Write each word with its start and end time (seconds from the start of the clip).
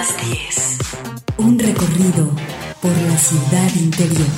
las 0.00 0.16
10. 0.16 0.78
Un 1.36 1.58
recorrido 1.58 2.30
por 2.80 2.96
la 3.02 3.18
ciudad 3.18 3.70
interior. 3.74 4.28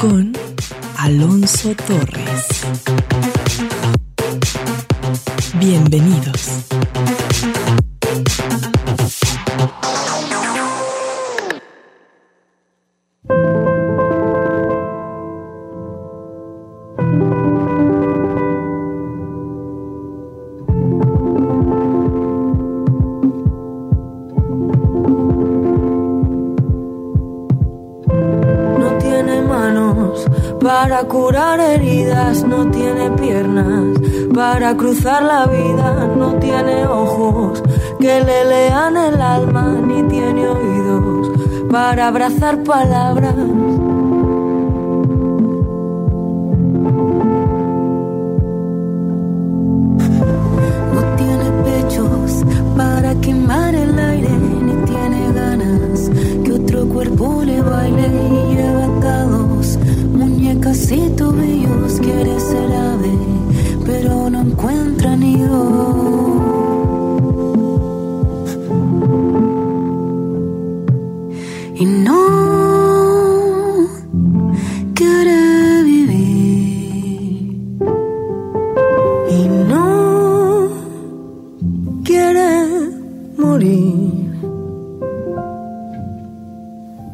Con 0.00 0.32
Alonso 0.98 1.72
Torres. 1.86 2.89
La 35.04 35.46
vida, 35.46 36.08
no 36.14 36.34
tiene 36.34 36.86
ojos 36.86 37.62
que 37.98 38.20
le 38.22 38.44
lean 38.44 38.96
el 38.98 39.20
alma, 39.20 39.78
ni 39.82 40.02
tiene 40.04 40.46
oídos 40.46 41.30
para 41.70 42.08
abrazar 42.08 42.62
palabras. 42.62 43.34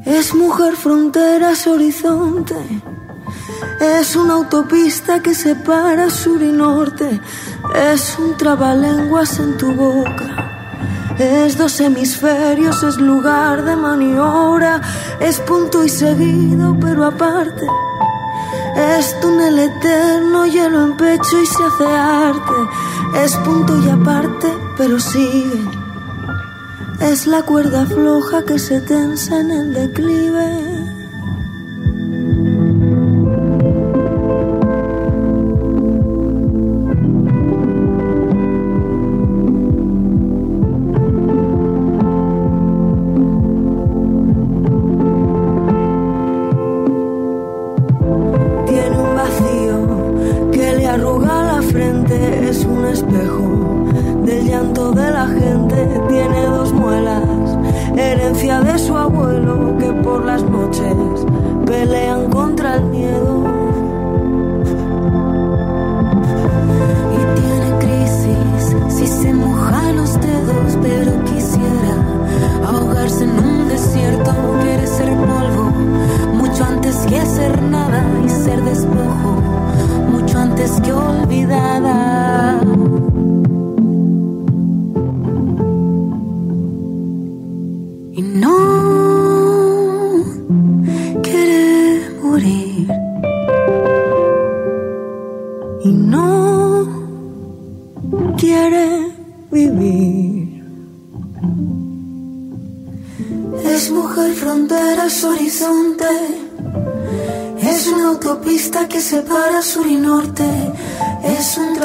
Es 0.07 0.33
mujer 0.33 0.77
fronteras 0.77 1.67
horizonte. 1.67 2.55
Es 3.81 4.15
una 4.15 4.35
autopista 4.35 5.21
que 5.21 5.35
separa 5.35 6.09
sur 6.11 6.41
y 6.41 6.53
norte. 6.53 7.21
Es 7.75 8.17
un 8.17 8.37
trabalenguas 8.37 9.41
en 9.41 9.57
tu 9.57 9.73
boca. 9.73 11.17
Es 11.19 11.59
dos 11.59 11.81
hemisferios, 11.81 12.84
es 12.84 12.99
lugar 12.99 13.65
de 13.65 13.75
maniobra. 13.75 14.81
Es 15.19 15.41
punto 15.41 15.83
y 15.83 15.89
seguido, 15.89 16.77
pero 16.81 17.05
aparte. 17.05 17.67
Es 18.77 19.19
túnel 19.19 19.59
eterno, 19.59 20.47
hielo 20.47 20.84
en 20.84 20.97
pecho 20.97 21.41
y 21.43 21.47
se 21.47 21.65
hace 21.65 21.84
arte. 21.84 23.25
Es 23.25 23.34
punto 23.38 23.77
y 23.84 23.91
aparte, 23.91 24.56
pero 24.77 25.00
sigue. 25.00 25.75
Es 27.01 27.27
la 27.27 27.43
cuerda 27.43 27.84
floja 27.87 28.43
que 28.45 28.59
se 28.59 28.81
tensa 28.81 29.41
en 29.41 29.51
el 29.51 29.75
declive. 29.75 30.75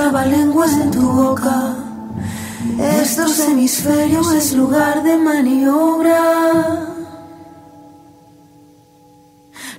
Trabalenguas 0.02 0.72
en 0.74 0.90
tu 0.90 1.08
boca. 1.12 1.76
Es 2.80 3.16
dos 3.18 3.40
hemisferios, 3.40 4.34
es 4.34 4.54
lugar 4.54 5.04
de 5.04 5.16
maniobra. 5.16 6.91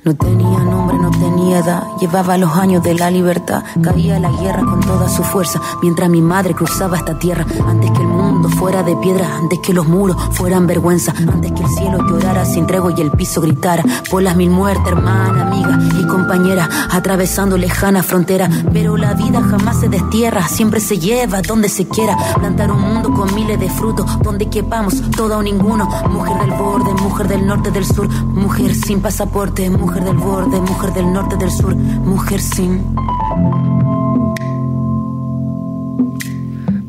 No 0.04 0.16
tenía 0.16 0.58
nombre, 0.58 0.98
no 0.98 1.12
tenía 1.12 1.60
edad. 1.60 1.84
Llevaba 2.00 2.36
los 2.36 2.56
años 2.56 2.82
de 2.82 2.92
la 2.94 3.08
libertad. 3.08 3.62
Caía 3.80 4.18
la 4.18 4.32
guerra 4.32 4.64
con 4.64 4.80
toda 4.80 5.08
su 5.08 5.22
fuerza. 5.22 5.60
Mientras 5.80 6.10
mi 6.10 6.20
madre 6.20 6.54
cruzaba 6.54 6.96
esta 6.96 7.16
tierra. 7.20 7.46
Antes 7.68 7.92
que 7.92 8.02
el 8.02 8.08
mundo 8.08 8.48
fuera 8.48 8.82
de 8.82 8.96
piedra. 8.96 9.36
Antes 9.36 9.60
que 9.60 9.72
los 9.72 9.86
muros 9.86 10.16
fueran 10.32 10.66
vergüenza. 10.66 11.14
Antes 11.32 11.52
que 11.52 11.62
el 11.62 11.68
cielo 11.68 11.98
llorara 12.08 12.44
sin 12.44 12.66
tregua 12.66 12.92
y 12.96 13.00
el 13.00 13.12
piso 13.12 13.40
gritara. 13.42 13.84
Por 14.10 14.24
las 14.24 14.34
mil 14.34 14.50
muertes, 14.50 14.88
hermana, 14.88 15.46
amiga 15.46 15.78
y 15.96 16.04
compañera. 16.08 16.68
Atravesando 16.90 17.56
lejana 17.56 18.02
frontera. 18.02 18.50
Pero 18.72 18.96
la 18.96 19.14
vida 19.14 19.40
jamás 19.40 19.78
se 19.78 19.88
destierra. 19.88 20.48
Siempre 20.48 20.80
se 20.80 20.98
lleva 20.98 21.42
donde 21.42 21.68
se 21.68 21.86
quiera. 21.86 22.16
Plantar 22.40 22.72
un 22.72 22.80
mundo 22.80 23.12
con 23.12 23.32
miles 23.36 23.60
de 23.60 23.70
frutos. 23.70 24.18
Donde 24.20 24.50
quepamos 24.50 25.00
todo 25.12 25.38
o 25.38 25.42
ninguno. 25.44 25.88
Mujer 26.10 26.36
del 26.40 26.58
borde, 26.58 26.92
mujer 26.94 27.28
del 27.28 27.46
norte, 27.46 27.70
del 27.70 27.86
sur. 27.86 28.08
Mujer 28.08 28.74
sin 28.74 29.00
pasaporte, 29.00 29.70
mujer 29.70 29.91
del 30.00 30.16
borde, 30.16 30.60
mujer 30.60 30.92
del 30.92 31.12
norte, 31.12 31.36
del 31.36 31.50
sur. 31.50 31.74
Mujer 31.74 32.40
sin. 32.40 32.82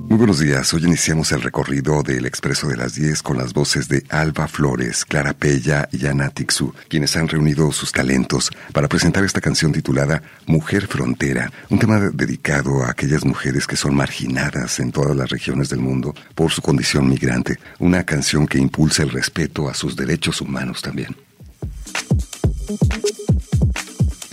Muy 0.08 0.18
buenos 0.18 0.40
días. 0.40 0.74
Hoy 0.74 0.86
iniciamos 0.86 1.32
el 1.32 1.42
recorrido 1.42 2.02
del 2.02 2.26
Expreso 2.26 2.68
de 2.68 2.78
las 2.78 2.94
10 2.94 3.22
con 3.24 3.38
las 3.38 3.54
voces 3.54 3.90
de 3.90 4.06
Alba 4.10 4.48
Flores, 4.48 5.06
Clara 5.06 5.34
Pella 5.34 5.90
y 5.92 6.06
Ana 6.06 6.30
Tixu, 6.30 6.74
quienes 6.88 7.18
han 7.18 7.28
reunido 7.28 7.72
sus 7.72 7.92
talentos 7.92 8.52
para 8.72 8.88
presentar 8.88 9.24
esta 9.24 9.42
canción 9.42 9.74
titulada 9.74 10.22
Mujer 10.46 10.88
Frontera, 10.88 11.52
un 11.70 11.80
tema 11.80 12.00
dedicado 12.00 12.84
a 12.84 12.92
aquellas 12.92 13.26
mujeres 13.26 13.68
que 13.68 13.76
son 13.76 13.96
marginadas 13.96 14.80
en 14.80 14.92
todas 14.92 15.16
las 15.18 15.30
regiones 15.30 15.70
del 15.70 15.80
mundo 15.80 16.14
por 16.36 16.52
su 16.52 16.62
condición 16.62 17.10
migrante, 17.10 17.58
una 17.80 18.04
canción 18.04 18.48
que 18.48 18.60
impulsa 18.60 19.04
el 19.04 19.10
respeto 19.10 19.68
a 19.68 19.74
sus 19.74 19.96
derechos 19.96 20.40
humanos 20.42 20.82
también. 20.82 21.16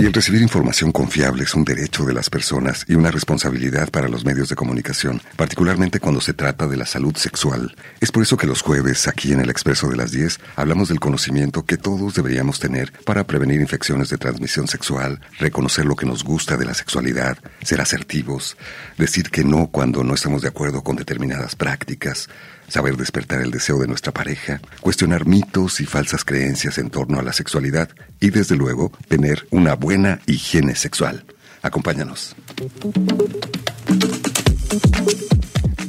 Y 0.00 0.06
el 0.06 0.14
recibir 0.14 0.40
información 0.40 0.92
confiable 0.92 1.42
es 1.44 1.54
un 1.54 1.62
derecho 1.62 2.06
de 2.06 2.14
las 2.14 2.30
personas 2.30 2.86
y 2.88 2.94
una 2.94 3.10
responsabilidad 3.10 3.90
para 3.90 4.08
los 4.08 4.24
medios 4.24 4.48
de 4.48 4.56
comunicación, 4.56 5.20
particularmente 5.36 6.00
cuando 6.00 6.22
se 6.22 6.32
trata 6.32 6.66
de 6.66 6.78
la 6.78 6.86
salud 6.86 7.14
sexual. 7.16 7.76
Es 8.00 8.10
por 8.10 8.22
eso 8.22 8.38
que 8.38 8.46
los 8.46 8.62
jueves, 8.62 9.08
aquí 9.08 9.34
en 9.34 9.40
el 9.40 9.50
Expreso 9.50 9.88
de 9.88 9.96
las 9.96 10.10
10, 10.10 10.40
hablamos 10.56 10.88
del 10.88 11.00
conocimiento 11.00 11.66
que 11.66 11.76
todos 11.76 12.14
deberíamos 12.14 12.60
tener 12.60 12.94
para 13.04 13.26
prevenir 13.26 13.60
infecciones 13.60 14.08
de 14.08 14.16
transmisión 14.16 14.68
sexual, 14.68 15.20
reconocer 15.38 15.84
lo 15.84 15.96
que 15.96 16.06
nos 16.06 16.24
gusta 16.24 16.56
de 16.56 16.64
la 16.64 16.72
sexualidad, 16.72 17.36
ser 17.62 17.82
asertivos, 17.82 18.56
decir 18.96 19.28
que 19.28 19.44
no 19.44 19.66
cuando 19.66 20.02
no 20.02 20.14
estamos 20.14 20.40
de 20.40 20.48
acuerdo 20.48 20.82
con 20.82 20.96
determinadas 20.96 21.56
prácticas, 21.56 22.30
saber 22.70 22.96
despertar 22.96 23.42
el 23.42 23.50
deseo 23.50 23.78
de 23.78 23.88
nuestra 23.88 24.12
pareja, 24.12 24.60
cuestionar 24.80 25.26
mitos 25.26 25.80
y 25.80 25.86
falsas 25.86 26.24
creencias 26.24 26.78
en 26.78 26.88
torno 26.88 27.18
a 27.18 27.22
la 27.22 27.34
sexualidad 27.34 27.90
y 28.20 28.30
desde 28.30 28.56
luego 28.56 28.92
tener 29.08 29.46
una 29.50 29.74
buena 29.74 30.20
higiene 30.26 30.74
sexual. 30.76 31.24
Acompáñanos. 31.62 32.34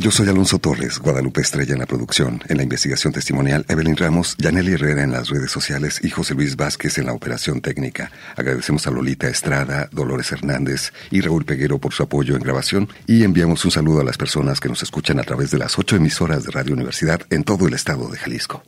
Yo 0.02 0.10
soy 0.10 0.28
Alonso 0.30 0.58
Torres, 0.58 0.98
Guadalupe 0.98 1.42
Estrella 1.42 1.74
en 1.74 1.80
la 1.80 1.86
producción, 1.86 2.42
en 2.48 2.58
la 2.58 2.64
investigación 2.64 3.14
testimonial, 3.14 3.68
Evelyn 3.70 3.96
Ramos, 3.96 4.36
Yaneli 4.40 4.74
Herrera 4.74 5.04
en 5.04 5.12
las 5.12 5.30
redes 5.30 5.52
sociales 5.52 6.00
y 6.04 6.10
José 6.10 6.34
Luis 6.34 6.56
Vázquez 6.56 6.98
en 6.98 7.06
la 7.06 7.14
operación 7.14 7.62
técnica. 7.62 8.12
Agradecemos 8.36 8.88
a 8.88 8.90
Lolita 8.90 9.28
Estrada, 9.28 9.90
Dolores 9.92 10.32
Hernández 10.32 10.92
y 11.12 11.22
Raúl 11.22 11.46
Peguero 11.46 11.78
por 11.78 11.94
su 11.94 12.02
apoyo 12.02 12.36
en 12.36 12.42
grabación 12.42 12.90
y 13.06 13.24
enviamos 13.24 13.64
un 13.64 13.70
saludo 13.70 14.02
a 14.02 14.04
las 14.04 14.18
personas 14.18 14.60
que 14.60 14.70
nos 14.70 14.82
escuchan 14.82 15.20
a 15.20 15.24
través 15.24 15.52
de 15.52 15.60
las 15.60 15.78
ocho 15.78 15.98
emisoras 15.98 16.46
de 16.46 16.52
Radio 16.52 16.74
Universidad 16.74 17.22
en 17.30 17.44
todo 17.44 17.68
el 17.68 17.76
estado 17.76 18.10
de 18.10 18.18
Jalisco. 18.18 18.64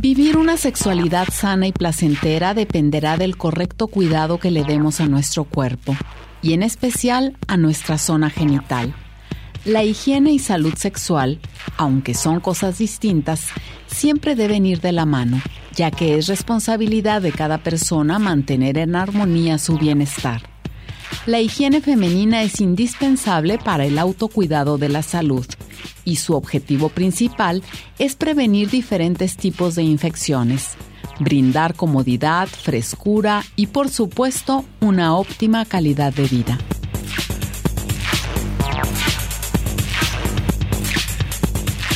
Vivir 0.00 0.36
una 0.36 0.56
sexualidad 0.56 1.26
sana 1.32 1.66
y 1.66 1.72
placentera 1.72 2.54
dependerá 2.54 3.16
del 3.16 3.36
correcto 3.36 3.88
cuidado 3.88 4.38
que 4.38 4.52
le 4.52 4.62
demos 4.62 5.00
a 5.00 5.08
nuestro 5.08 5.42
cuerpo 5.42 5.96
y 6.40 6.52
en 6.52 6.62
especial 6.62 7.36
a 7.48 7.56
nuestra 7.56 7.98
zona 7.98 8.30
genital. 8.30 8.94
La 9.64 9.82
higiene 9.82 10.30
y 10.30 10.38
salud 10.38 10.74
sexual, 10.76 11.40
aunque 11.76 12.14
son 12.14 12.38
cosas 12.38 12.78
distintas, 12.78 13.48
siempre 13.88 14.36
deben 14.36 14.66
ir 14.66 14.80
de 14.80 14.92
la 14.92 15.04
mano, 15.04 15.42
ya 15.74 15.90
que 15.90 16.16
es 16.16 16.28
responsabilidad 16.28 17.20
de 17.20 17.32
cada 17.32 17.58
persona 17.58 18.20
mantener 18.20 18.78
en 18.78 18.94
armonía 18.94 19.58
su 19.58 19.78
bienestar. 19.78 20.42
La 21.26 21.40
higiene 21.40 21.80
femenina 21.80 22.42
es 22.42 22.60
indispensable 22.60 23.58
para 23.58 23.84
el 23.84 23.98
autocuidado 23.98 24.78
de 24.78 24.88
la 24.88 25.02
salud 25.02 25.46
y 26.04 26.16
su 26.16 26.34
objetivo 26.34 26.88
principal 26.88 27.62
es 27.98 28.16
prevenir 28.16 28.70
diferentes 28.70 29.36
tipos 29.36 29.74
de 29.74 29.82
infecciones, 29.82 30.70
brindar 31.20 31.74
comodidad, 31.74 32.48
frescura 32.48 33.44
y 33.56 33.66
por 33.66 33.88
supuesto 33.90 34.64
una 34.80 35.16
óptima 35.16 35.64
calidad 35.64 36.12
de 36.12 36.26
vida. 36.26 36.58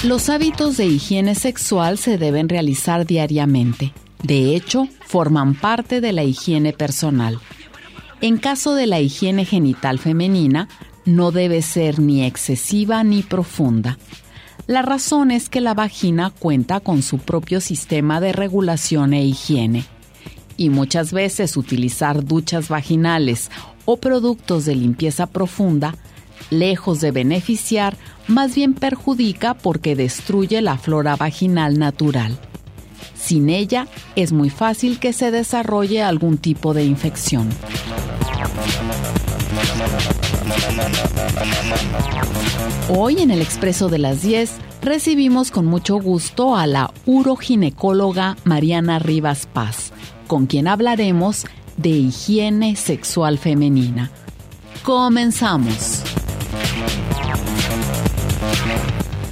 Los 0.04 0.28
hábitos 0.28 0.76
de 0.76 0.86
higiene 0.86 1.36
sexual 1.36 1.96
se 1.96 2.18
deben 2.18 2.48
realizar 2.48 3.06
diariamente. 3.06 3.92
De 4.24 4.56
hecho, 4.56 4.88
forman 5.06 5.54
parte 5.54 6.00
de 6.00 6.12
la 6.12 6.24
higiene 6.24 6.72
personal. 6.72 7.38
En 8.22 8.36
caso 8.38 8.76
de 8.76 8.86
la 8.86 9.00
higiene 9.00 9.44
genital 9.44 9.98
femenina, 9.98 10.68
no 11.04 11.32
debe 11.32 11.60
ser 11.60 11.98
ni 11.98 12.24
excesiva 12.24 13.02
ni 13.02 13.24
profunda. 13.24 13.98
La 14.68 14.80
razón 14.82 15.32
es 15.32 15.48
que 15.48 15.60
la 15.60 15.74
vagina 15.74 16.30
cuenta 16.30 16.78
con 16.78 17.02
su 17.02 17.18
propio 17.18 17.60
sistema 17.60 18.20
de 18.20 18.32
regulación 18.32 19.12
e 19.12 19.24
higiene. 19.24 19.84
Y 20.56 20.70
muchas 20.70 21.12
veces 21.12 21.56
utilizar 21.56 22.24
duchas 22.24 22.68
vaginales 22.68 23.50
o 23.86 23.96
productos 23.96 24.66
de 24.66 24.76
limpieza 24.76 25.26
profunda, 25.26 25.96
lejos 26.48 27.00
de 27.00 27.10
beneficiar, 27.10 27.96
más 28.28 28.54
bien 28.54 28.74
perjudica 28.74 29.54
porque 29.54 29.96
destruye 29.96 30.62
la 30.62 30.78
flora 30.78 31.16
vaginal 31.16 31.76
natural. 31.76 32.38
Sin 33.22 33.50
ella 33.50 33.86
es 34.16 34.32
muy 34.32 34.50
fácil 34.50 34.98
que 34.98 35.12
se 35.12 35.30
desarrolle 35.30 36.02
algún 36.02 36.38
tipo 36.38 36.74
de 36.74 36.84
infección. 36.84 37.48
Hoy 42.88 43.20
en 43.20 43.30
el 43.30 43.40
Expreso 43.40 43.88
de 43.88 43.98
las 43.98 44.22
10 44.22 44.50
recibimos 44.82 45.52
con 45.52 45.66
mucho 45.66 46.00
gusto 46.00 46.56
a 46.56 46.66
la 46.66 46.92
uroginecóloga 47.06 48.36
Mariana 48.42 48.98
Rivas 48.98 49.46
Paz, 49.46 49.92
con 50.26 50.46
quien 50.46 50.66
hablaremos 50.66 51.46
de 51.76 51.90
higiene 51.90 52.74
sexual 52.74 53.38
femenina. 53.38 54.10
Comenzamos. 54.82 56.02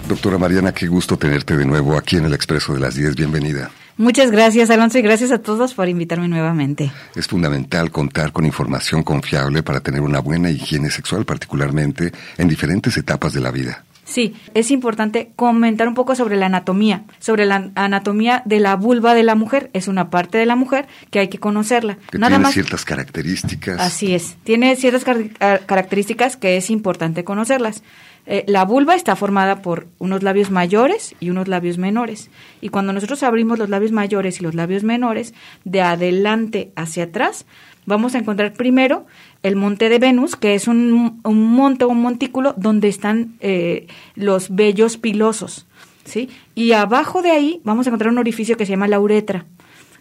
Doctora 0.08 0.38
Mariana, 0.38 0.72
qué 0.72 0.86
gusto 0.86 1.16
tenerte 1.16 1.56
de 1.56 1.64
nuevo 1.64 1.96
aquí 1.96 2.16
en 2.16 2.26
el 2.26 2.34
Expreso 2.34 2.72
de 2.72 2.80
las 2.80 2.94
10. 2.94 3.16
Bienvenida. 3.16 3.70
Muchas 4.00 4.30
gracias, 4.30 4.70
Alonso, 4.70 4.98
y 4.98 5.02
gracias 5.02 5.30
a 5.30 5.42
todos 5.42 5.74
por 5.74 5.86
invitarme 5.86 6.26
nuevamente. 6.26 6.90
Es 7.14 7.26
fundamental 7.26 7.90
contar 7.90 8.32
con 8.32 8.46
información 8.46 9.02
confiable 9.02 9.62
para 9.62 9.80
tener 9.80 10.00
una 10.00 10.20
buena 10.20 10.50
higiene 10.50 10.88
sexual, 10.88 11.26
particularmente 11.26 12.10
en 12.38 12.48
diferentes 12.48 12.96
etapas 12.96 13.34
de 13.34 13.40
la 13.40 13.50
vida. 13.50 13.84
Sí, 14.04 14.34
es 14.54 14.70
importante 14.70 15.32
comentar 15.36 15.86
un 15.86 15.92
poco 15.92 16.14
sobre 16.14 16.36
la 16.36 16.46
anatomía, 16.46 17.04
sobre 17.18 17.44
la 17.44 17.72
anatomía 17.74 18.42
de 18.46 18.58
la 18.58 18.74
vulva 18.74 19.12
de 19.12 19.22
la 19.22 19.34
mujer. 19.34 19.68
Es 19.74 19.86
una 19.86 20.08
parte 20.08 20.38
de 20.38 20.46
la 20.46 20.56
mujer 20.56 20.88
que 21.10 21.18
hay 21.18 21.28
que 21.28 21.38
conocerla. 21.38 21.98
Que 22.10 22.18
tiene 22.18 22.52
ciertas 22.52 22.86
características. 22.86 23.78
Así 23.78 24.14
es, 24.14 24.36
tiene 24.44 24.76
ciertas 24.76 25.04
características 25.04 26.38
que 26.38 26.56
es 26.56 26.70
importante 26.70 27.22
conocerlas. 27.22 27.82
Eh, 28.26 28.44
la 28.46 28.64
vulva 28.64 28.94
está 28.94 29.16
formada 29.16 29.62
por 29.62 29.88
unos 29.98 30.22
labios 30.22 30.50
mayores 30.50 31.14
y 31.20 31.30
unos 31.30 31.48
labios 31.48 31.78
menores. 31.78 32.30
Y 32.60 32.68
cuando 32.68 32.92
nosotros 32.92 33.22
abrimos 33.22 33.58
los 33.58 33.68
labios 33.68 33.92
mayores 33.92 34.40
y 34.40 34.44
los 34.44 34.54
labios 34.54 34.84
menores, 34.84 35.34
de 35.64 35.82
adelante 35.82 36.72
hacia 36.76 37.04
atrás, 37.04 37.46
vamos 37.86 38.14
a 38.14 38.18
encontrar 38.18 38.52
primero 38.52 39.06
el 39.42 39.56
monte 39.56 39.88
de 39.88 39.98
Venus, 39.98 40.36
que 40.36 40.54
es 40.54 40.68
un, 40.68 41.20
un 41.24 41.52
monte, 41.52 41.84
un 41.84 42.00
montículo 42.00 42.54
donde 42.56 42.88
están 42.88 43.34
eh, 43.40 43.86
los 44.14 44.54
vellos 44.54 44.96
pilosos. 44.96 45.66
¿sí? 46.04 46.28
Y 46.54 46.72
abajo 46.72 47.22
de 47.22 47.30
ahí 47.30 47.60
vamos 47.64 47.86
a 47.86 47.90
encontrar 47.90 48.12
un 48.12 48.18
orificio 48.18 48.56
que 48.56 48.66
se 48.66 48.70
llama 48.70 48.88
la 48.88 49.00
uretra. 49.00 49.46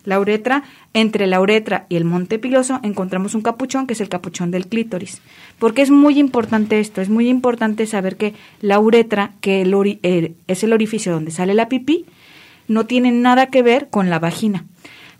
La 0.05 0.19
uretra, 0.19 0.63
entre 0.93 1.27
la 1.27 1.41
uretra 1.41 1.85
y 1.89 1.95
el 1.95 2.05
monte 2.05 2.39
piloso 2.39 2.79
encontramos 2.83 3.35
un 3.35 3.41
capuchón 3.41 3.85
que 3.85 3.93
es 3.93 4.01
el 4.01 4.09
capuchón 4.09 4.49
del 4.49 4.67
clítoris. 4.67 5.21
Porque 5.59 5.81
es 5.81 5.91
muy 5.91 6.17
importante 6.17 6.79
esto, 6.79 7.01
es 7.01 7.09
muy 7.09 7.27
importante 7.27 7.85
saber 7.85 8.15
que 8.15 8.33
la 8.61 8.79
uretra, 8.79 9.33
que 9.41 9.61
el 9.61 10.39
es 10.47 10.63
el 10.63 10.73
orificio 10.73 11.11
donde 11.11 11.31
sale 11.31 11.53
la 11.53 11.69
pipí, 11.69 12.05
no 12.67 12.85
tiene 12.85 13.11
nada 13.11 13.47
que 13.47 13.61
ver 13.61 13.89
con 13.89 14.09
la 14.09 14.19
vagina. 14.19 14.65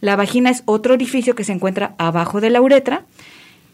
La 0.01 0.15
vagina 0.15 0.49
es 0.49 0.63
otro 0.65 0.93
orificio 0.93 1.35
que 1.35 1.43
se 1.43 1.51
encuentra 1.51 1.93
abajo 1.97 2.39
de 2.39 2.49
la 2.49 2.61
uretra 2.61 3.05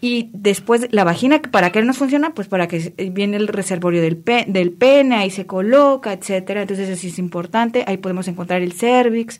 y 0.01 0.29
después 0.33 0.87
la 0.91 1.03
vagina, 1.03 1.41
¿para 1.41 1.71
qué 1.71 1.81
nos 1.83 1.97
funciona? 1.97 2.33
Pues 2.33 2.47
para 2.47 2.67
que 2.67 2.93
viene 3.11 3.37
el 3.37 3.47
reservorio 3.47 4.01
del, 4.01 4.23
del 4.47 4.71
pene, 4.71 5.15
ahí 5.15 5.29
se 5.29 5.45
coloca, 5.45 6.13
etcétera. 6.13 6.61
Entonces 6.61 6.89
eso 6.89 7.07
es 7.07 7.19
importante. 7.19 7.83
Ahí 7.87 7.97
podemos 7.97 8.27
encontrar 8.27 8.61
el 8.61 8.73
cervix 8.73 9.39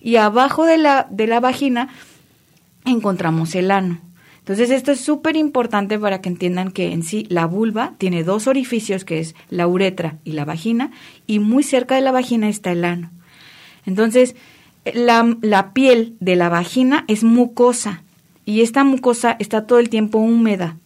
y 0.00 0.16
abajo 0.16 0.64
de 0.66 0.78
la, 0.78 1.06
de 1.10 1.26
la 1.26 1.40
vagina 1.40 1.88
encontramos 2.84 3.54
el 3.54 3.70
ano. 3.70 4.00
Entonces 4.50 4.76
esto 4.76 4.90
es 4.90 5.00
súper 5.00 5.36
importante 5.36 5.96
para 5.96 6.20
que 6.20 6.28
entiendan 6.28 6.72
que 6.72 6.90
en 6.90 7.04
sí 7.04 7.24
la 7.28 7.46
vulva 7.46 7.94
tiene 7.98 8.24
dos 8.24 8.48
orificios, 8.48 9.04
que 9.04 9.20
es 9.20 9.36
la 9.48 9.68
uretra 9.68 10.18
y 10.24 10.32
la 10.32 10.44
vagina, 10.44 10.90
y 11.28 11.38
muy 11.38 11.62
cerca 11.62 11.94
de 11.94 12.00
la 12.00 12.10
vagina 12.10 12.48
está 12.48 12.72
el 12.72 12.84
ano. 12.84 13.12
Entonces, 13.86 14.34
la, 14.92 15.36
la 15.40 15.72
piel 15.72 16.16
de 16.18 16.34
la 16.34 16.48
vagina 16.48 17.04
es 17.06 17.22
mucosa 17.22 18.02
y 18.44 18.62
esta 18.62 18.82
mucosa 18.82 19.36
está 19.38 19.68
todo 19.68 19.78
el 19.78 19.88
tiempo 19.88 20.18
húmeda 20.18 20.78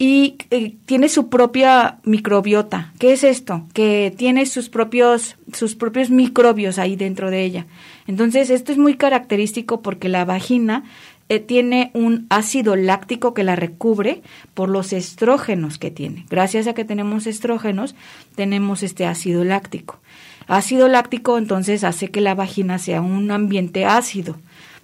y 0.00 0.36
eh, 0.50 0.76
tiene 0.86 1.10
su 1.10 1.28
propia 1.28 1.98
microbiota. 2.04 2.94
¿Qué 2.98 3.12
es 3.12 3.22
esto? 3.22 3.66
Que 3.74 4.10
tiene 4.16 4.46
sus 4.46 4.70
propios, 4.70 5.36
sus 5.52 5.74
propios 5.74 6.08
microbios 6.08 6.78
ahí 6.78 6.96
dentro 6.96 7.30
de 7.30 7.44
ella. 7.44 7.66
Entonces, 8.06 8.48
esto 8.48 8.72
es 8.72 8.78
muy 8.78 8.96
característico 8.96 9.82
porque 9.82 10.08
la 10.08 10.24
vagina 10.24 10.84
eh, 11.30 11.38
tiene 11.38 11.92
un 11.94 12.26
ácido 12.28 12.74
láctico 12.74 13.34
que 13.34 13.44
la 13.44 13.54
recubre 13.54 14.20
por 14.52 14.68
los 14.68 14.92
estrógenos 14.92 15.78
que 15.78 15.92
tiene. 15.92 16.26
Gracias 16.28 16.66
a 16.66 16.74
que 16.74 16.84
tenemos 16.84 17.28
estrógenos, 17.28 17.94
tenemos 18.34 18.82
este 18.82 19.06
ácido 19.06 19.44
láctico. 19.44 20.00
Ácido 20.48 20.88
láctico 20.88 21.38
entonces 21.38 21.84
hace 21.84 22.10
que 22.10 22.20
la 22.20 22.34
vagina 22.34 22.80
sea 22.80 23.00
un 23.00 23.30
ambiente 23.30 23.84
ácido, 23.84 24.38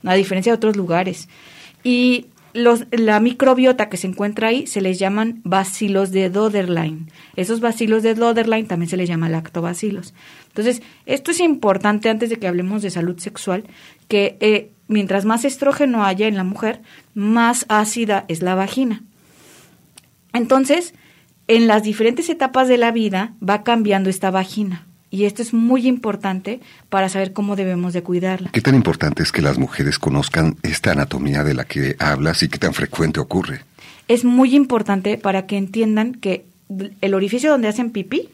a 0.05 0.15
diferencia 0.15 0.53
de 0.53 0.57
otros 0.57 0.77
lugares. 0.77 1.29
Y 1.83 2.27
los, 2.53 2.87
la 2.93 3.19
microbiota 3.19 3.89
que 3.89 3.97
se 3.97 4.07
encuentra 4.07 4.47
ahí 4.47 4.69
se 4.69 4.81
les 4.81 5.01
llaman 5.01 5.41
bacilos 5.43 6.13
de 6.13 6.31
Doderlein. 6.31 7.11
Esos 7.35 7.59
bacilos 7.59 8.05
de 8.05 8.15
Doderlein 8.15 8.69
también 8.69 8.89
se 8.89 8.97
les 8.97 9.09
llama 9.09 9.29
lactobacilos. 9.29 10.15
Entonces, 10.47 10.81
esto 11.07 11.33
es 11.33 11.41
importante 11.41 12.09
antes 12.09 12.31
de 12.31 12.37
que 12.37 12.47
hablemos 12.47 12.83
de 12.83 12.91
salud 12.91 13.19
sexual, 13.19 13.65
que 14.07 14.37
eh, 14.39 14.71
mientras 14.89 15.25
más 15.25 15.45
estrógeno 15.45 16.05
haya 16.05 16.29
en 16.29 16.37
la 16.37 16.45
mujer, 16.45 16.81
más 17.15 17.67
ácida 17.69 18.25
es 18.29 18.43
la 18.43 18.55
vagina. 18.55 19.03
Entonces, 20.33 20.95
en 21.49 21.67
las 21.67 21.83
diferentes 21.83 22.29
etapas 22.29 22.69
de 22.69 22.77
la 22.77 22.91
vida 22.91 23.33
va 23.47 23.63
cambiando 23.63 24.11
esta 24.11 24.31
vagina. 24.31 24.87
Y 25.11 25.25
esto 25.25 25.41
es 25.41 25.55
muy 25.55 25.87
importante 25.87 26.61
para 26.89 27.09
saber 27.09 27.33
cómo 27.33 27.57
debemos 27.57 27.93
de 27.93 28.03
cuidarla. 28.03 28.51
¿Qué 28.51 28.61
tan 28.61 28.75
importante 28.75 29.23
es 29.23 29.33
que 29.33 29.41
las 29.41 29.57
mujeres 29.57 29.99
conozcan 29.99 30.57
esta 30.63 30.93
anatomía 30.93 31.45
de 31.45 31.55
la 31.55 31.65
que 31.65 31.97
hablas 32.01 32.43
y 32.43 32.49
qué 32.49 32.59
tan 32.59 32.75
frecuente 32.75 33.21
ocurre? 33.21 33.61
Es 34.09 34.25
muy 34.25 34.55
importante 34.55 35.17
para 35.17 35.47
que 35.47 35.57
entiendan 35.57 36.15
que 36.15 36.45
el 37.01 37.15
orificio 37.15 37.51
donde 37.51 37.69
hacen 37.69 37.91
pipí 37.91 38.29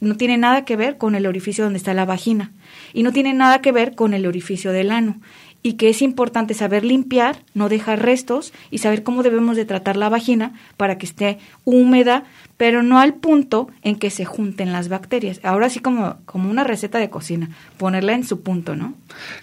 no 0.00 0.16
tiene 0.16 0.36
nada 0.36 0.64
que 0.64 0.76
ver 0.76 0.98
con 0.98 1.14
el 1.14 1.26
orificio 1.26 1.64
donde 1.64 1.78
está 1.78 1.94
la 1.94 2.04
vagina 2.04 2.52
y 2.92 3.02
no 3.02 3.12
tiene 3.12 3.32
nada 3.32 3.60
que 3.60 3.72
ver 3.72 3.94
con 3.94 4.14
el 4.14 4.26
orificio 4.26 4.72
del 4.72 4.90
ano 4.90 5.20
y 5.66 5.72
que 5.72 5.88
es 5.88 6.00
importante 6.00 6.54
saber 6.54 6.84
limpiar, 6.84 7.42
no 7.52 7.68
dejar 7.68 8.00
restos 8.00 8.52
y 8.70 8.78
saber 8.78 9.02
cómo 9.02 9.24
debemos 9.24 9.56
de 9.56 9.64
tratar 9.64 9.96
la 9.96 10.08
vagina 10.08 10.52
para 10.76 10.96
que 10.96 11.06
esté 11.06 11.38
húmeda, 11.64 12.22
pero 12.56 12.84
no 12.84 13.00
al 13.00 13.14
punto 13.14 13.68
en 13.82 13.96
que 13.96 14.10
se 14.10 14.24
junten 14.24 14.72
las 14.72 14.88
bacterias. 14.88 15.40
Ahora 15.42 15.68
sí 15.68 15.80
como, 15.80 16.18
como 16.24 16.48
una 16.48 16.62
receta 16.62 17.00
de 17.00 17.10
cocina, 17.10 17.50
ponerla 17.78 18.12
en 18.12 18.22
su 18.22 18.42
punto, 18.42 18.76
¿no? 18.76 18.94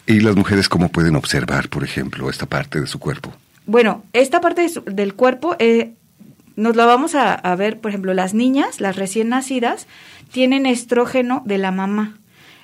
¿Y 0.07 0.21
las 0.21 0.37
mujeres 0.37 0.69
cómo 0.69 0.87
pueden 0.87 1.17
observar, 1.17 1.67
por 1.67 1.83
ejemplo, 1.83 2.29
esta 2.29 2.45
parte 2.45 2.79
de 2.79 2.87
su 2.87 2.99
cuerpo? 2.99 3.33
Bueno, 3.65 4.05
esta 4.13 4.39
parte 4.39 4.65
del 4.85 5.15
cuerpo 5.15 5.57
eh, 5.59 5.91
nos 6.55 6.77
la 6.77 6.85
vamos 6.85 7.15
a, 7.15 7.33
a 7.33 7.55
ver, 7.57 7.81
por 7.81 7.91
ejemplo, 7.91 8.13
las 8.13 8.33
niñas, 8.33 8.79
las 8.79 8.95
recién 8.95 9.27
nacidas, 9.27 9.87
tienen 10.31 10.67
estrógeno 10.67 11.43
de 11.45 11.57
la 11.57 11.71
mamá. 11.71 12.15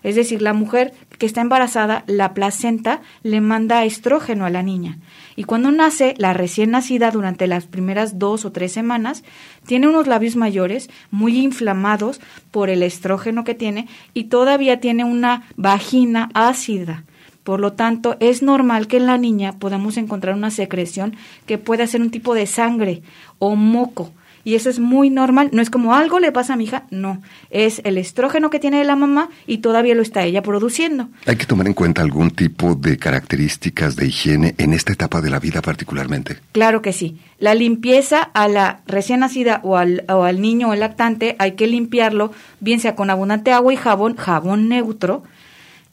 Es 0.04 0.16
decir, 0.16 0.42
la 0.42 0.54
mujer 0.54 0.94
que 1.18 1.26
está 1.26 1.42
embarazada, 1.42 2.04
la 2.08 2.34
placenta 2.34 3.02
le 3.24 3.42
manda 3.42 3.84
estrógeno 3.86 4.46
a 4.46 4.50
la 4.50 4.64
niña. 4.64 4.98
Y 5.36 5.44
cuando 5.44 5.72
nace, 5.72 6.16
la 6.18 6.34
recién 6.34 6.72
nacida 6.72 7.12
durante 7.12 7.48
las 7.48 7.66
primeras 7.66 8.20
dos 8.20 8.46
o 8.46 8.52
tres 8.52 8.72
semanas, 8.72 9.24
tiene 9.66 9.88
unos 9.88 10.08
labios 10.08 10.36
mayores 10.36 10.90
muy 11.12 11.38
inflamados 11.38 12.22
por 12.52 12.70
el 12.70 12.84
estrógeno 12.84 13.44
que 13.44 13.56
tiene 13.56 13.88
y 14.14 14.26
todavía 14.26 14.80
tiene 14.80 15.04
una 15.04 15.44
vagina 15.56 16.30
ácida. 16.34 17.04
Por 17.44 17.60
lo 17.60 17.74
tanto, 17.74 18.16
es 18.20 18.44
normal 18.44 18.88
que 18.88 18.98
en 18.98 19.06
la 19.06 19.18
niña 19.18 19.54
podamos 19.60 19.98
encontrar 19.98 20.36
una 20.36 20.52
secreción 20.52 21.16
que 21.46 21.58
pueda 21.58 21.88
ser 21.88 22.02
un 22.02 22.12
tipo 22.12 22.36
de 22.36 22.46
sangre 22.46 23.02
o 23.40 23.56
moco 23.56 24.12
y 24.44 24.56
eso 24.56 24.70
es 24.70 24.80
muy 24.80 25.10
normal. 25.10 25.50
No 25.54 25.62
es 25.62 25.70
como 25.70 25.94
algo 25.94 26.20
le 26.20 26.32
pasa 26.32 26.54
a 26.54 26.58
mi 26.58 26.66
hija, 26.66 26.84
no. 26.92 27.22
Es 27.50 27.82
el 27.84 27.98
estrógeno 27.98 28.50
que 28.50 28.60
tiene 28.60 28.84
la 28.84 28.96
mamá 28.96 29.30
y 29.48 29.60
todavía 29.60 29.96
lo 29.96 30.02
está 30.02 30.24
ella 30.24 30.42
produciendo. 30.42 31.10
¿Hay 31.26 31.36
que 31.36 31.46
tomar 31.46 31.68
en 31.68 31.74
cuenta 31.74 32.02
algún 32.02 32.32
tipo 32.32 32.76
de 32.76 32.98
características 32.98 33.96
de 33.96 34.08
higiene 34.08 34.56
en 34.58 34.74
esta 34.74 34.94
etapa 34.94 35.22
de 35.22 35.30
la 35.30 35.40
vida 35.40 35.62
particularmente? 35.62 36.38
Claro 36.52 36.82
que 36.82 36.94
sí. 36.94 37.20
La 37.40 37.56
limpieza 37.56 38.22
a 38.22 38.48
la 38.48 38.82
recién 38.86 39.22
nacida 39.22 39.62
o 39.64 39.78
al, 39.78 40.04
o 40.10 40.24
al 40.24 40.42
niño 40.42 40.70
o 40.70 40.76
lactante 40.76 41.36
hay 41.40 41.54
que 41.54 41.68
limpiarlo, 41.68 42.32
bien 42.60 42.80
sea 42.80 42.96
con 42.96 43.10
abundante 43.10 43.52
agua 43.52 43.74
y 43.74 43.78
jabón, 43.78 44.16
jabón 44.16 44.70
neutro 44.70 45.24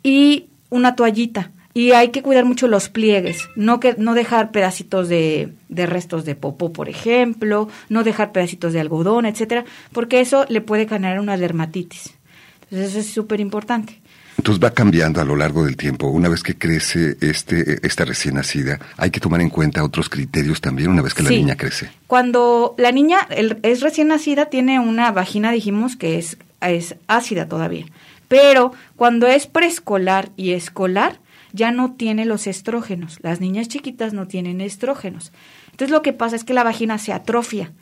y 0.02 0.46
una 0.70 0.94
toallita 0.96 1.50
y 1.76 1.92
hay 1.92 2.08
que 2.08 2.22
cuidar 2.22 2.46
mucho 2.46 2.68
los 2.68 2.88
pliegues, 2.88 3.50
no 3.54 3.80
que 3.80 3.96
no 3.98 4.14
dejar 4.14 4.50
pedacitos 4.50 5.10
de, 5.10 5.52
de, 5.68 5.84
restos 5.84 6.24
de 6.24 6.34
popó, 6.34 6.72
por 6.72 6.88
ejemplo, 6.88 7.68
no 7.90 8.02
dejar 8.02 8.32
pedacitos 8.32 8.72
de 8.72 8.80
algodón, 8.80 9.26
etcétera, 9.26 9.66
porque 9.92 10.20
eso 10.20 10.46
le 10.48 10.62
puede 10.62 10.88
generar 10.88 11.20
una 11.20 11.36
dermatitis. 11.36 12.14
Entonces 12.62 12.92
eso 12.92 13.00
es 13.00 13.10
súper 13.12 13.40
importante. 13.40 14.00
Entonces 14.38 14.64
va 14.64 14.70
cambiando 14.70 15.20
a 15.20 15.26
lo 15.26 15.36
largo 15.36 15.66
del 15.66 15.76
tiempo. 15.76 16.06
Una 16.06 16.30
vez 16.30 16.42
que 16.42 16.56
crece 16.56 17.18
este, 17.20 17.86
esta 17.86 18.06
recién 18.06 18.36
nacida, 18.36 18.80
hay 18.96 19.10
que 19.10 19.20
tomar 19.20 19.42
en 19.42 19.50
cuenta 19.50 19.84
otros 19.84 20.08
criterios 20.08 20.62
también 20.62 20.88
una 20.88 21.02
vez 21.02 21.12
que 21.12 21.24
la 21.24 21.28
niña 21.28 21.56
crece. 21.56 21.90
Cuando 22.06 22.74
la 22.78 22.90
niña 22.90 23.18
es 23.62 23.82
recién 23.82 24.08
nacida, 24.08 24.46
tiene 24.46 24.80
una 24.80 25.12
vagina, 25.12 25.52
dijimos 25.52 25.94
que 25.96 26.16
es, 26.16 26.38
es 26.62 26.96
ácida 27.06 27.48
todavía. 27.48 27.84
Pero 28.28 28.72
cuando 28.96 29.26
es 29.26 29.46
preescolar 29.46 30.30
y 30.38 30.52
escolar, 30.52 31.20
ya 31.56 31.72
no 31.72 31.94
tiene 31.94 32.24
los 32.24 32.46
estrógenos. 32.46 33.18
Las 33.22 33.40
niñas 33.40 33.66
chiquitas 33.66 34.12
no 34.12 34.28
tienen 34.28 34.60
estrógenos. 34.60 35.32
Entonces 35.72 35.90
lo 35.90 36.02
que 36.02 36.12
pasa 36.12 36.36
es 36.36 36.44
que 36.44 36.54
la 36.54 36.62
vagina 36.62 36.98
se 36.98 37.12
atrofia. 37.12 37.72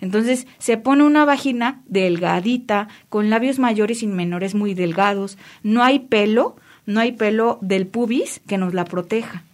Entonces 0.00 0.46
se 0.58 0.76
pone 0.76 1.04
una 1.04 1.24
vagina 1.24 1.82
delgadita, 1.86 2.88
con 3.08 3.30
labios 3.30 3.58
mayores 3.58 4.02
y 4.02 4.06
menores 4.06 4.54
muy 4.54 4.74
delgados. 4.74 5.38
No 5.62 5.84
hay 5.84 6.00
pelo, 6.00 6.56
no 6.86 7.00
hay 7.00 7.12
pelo 7.12 7.58
del 7.60 7.86
pubis 7.86 8.40
que 8.46 8.58
nos 8.58 8.74
la 8.74 8.84
proteja. 8.84 9.44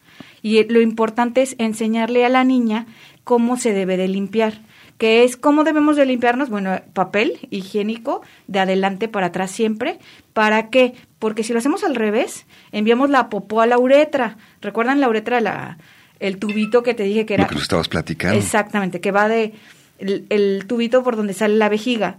Y 0.41 0.63
lo 0.65 0.81
importante 0.81 1.43
es 1.43 1.57
enseñarle 1.59 2.25
a 2.25 2.29
la 2.29 2.45
niña 2.45 2.87
cómo 3.25 3.57
se 3.57 3.73
debe 3.73 3.97
de 3.97 4.09
limpiar 4.09 4.61
que 4.99 5.25
es 5.25 5.37
cómo 5.37 5.65
debemos 5.65 5.97
de 5.97 6.07
limpiarnos, 6.07 6.51
bueno, 6.51 6.81
papel 6.93 7.39
higiénico 7.51 8.23
de 8.47 8.61
adelante 8.61 9.09
para 9.09 9.27
atrás 9.27 9.51
siempre. 9.51 9.99
¿Para 10.33 10.71
qué? 10.71 10.95
Porque 11.19 11.43
si 11.43 11.53
lo 11.53 11.59
hacemos 11.59 11.85
al 11.85 11.95
revés, 11.95 12.47
enviamos 12.73 13.11
la 13.11 13.29
popó 13.29 13.61
a 13.61 13.67
la 13.67 13.79
uretra. 13.79 14.37
¿Recuerdan 14.61 15.01
la 15.01 15.09
uretra, 15.09 15.41
la, 15.41 15.79
el 16.21 16.39
tubito 16.39 16.83
que 16.83 16.95
te 16.95 17.03
dije 17.03 17.27
que 17.27 17.35
era? 17.35 17.45
Lo 17.45 17.49
que 17.49 17.55
nos 17.55 17.65
estabas 17.65 17.89
platicando. 17.89 18.39
Exactamente, 18.39 19.01
que 19.01 19.11
va 19.11 19.29
de 19.29 19.53
el, 19.99 20.65
tubito 20.67 21.03
por 21.03 21.17
donde 21.17 21.35
sale 21.35 21.57
la 21.57 21.69
vejiga, 21.69 22.19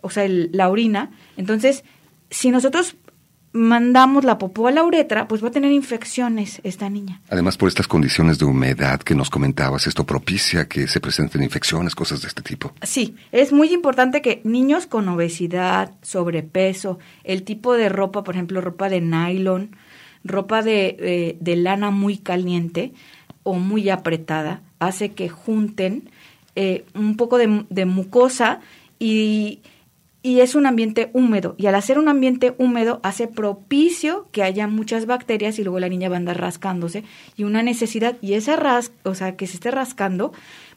o 0.00 0.10
sea, 0.10 0.26
la 0.28 0.68
orina. 0.68 1.10
Entonces, 1.36 1.84
si 2.30 2.50
nosotros 2.50 2.96
mandamos 3.52 4.24
la 4.24 4.38
popó 4.38 4.68
a 4.68 4.70
la 4.70 4.82
uretra, 4.82 5.28
pues 5.28 5.42
va 5.44 5.48
a 5.48 5.50
tener 5.50 5.72
infecciones 5.72 6.60
esta 6.64 6.88
niña. 6.88 7.20
Además, 7.28 7.56
por 7.56 7.68
estas 7.68 7.86
condiciones 7.86 8.38
de 8.38 8.46
humedad 8.46 9.00
que 9.00 9.14
nos 9.14 9.30
comentabas, 9.30 9.86
esto 9.86 10.04
propicia 10.04 10.68
que 10.68 10.88
se 10.88 11.00
presenten 11.00 11.42
infecciones, 11.42 11.94
cosas 11.94 12.22
de 12.22 12.28
este 12.28 12.42
tipo. 12.42 12.72
Sí, 12.82 13.14
es 13.30 13.52
muy 13.52 13.72
importante 13.72 14.22
que 14.22 14.40
niños 14.44 14.86
con 14.86 15.08
obesidad, 15.08 15.92
sobrepeso, 16.02 16.98
el 17.24 17.42
tipo 17.42 17.74
de 17.74 17.88
ropa, 17.88 18.24
por 18.24 18.34
ejemplo, 18.34 18.60
ropa 18.60 18.88
de 18.88 19.00
nylon, 19.00 19.76
ropa 20.24 20.62
de, 20.62 20.96
eh, 20.98 21.36
de 21.40 21.56
lana 21.56 21.90
muy 21.90 22.18
caliente 22.18 22.92
o 23.42 23.54
muy 23.54 23.90
apretada, 23.90 24.62
hace 24.78 25.12
que 25.12 25.28
junten 25.28 26.10
eh, 26.54 26.84
un 26.94 27.16
poco 27.16 27.38
de, 27.38 27.64
de 27.68 27.84
mucosa 27.86 28.60
y 28.98 29.60
y 30.22 30.40
es 30.40 30.54
un 30.54 30.66
ambiente 30.66 31.10
húmedo. 31.12 31.54
Y 31.58 31.66
al 31.66 31.74
hacer 31.74 31.98
un 31.98 32.08
ambiente 32.08 32.54
húmedo 32.58 33.00
hace 33.02 33.26
propicio 33.26 34.28
que 34.30 34.42
haya 34.42 34.66
muchas 34.68 35.06
bacterias 35.06 35.58
y 35.58 35.64
luego 35.64 35.80
la 35.80 35.88
niña 35.88 36.08
va 36.08 36.16
a 36.16 36.18
andar 36.18 36.40
rascándose 36.40 37.04
y 37.36 37.44
una 37.44 37.62
necesidad 37.62 38.16
y 38.20 38.34
esa 38.34 38.56
ras, 38.56 38.92
o 39.02 39.14
sea, 39.14 39.36
que 39.36 39.46
se 39.46 39.54
esté 39.54 39.70
rascando 39.70 40.32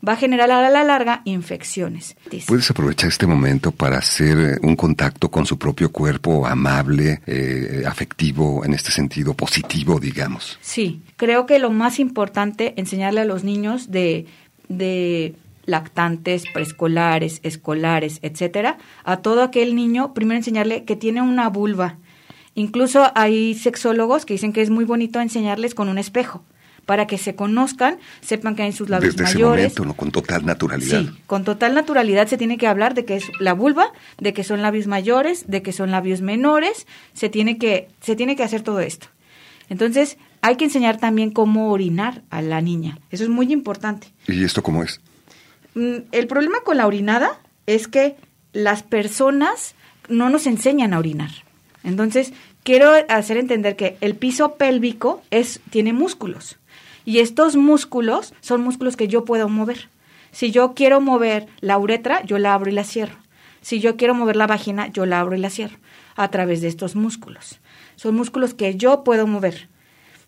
va 0.08 0.14
a 0.14 0.18
generar 0.18 0.52
a 0.52 0.70
la 0.70 0.84
larga 0.84 1.22
infecciones. 1.26 2.16
Puedes 2.48 2.70
aprovechar 2.70 3.10
este 3.10 3.28
momento 3.28 3.72
para 3.72 3.98
hacer 3.98 4.38
eh, 4.38 4.58
un 4.62 4.76
contacto 4.76 5.30
con 5.30 5.46
su 5.46 5.58
propio 5.58 5.92
cuerpo 5.92 6.46
amable, 6.46 7.22
eh, 7.26 7.84
afectivo, 7.88 8.64
en 8.66 8.74
este 8.74 8.92
sentido 8.92 9.34
positivo, 9.34 10.00
digamos. 10.00 10.60
Sí, 10.62 11.02
creo 11.18 11.46
que 11.46 11.60
lo 11.60 11.72
más 11.72 12.00
importante 12.00 12.74
enseñarle 12.78 13.22
a 13.22 13.26
los 13.26 13.44
niños 13.44 13.92
de 13.92 14.26
de 14.68 15.36
lactantes, 15.66 16.44
preescolares, 16.54 17.40
escolares, 17.44 18.20
etcétera, 18.22 18.78
a 19.04 19.18
todo 19.18 19.44
aquel 19.44 19.76
niño, 19.76 20.14
primero 20.14 20.38
enseñarle 20.38 20.84
que 20.84 20.96
tiene 20.96 21.22
una 21.22 21.50
vulva. 21.50 21.98
Incluso 22.56 23.12
hay 23.16 23.54
sexólogos 23.54 24.26
que 24.26 24.34
dicen 24.34 24.54
que 24.54 24.62
es 24.62 24.70
muy 24.70 24.86
bonito 24.86 25.20
enseñarles 25.20 25.76
con 25.76 25.90
un 25.90 25.98
espejo 25.98 26.44
para 26.86 27.08
que 27.08 27.18
se 27.18 27.36
conozcan, 27.36 27.98
sepan 28.22 28.56
que 28.56 28.64
hay 28.64 28.72
sus 28.72 28.90
labios 28.90 29.16
Desde 29.16 29.34
mayores. 29.34 29.66
Ese 29.66 29.82
momento, 29.82 29.86
¿no? 29.86 29.98
Con 29.98 30.12
total 30.12 30.46
naturalidad. 30.46 31.02
Sí, 31.02 31.10
con 31.26 31.44
total 31.44 31.74
naturalidad 31.74 32.28
se 32.28 32.38
tiene 32.38 32.58
que 32.58 32.68
hablar 32.68 32.94
de 32.94 33.06
que 33.06 33.16
es 33.16 33.32
la 33.40 33.54
vulva, 33.54 33.92
de 34.20 34.34
que 34.34 34.44
son 34.44 34.62
labios 34.62 34.88
mayores, 34.88 35.46
de 35.48 35.62
que 35.62 35.74
son 35.74 35.92
labios 35.92 36.22
menores, 36.22 36.86
se 37.14 37.30
tiene 37.30 37.58
que, 37.58 37.90
se 38.02 38.16
tiene 38.16 38.36
que 38.36 38.44
hacer 38.44 38.62
todo 38.62 38.80
esto. 38.80 39.08
Entonces, 39.68 40.18
hay 40.42 40.58
que 40.58 40.66
enseñar 40.66 40.98
también 40.98 41.32
cómo 41.32 41.72
orinar 41.72 42.22
a 42.30 42.42
la 42.42 42.62
niña. 42.62 43.00
Eso 43.10 43.24
es 43.24 43.30
muy 43.30 43.52
importante. 43.52 44.08
¿Y 44.28 44.44
esto 44.44 44.62
cómo 44.62 44.84
es? 44.84 45.02
Mm, 45.76 46.08
el 46.12 46.28
problema 46.28 46.62
con 46.62 46.78
la 46.78 46.88
orinada 46.88 47.40
es 47.68 47.88
que 47.88 48.16
las 48.54 48.84
personas 48.84 49.76
no 50.10 50.30
nos 50.30 50.48
enseñan 50.48 50.94
a 50.94 51.00
orinar. 51.00 51.30
Entonces, 51.84 52.34
quiero 52.64 52.92
hacer 53.10 53.38
entender 53.38 53.76
que 53.76 53.98
el 54.02 54.16
piso 54.16 54.56
pélvico 54.56 55.22
es, 55.30 55.62
tiene 55.70 55.94
músculos. 55.94 56.58
Y 57.06 57.20
estos 57.20 57.56
músculos 57.56 58.34
son 58.42 58.62
músculos 58.62 58.98
que 58.98 59.08
yo 59.08 59.26
puedo 59.26 59.48
mover. 59.50 59.90
Si 60.32 60.52
yo 60.52 60.74
quiero 60.74 61.00
mover 61.00 61.48
la 61.62 61.78
uretra, 61.78 62.24
yo 62.24 62.40
la 62.40 62.54
abro 62.54 62.72
y 62.72 62.74
la 62.74 62.84
cierro. 62.84 63.18
Si 63.62 63.80
yo 63.80 63.98
quiero 63.98 64.16
mover 64.16 64.36
la 64.36 64.48
vagina, 64.48 64.88
yo 64.88 65.06
la 65.06 65.20
abro 65.20 65.36
y 65.36 65.40
la 65.40 65.50
cierro 65.50 65.78
a 66.16 66.30
través 66.30 66.62
de 66.62 66.68
estos 66.68 66.96
músculos. 66.96 67.60
Son 67.96 68.16
músculos 68.16 68.54
que 68.54 68.76
yo 68.76 69.04
puedo 69.04 69.28
mover. 69.28 69.70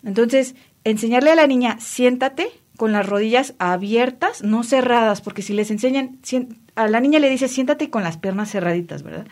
Entonces, 0.03 0.55
enseñarle 0.83 1.31
a 1.31 1.35
la 1.35 1.47
niña, 1.47 1.77
siéntate, 1.79 2.51
con 2.77 2.91
las 2.91 3.05
rodillas 3.05 3.55
abiertas, 3.59 4.43
no 4.43 4.63
cerradas, 4.63 5.21
porque 5.21 5.41
si 5.41 5.53
les 5.53 5.71
enseñan, 5.71 6.19
a 6.75 6.87
la 6.87 6.99
niña 6.99 7.19
le 7.19 7.29
dice 7.29 7.47
siéntate 7.47 7.89
con 7.89 8.03
las 8.03 8.17
piernas 8.17 8.51
cerraditas, 8.51 9.03
¿verdad? 9.03 9.27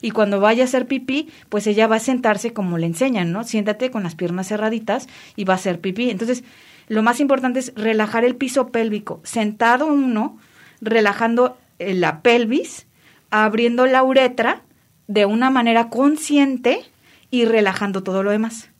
Y 0.00 0.10
cuando 0.10 0.38
vaya 0.38 0.64
a 0.64 0.66
hacer 0.66 0.86
pipí, 0.86 1.30
pues 1.48 1.66
ella 1.66 1.86
va 1.86 1.96
a 1.96 2.00
sentarse 2.00 2.52
como 2.52 2.78
le 2.78 2.86
enseñan, 2.86 3.32
¿no? 3.32 3.42
Siéntate 3.42 3.90
con 3.90 4.02
las 4.02 4.14
piernas 4.14 4.48
cerraditas 4.48 5.08
y 5.34 5.44
va 5.44 5.54
a 5.54 5.56
hacer 5.56 5.80
pipí. 5.80 6.10
Entonces, 6.10 6.44
lo 6.88 7.02
más 7.02 7.20
importante 7.20 7.58
es 7.58 7.72
relajar 7.74 8.24
el 8.24 8.36
piso 8.36 8.68
pélvico, 8.68 9.20
sentado 9.24 9.86
uno, 9.86 10.38
relajando 10.80 11.56
eh, 11.78 11.94
la 11.94 12.20
pelvis, 12.20 12.86
abriendo 13.30 13.86
la 13.86 14.04
uretra 14.04 14.62
de 15.06 15.24
una 15.24 15.50
manera 15.50 15.88
consciente 15.88 16.82
y 17.30 17.46
relajando 17.46 18.02
todo 18.02 18.22
lo 18.22 18.30
demás. 18.30 18.70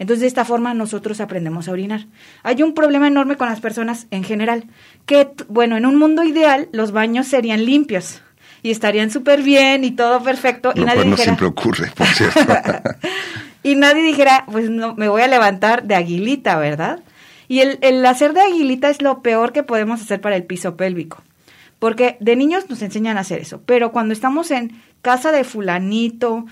Entonces, 0.00 0.22
de 0.22 0.28
esta 0.28 0.46
forma 0.46 0.72
nosotros 0.72 1.20
aprendemos 1.20 1.68
a 1.68 1.72
orinar. 1.72 2.06
Hay 2.42 2.62
un 2.62 2.72
problema 2.72 3.06
enorme 3.06 3.36
con 3.36 3.50
las 3.50 3.60
personas 3.60 4.06
en 4.10 4.24
general, 4.24 4.64
que, 5.04 5.28
bueno, 5.48 5.76
en 5.76 5.84
un 5.84 5.96
mundo 5.96 6.24
ideal 6.24 6.70
los 6.72 6.90
baños 6.90 7.28
serían 7.28 7.66
limpios 7.66 8.22
y 8.62 8.70
estarían 8.70 9.10
súper 9.10 9.42
bien 9.42 9.84
y 9.84 9.90
todo 9.90 10.22
perfecto. 10.22 10.72
y 10.74 10.80
nadie 10.80 11.04
no 11.04 11.18
siempre 11.18 11.46
ocurre, 11.46 11.92
por 11.94 12.06
cierto. 12.06 12.40
y 13.62 13.74
nadie 13.74 14.02
dijera, 14.02 14.46
pues 14.50 14.70
no, 14.70 14.94
me 14.94 15.08
voy 15.08 15.20
a 15.20 15.28
levantar 15.28 15.84
de 15.84 15.94
aguilita, 15.94 16.56
¿verdad? 16.56 17.00
Y 17.46 17.60
el, 17.60 17.78
el 17.82 18.04
hacer 18.06 18.32
de 18.32 18.40
aguilita 18.40 18.88
es 18.88 19.02
lo 19.02 19.20
peor 19.20 19.52
que 19.52 19.62
podemos 19.62 20.00
hacer 20.00 20.22
para 20.22 20.34
el 20.34 20.44
piso 20.44 20.78
pélvico. 20.78 21.22
Porque 21.78 22.16
de 22.20 22.36
niños 22.36 22.70
nos 22.70 22.80
enseñan 22.80 23.18
a 23.18 23.20
hacer 23.20 23.40
eso, 23.40 23.60
pero 23.66 23.92
cuando 23.92 24.14
estamos 24.14 24.50
en 24.50 24.80
casa 25.02 25.30
de 25.30 25.44
fulanito, 25.44 26.46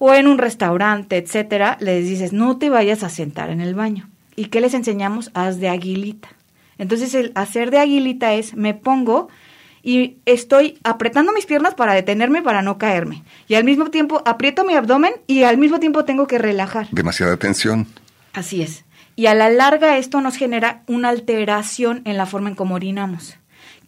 o 0.00 0.14
en 0.14 0.26
un 0.26 0.38
restaurante, 0.38 1.18
etcétera, 1.18 1.76
les 1.78 2.06
dices, 2.06 2.32
no 2.32 2.56
te 2.56 2.70
vayas 2.70 3.04
a 3.04 3.10
sentar 3.10 3.50
en 3.50 3.60
el 3.60 3.74
baño. 3.74 4.08
¿Y 4.34 4.46
qué 4.46 4.62
les 4.62 4.72
enseñamos? 4.72 5.30
Haz 5.34 5.60
de 5.60 5.68
aguilita. 5.68 6.30
Entonces, 6.78 7.14
el 7.14 7.32
hacer 7.34 7.70
de 7.70 7.80
aguilita 7.80 8.32
es, 8.32 8.54
me 8.54 8.72
pongo 8.72 9.28
y 9.82 10.16
estoy 10.24 10.78
apretando 10.84 11.34
mis 11.34 11.44
piernas 11.44 11.74
para 11.74 11.92
detenerme, 11.92 12.40
para 12.40 12.62
no 12.62 12.78
caerme. 12.78 13.24
Y 13.46 13.56
al 13.56 13.64
mismo 13.64 13.90
tiempo 13.90 14.22
aprieto 14.24 14.64
mi 14.64 14.72
abdomen 14.72 15.12
y 15.26 15.42
al 15.42 15.58
mismo 15.58 15.80
tiempo 15.80 16.06
tengo 16.06 16.26
que 16.26 16.38
relajar. 16.38 16.88
Demasiada 16.92 17.36
tensión. 17.36 17.86
Así 18.32 18.62
es. 18.62 18.86
Y 19.16 19.26
a 19.26 19.34
la 19.34 19.50
larga 19.50 19.98
esto 19.98 20.22
nos 20.22 20.36
genera 20.36 20.82
una 20.86 21.10
alteración 21.10 22.00
en 22.06 22.16
la 22.16 22.24
forma 22.24 22.48
en 22.48 22.54
cómo 22.54 22.76
orinamos 22.76 23.39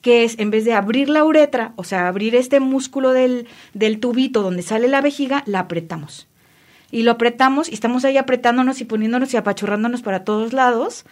que 0.03 0.25
es 0.25 0.39
en 0.39 0.51
vez 0.51 0.65
de 0.65 0.75
abrir 0.75 1.09
la 1.09 1.25
uretra, 1.25 1.73
o 1.77 1.85
sea, 1.85 2.09
abrir 2.09 2.35
este 2.35 2.61
músculo 2.61 3.13
del, 3.13 3.47
del 3.73 4.01
tubito 4.01 4.43
donde 4.43 4.63
sale 4.63 4.89
la 4.89 5.01
vejiga, 5.01 5.43
la 5.47 5.61
apretamos. 5.61 6.29
Y 6.91 7.05
lo 7.05 7.13
apretamos 7.13 7.71
y 7.71 7.75
estamos 7.75 8.05
ahí 8.05 8.19
apretándonos 8.19 8.81
y 8.81 8.85
poniéndonos 8.85 9.33
y 9.33 9.39
apachurrándonos 9.39 10.03
para 10.03 10.25
todos 10.25 10.53
lados 10.53 11.07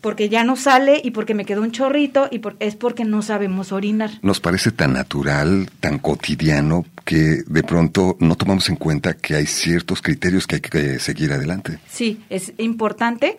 porque 0.00 0.28
ya 0.28 0.44
no 0.44 0.56
sale 0.56 1.00
y 1.02 1.10
porque 1.10 1.34
me 1.34 1.44
quedó 1.44 1.62
un 1.62 1.72
chorrito 1.72 2.28
y 2.30 2.40
es 2.60 2.76
porque 2.76 3.04
no 3.04 3.22
sabemos 3.22 3.72
orinar. 3.72 4.10
Nos 4.22 4.40
parece 4.40 4.70
tan 4.70 4.92
natural, 4.92 5.68
tan 5.80 5.98
cotidiano, 5.98 6.84
que 7.04 7.42
de 7.46 7.62
pronto 7.62 8.16
no 8.20 8.36
tomamos 8.36 8.68
en 8.68 8.76
cuenta 8.76 9.14
que 9.14 9.34
hay 9.34 9.46
ciertos 9.46 10.02
criterios 10.02 10.46
que 10.46 10.56
hay 10.56 10.60
que 10.60 10.98
seguir 10.98 11.32
adelante. 11.32 11.78
Sí, 11.88 12.20
es 12.30 12.52
importante 12.58 13.36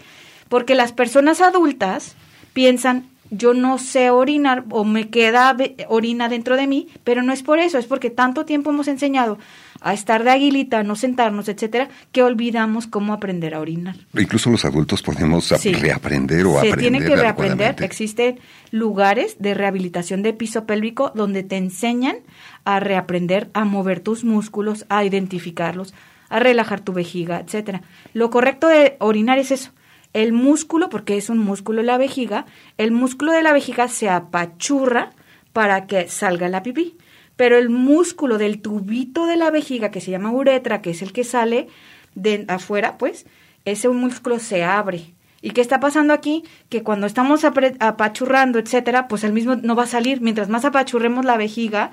porque 0.50 0.76
las 0.76 0.94
personas 0.94 1.42
adultas 1.42 2.16
piensan 2.54 3.08
yo 3.30 3.54
no 3.54 3.78
sé 3.78 4.10
orinar 4.10 4.66
o 4.70 4.84
me 4.84 5.10
queda 5.10 5.56
orina 5.88 6.30
dentro 6.30 6.56
de 6.56 6.68
mí, 6.68 6.88
pero 7.04 7.24
no 7.24 7.34
es 7.34 7.44
por 7.44 7.60
eso, 7.60 7.78
es 7.78 7.86
porque 7.86 8.10
tanto 8.10 8.46
tiempo 8.46 8.70
hemos 8.70 8.88
enseñado 8.88 9.38
a 9.82 9.94
estar 9.94 10.24
de 10.24 10.32
aguilita, 10.32 10.84
no 10.84 10.96
sentarnos, 10.96 11.48
etcétera, 11.50 11.90
que 12.12 12.24
olvidamos 12.24 12.88
cómo 12.88 13.14
aprender 13.14 13.54
a 13.54 13.60
orinar. 13.60 13.96
Incluso 14.18 14.50
los 14.50 14.66
adultos 14.66 15.02
podemos 15.04 15.50
reaprender 15.50 16.46
o 16.46 16.58
aprender. 16.58 16.76
Se 16.76 16.82
tiene 16.82 17.06
que 17.06 17.16
reaprender. 17.16 17.76
Existen 17.84 18.40
lugares 18.72 19.38
de 19.40 19.54
rehabilitación 19.54 20.24
de 20.24 20.34
piso 20.34 20.66
pélvico 20.66 21.12
donde 21.14 21.44
te 21.44 21.58
enseñan 21.58 22.18
a 22.66 22.80
reaprender 22.80 23.50
a 23.54 23.66
mover 23.66 24.00
tus 24.00 24.24
músculos, 24.24 24.86
a 24.90 25.04
identificarlos, 25.04 25.94
a 26.30 26.40
relajar 26.40 26.82
tu 26.82 26.94
vejiga, 26.94 27.40
etcétera. 27.40 27.82
Lo 28.14 28.30
correcto 28.30 28.68
de 28.68 28.98
orinar 29.00 29.38
es 29.38 29.52
eso, 29.52 29.72
el 30.18 30.34
músculo, 30.34 30.90
porque 30.90 31.16
es 31.16 31.30
un 31.30 31.38
músculo 31.38 31.84
la 31.84 32.00
vejiga, 32.00 32.48
el 32.80 32.90
músculo 32.90 33.34
de 33.34 33.44
la 33.44 33.54
vejiga 33.54 33.88
se 33.88 34.10
apachurra 34.10 35.12
para 35.54 35.86
que 35.86 36.08
salga 36.08 36.50
la 36.50 36.64
pipí. 36.64 36.98
Pero 37.36 37.56
el 37.56 37.70
músculo 37.70 38.40
del 38.40 38.60
tubito 38.60 39.28
de 39.28 39.36
la 39.36 39.52
vejiga, 39.52 39.92
que 39.92 40.02
se 40.02 40.10
llama 40.10 40.32
uretra, 40.32 40.82
que 40.82 40.90
es 40.90 41.04
el 41.04 41.14
que 41.14 41.24
sale 41.24 41.68
de 42.16 42.46
afuera, 42.48 42.98
pues, 42.98 43.28
ese 43.64 43.90
músculo 43.90 44.40
se 44.40 44.64
abre. 44.64 45.14
¿Y 45.44 45.52
qué 45.52 45.62
está 45.62 45.80
pasando 45.80 46.14
aquí? 46.14 46.44
Que 46.70 46.82
cuando 46.82 47.06
estamos 47.06 47.44
apachurrando, 47.46 48.58
etcétera, 48.58 49.08
pues 49.08 49.24
el 49.24 49.34
mismo 49.34 49.56
no 49.58 49.76
va 49.76 49.84
a 49.84 49.88
salir. 49.88 50.20
Mientras 50.20 50.50
más 50.50 50.66
apachurremos 50.66 51.26
la 51.26 51.38
vejiga, 51.38 51.92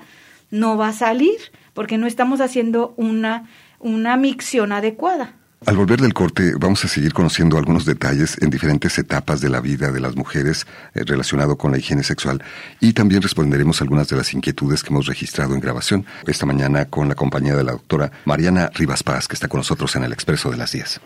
no 0.49 0.77
va 0.77 0.87
a 0.87 0.93
salir, 0.93 1.37
porque 1.75 1.99
no 1.99 2.07
estamos 2.07 2.41
haciendo 2.41 2.95
una, 2.97 3.47
una 3.77 4.17
micción 4.17 4.71
adecuada. 4.71 5.35
Al 5.65 5.77
volver 5.77 5.99
del 5.99 6.13
corte, 6.13 6.53
vamos 6.59 6.85
a 6.85 6.87
seguir 6.87 7.11
conociendo 7.11 7.57
algunos 7.57 7.85
detalles 7.85 8.37
en 8.39 8.51
diferentes 8.51 8.99
etapas 8.99 9.41
de 9.41 9.49
la 9.49 9.61
vida 9.61 9.91
de 9.91 9.99
las 9.99 10.15
mujeres 10.15 10.67
eh, 10.93 11.01
relacionado 11.05 11.57
con 11.57 11.71
la 11.71 11.79
higiene 11.79 12.03
sexual 12.03 12.43
y 12.79 12.93
también 12.93 13.23
responderemos 13.23 13.81
algunas 13.81 14.07
de 14.07 14.15
las 14.15 14.31
inquietudes 14.35 14.83
que 14.83 14.89
hemos 14.89 15.07
registrado 15.07 15.55
en 15.55 15.61
grabación 15.61 16.05
esta 16.27 16.45
mañana 16.45 16.85
con 16.85 17.09
la 17.09 17.15
compañía 17.15 17.55
de 17.55 17.63
la 17.63 17.71
doctora 17.71 18.11
Mariana 18.25 18.69
Rivas 18.75 19.01
Paz, 19.01 19.27
que 19.27 19.33
está 19.33 19.47
con 19.47 19.57
nosotros 19.59 19.95
en 19.95 20.03
el 20.03 20.13
Expreso 20.13 20.51
de 20.51 20.57
las 20.57 20.71
10. 20.71 21.01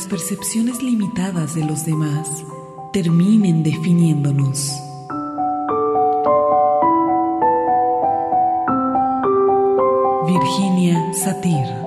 Las 0.00 0.08
percepciones 0.08 0.82
limitadas 0.82 1.54
de 1.54 1.62
los 1.62 1.84
demás 1.84 2.26
terminen 2.90 3.62
definiéndonos. 3.62 4.72
Virginia 10.26 11.12
Satir 11.12 11.79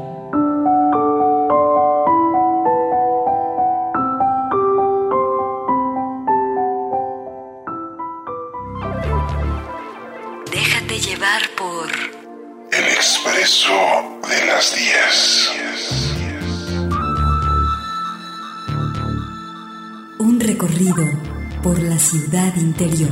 interior. 22.15 23.09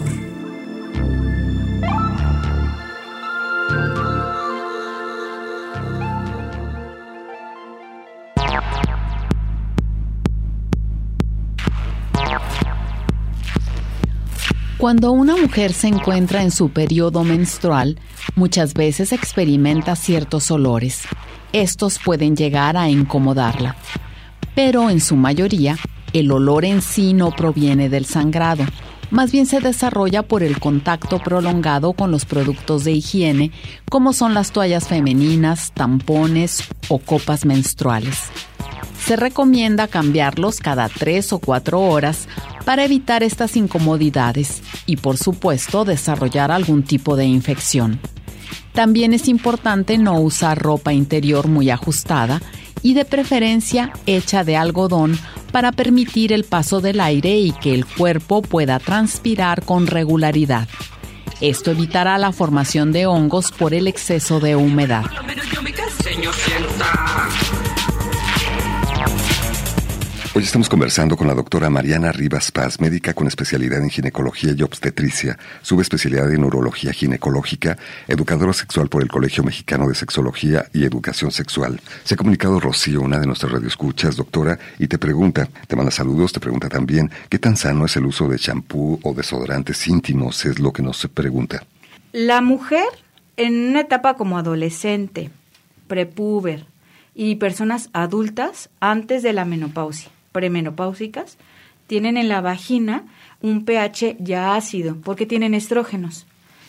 Cuando 14.78 15.12
una 15.12 15.36
mujer 15.36 15.74
se 15.74 15.88
encuentra 15.88 16.44
en 16.44 16.52
su 16.52 16.70
periodo 16.70 17.24
menstrual, 17.24 17.98
muchas 18.36 18.76
veces 18.76 19.14
experimenta 19.14 19.96
ciertos 19.96 20.52
olores. 20.52 21.04
Estos 21.54 21.98
pueden 21.98 22.36
llegar 22.36 22.78
a 22.78 22.88
incomodarla, 22.90 23.76
pero 24.54 24.92
en 24.92 25.02
su 25.02 25.16
mayoría 25.16 25.78
el 26.14 26.32
olor 26.32 26.66
en 26.66 26.82
sí 26.82 27.14
no 27.14 27.32
proviene 27.32 27.90
del 27.90 28.06
sangrado, 28.06 28.66
más 29.12 29.32
bien 29.32 29.46
se 29.46 29.60
desarrolla 29.60 30.24
por 30.24 30.42
el 30.42 30.60
contacto 30.60 31.20
prolongado 31.20 31.94
con 31.94 32.10
los 32.12 32.26
productos 32.26 32.86
de 32.86 32.94
higiene, 32.94 33.52
como 33.90 34.14
son 34.14 34.34
las 34.34 34.52
toallas 34.52 34.88
femeninas, 34.88 35.72
tampones 35.74 36.64
o 36.88 36.98
copas 36.98 37.46
menstruales. 37.46 38.18
Se 39.06 39.16
recomienda 39.16 39.88
cambiarlos 39.88 40.60
cada 40.60 40.88
tres 40.88 41.34
o 41.34 41.40
cuatro 41.40 41.82
horas 41.82 42.28
para 42.66 42.86
evitar 42.86 43.24
estas 43.24 43.58
incomodidades 43.58 44.62
y, 44.86 44.98
por 44.98 45.18
supuesto, 45.18 45.86
desarrollar 45.86 46.52
algún 46.52 46.84
tipo 46.84 47.16
de 47.16 47.26
infección. 47.26 48.00
También 48.74 49.14
es 49.14 49.28
importante 49.28 49.98
no 49.98 50.20
usar 50.22 50.58
ropa 50.58 50.94
interior 50.94 51.48
muy 51.48 51.70
ajustada 51.70 52.42
y 52.84 52.94
de 52.94 53.06
preferencia 53.06 53.92
hecha 54.06 54.44
de 54.44 54.56
algodón 54.56 55.18
para 55.52 55.72
permitir 55.72 56.34
el 56.34 56.44
paso 56.44 56.82
del 56.82 57.00
aire 57.00 57.38
y 57.38 57.52
que 57.52 57.74
el 57.74 57.86
cuerpo 57.86 58.42
pueda 58.42 58.80
transpirar 58.80 59.64
con 59.64 59.88
regularidad. 59.88 60.68
Esto 61.42 61.72
evitará 61.72 62.18
la 62.18 62.32
formación 62.32 62.92
de 62.92 63.08
hongos 63.08 63.52
por 63.52 63.74
el 63.74 63.88
exceso 63.88 64.40
de 64.40 64.56
humedad. 64.56 65.06
Hoy 70.34 70.44
estamos 70.44 70.70
conversando 70.70 71.18
con 71.18 71.28
la 71.28 71.34
doctora 71.34 71.70
Mariana 71.70 72.14
Rivas 72.14 72.54
Paz, 72.54 72.80
médica 72.80 73.14
con 73.14 73.28
especialidad 73.28 73.84
en 73.84 73.90
ginecología 73.90 74.54
y 74.58 74.62
obstetricia, 74.64 75.38
subespecialidad 75.62 76.32
en 76.32 76.46
urología 76.46 76.94
ginecológica, 76.94 77.78
educadora 78.08 78.54
sexual 78.54 78.88
por 78.88 79.04
el 79.04 79.10
Colegio 79.10 79.44
Mexicano 79.44 79.90
de 79.90 79.94
Sexología 79.94 80.68
y 80.72 80.86
Educación 80.86 81.34
Sexual. 81.34 81.82
Se 82.06 82.14
ha 82.14 82.18
comunicado 82.18 82.62
Rocío, 82.62 83.02
una 83.02 83.20
de 83.20 83.28
nuestras 83.28 83.52
radioescuchas, 83.52 84.16
doctora, 84.16 84.58
y 84.80 84.88
te 84.88 84.98
pregunta, 84.98 85.50
te 85.68 85.76
manda 85.76 85.92
saludos, 85.92 86.32
te 86.32 86.40
pregunta 86.40 86.70
también, 86.70 87.12
¿qué 87.28 87.38
tan 87.38 87.58
sano 87.58 87.84
es 87.84 87.98
el 87.98 88.06
uso 88.06 88.30
de 88.30 88.40
champú 88.40 89.02
o 89.04 89.14
desodorantes 89.14 89.86
íntimos? 89.86 90.46
Es 90.46 90.60
lo 90.60 90.72
que 90.72 90.82
nos 90.82 91.06
pregunta. 91.14 91.66
La 92.14 92.40
mujer 92.40 92.88
en 93.36 93.72
una 93.72 93.82
etapa 93.82 94.14
como 94.14 94.38
adolescente, 94.38 95.30
prepuber 95.88 96.68
y 97.14 97.36
personas 97.36 97.90
adultas 97.92 98.70
antes 98.80 99.24
de 99.24 99.34
la 99.34 99.44
menopausia 99.44 100.10
premenopáusicas 100.32 101.38
tienen 101.88 102.18
en 102.18 102.30
la 102.30 102.42
vagina 102.42 103.06
un 103.42 103.66
pH 103.66 104.16
ya 104.20 104.56
ácido 104.56 104.98
porque 105.04 105.26
tienen 105.26 105.54
estrógenos. 105.54 106.26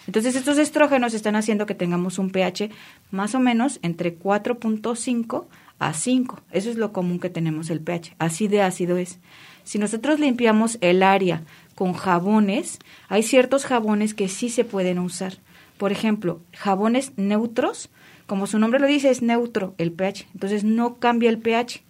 Entonces 0.06 0.34
estos 0.34 0.58
estrógenos 0.58 1.14
están 1.14 1.36
haciendo 1.36 1.66
que 1.66 1.74
tengamos 1.74 2.18
un 2.18 2.30
pH 2.30 2.70
más 3.10 3.34
o 3.34 3.40
menos 3.40 3.78
entre 3.82 4.18
4.5 4.18 5.44
a 5.78 5.92
5. 5.92 6.40
Eso 6.50 6.70
es 6.70 6.76
lo 6.76 6.92
común 6.92 7.20
que 7.20 7.30
tenemos 7.30 7.70
el 7.70 7.80
pH. 7.80 8.14
Así 8.18 8.48
de 8.48 8.62
ácido 8.62 8.96
es. 8.96 9.20
Si 9.64 9.78
nosotros 9.78 10.18
limpiamos 10.18 10.78
el 10.80 11.02
área 11.02 11.42
con 11.76 11.92
jabones, 11.92 12.78
hay 13.08 13.22
ciertos 13.22 13.64
jabones 13.64 14.14
que 14.14 14.28
sí 14.28 14.48
se 14.48 14.64
pueden 14.64 14.98
usar. 14.98 15.38
Por 15.78 15.92
ejemplo, 15.92 16.40
jabones 16.52 17.12
neutros, 17.16 17.90
como 18.26 18.46
su 18.46 18.58
nombre 18.58 18.80
lo 18.80 18.86
dice, 18.86 19.10
es 19.10 19.22
neutro 19.22 19.74
el 19.78 19.92
pH. 19.92 20.26
Entonces 20.34 20.64
no 20.64 20.96
cambia 20.96 21.30
el 21.30 21.38
pH 21.38 21.82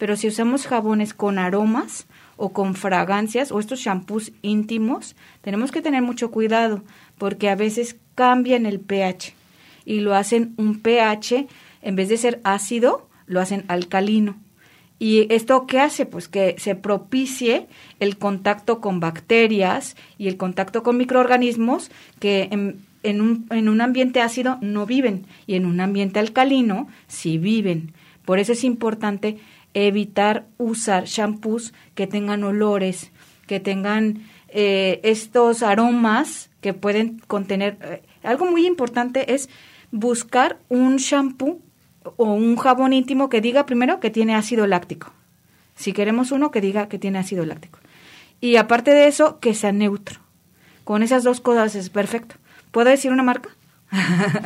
pero 0.00 0.16
si 0.16 0.28
usamos 0.28 0.66
jabones 0.66 1.12
con 1.12 1.38
aromas 1.38 2.06
o 2.38 2.54
con 2.54 2.74
fragancias 2.74 3.52
o 3.52 3.60
estos 3.60 3.80
shampoos 3.80 4.32
íntimos, 4.40 5.14
tenemos 5.42 5.72
que 5.72 5.82
tener 5.82 6.00
mucho 6.00 6.30
cuidado 6.30 6.82
porque 7.18 7.50
a 7.50 7.54
veces 7.54 7.98
cambian 8.14 8.64
el 8.64 8.80
pH 8.80 9.34
y 9.84 10.00
lo 10.00 10.14
hacen 10.14 10.54
un 10.56 10.80
pH, 10.80 11.46
en 11.82 11.96
vez 11.96 12.08
de 12.08 12.16
ser 12.16 12.40
ácido, 12.44 13.10
lo 13.26 13.40
hacen 13.40 13.66
alcalino. 13.68 14.36
¿Y 14.98 15.30
esto 15.30 15.66
qué 15.66 15.80
hace? 15.80 16.06
Pues 16.06 16.28
que 16.28 16.54
se 16.56 16.74
propicie 16.74 17.66
el 17.98 18.16
contacto 18.16 18.80
con 18.80 19.00
bacterias 19.00 19.96
y 20.16 20.28
el 20.28 20.38
contacto 20.38 20.82
con 20.82 20.96
microorganismos 20.96 21.90
que 22.20 22.48
en, 22.50 22.80
en, 23.02 23.20
un, 23.20 23.46
en 23.50 23.68
un 23.68 23.82
ambiente 23.82 24.22
ácido 24.22 24.56
no 24.62 24.86
viven 24.86 25.26
y 25.46 25.56
en 25.56 25.66
un 25.66 25.78
ambiente 25.78 26.20
alcalino 26.20 26.88
sí 27.06 27.36
viven. 27.36 27.92
Por 28.24 28.38
eso 28.38 28.52
es 28.52 28.64
importante 28.64 29.38
evitar 29.74 30.46
usar 30.58 31.04
shampoos 31.04 31.72
que 31.94 32.06
tengan 32.06 32.44
olores, 32.44 33.12
que 33.46 33.60
tengan 33.60 34.24
eh, 34.48 35.00
estos 35.02 35.62
aromas 35.62 36.50
que 36.60 36.74
pueden 36.74 37.20
contener. 37.26 37.78
Eh, 37.82 38.02
algo 38.22 38.46
muy 38.46 38.66
importante 38.66 39.34
es 39.34 39.48
buscar 39.92 40.58
un 40.68 40.96
shampoo 40.96 41.60
o 42.16 42.32
un 42.32 42.56
jabón 42.56 42.92
íntimo 42.92 43.28
que 43.28 43.40
diga 43.40 43.66
primero 43.66 44.00
que 44.00 44.10
tiene 44.10 44.34
ácido 44.34 44.66
láctico. 44.66 45.12
Si 45.76 45.92
queremos 45.92 46.32
uno 46.32 46.50
que 46.50 46.60
diga 46.60 46.88
que 46.88 46.98
tiene 46.98 47.18
ácido 47.18 47.46
láctico. 47.46 47.78
Y 48.40 48.56
aparte 48.56 48.92
de 48.92 49.06
eso, 49.06 49.38
que 49.38 49.54
sea 49.54 49.72
neutro. 49.72 50.20
Con 50.84 51.02
esas 51.02 51.24
dos 51.24 51.40
cosas 51.40 51.74
es 51.74 51.90
perfecto. 51.90 52.36
¿Puedo 52.70 52.88
decir 52.88 53.12
una 53.12 53.22
marca? 53.22 53.50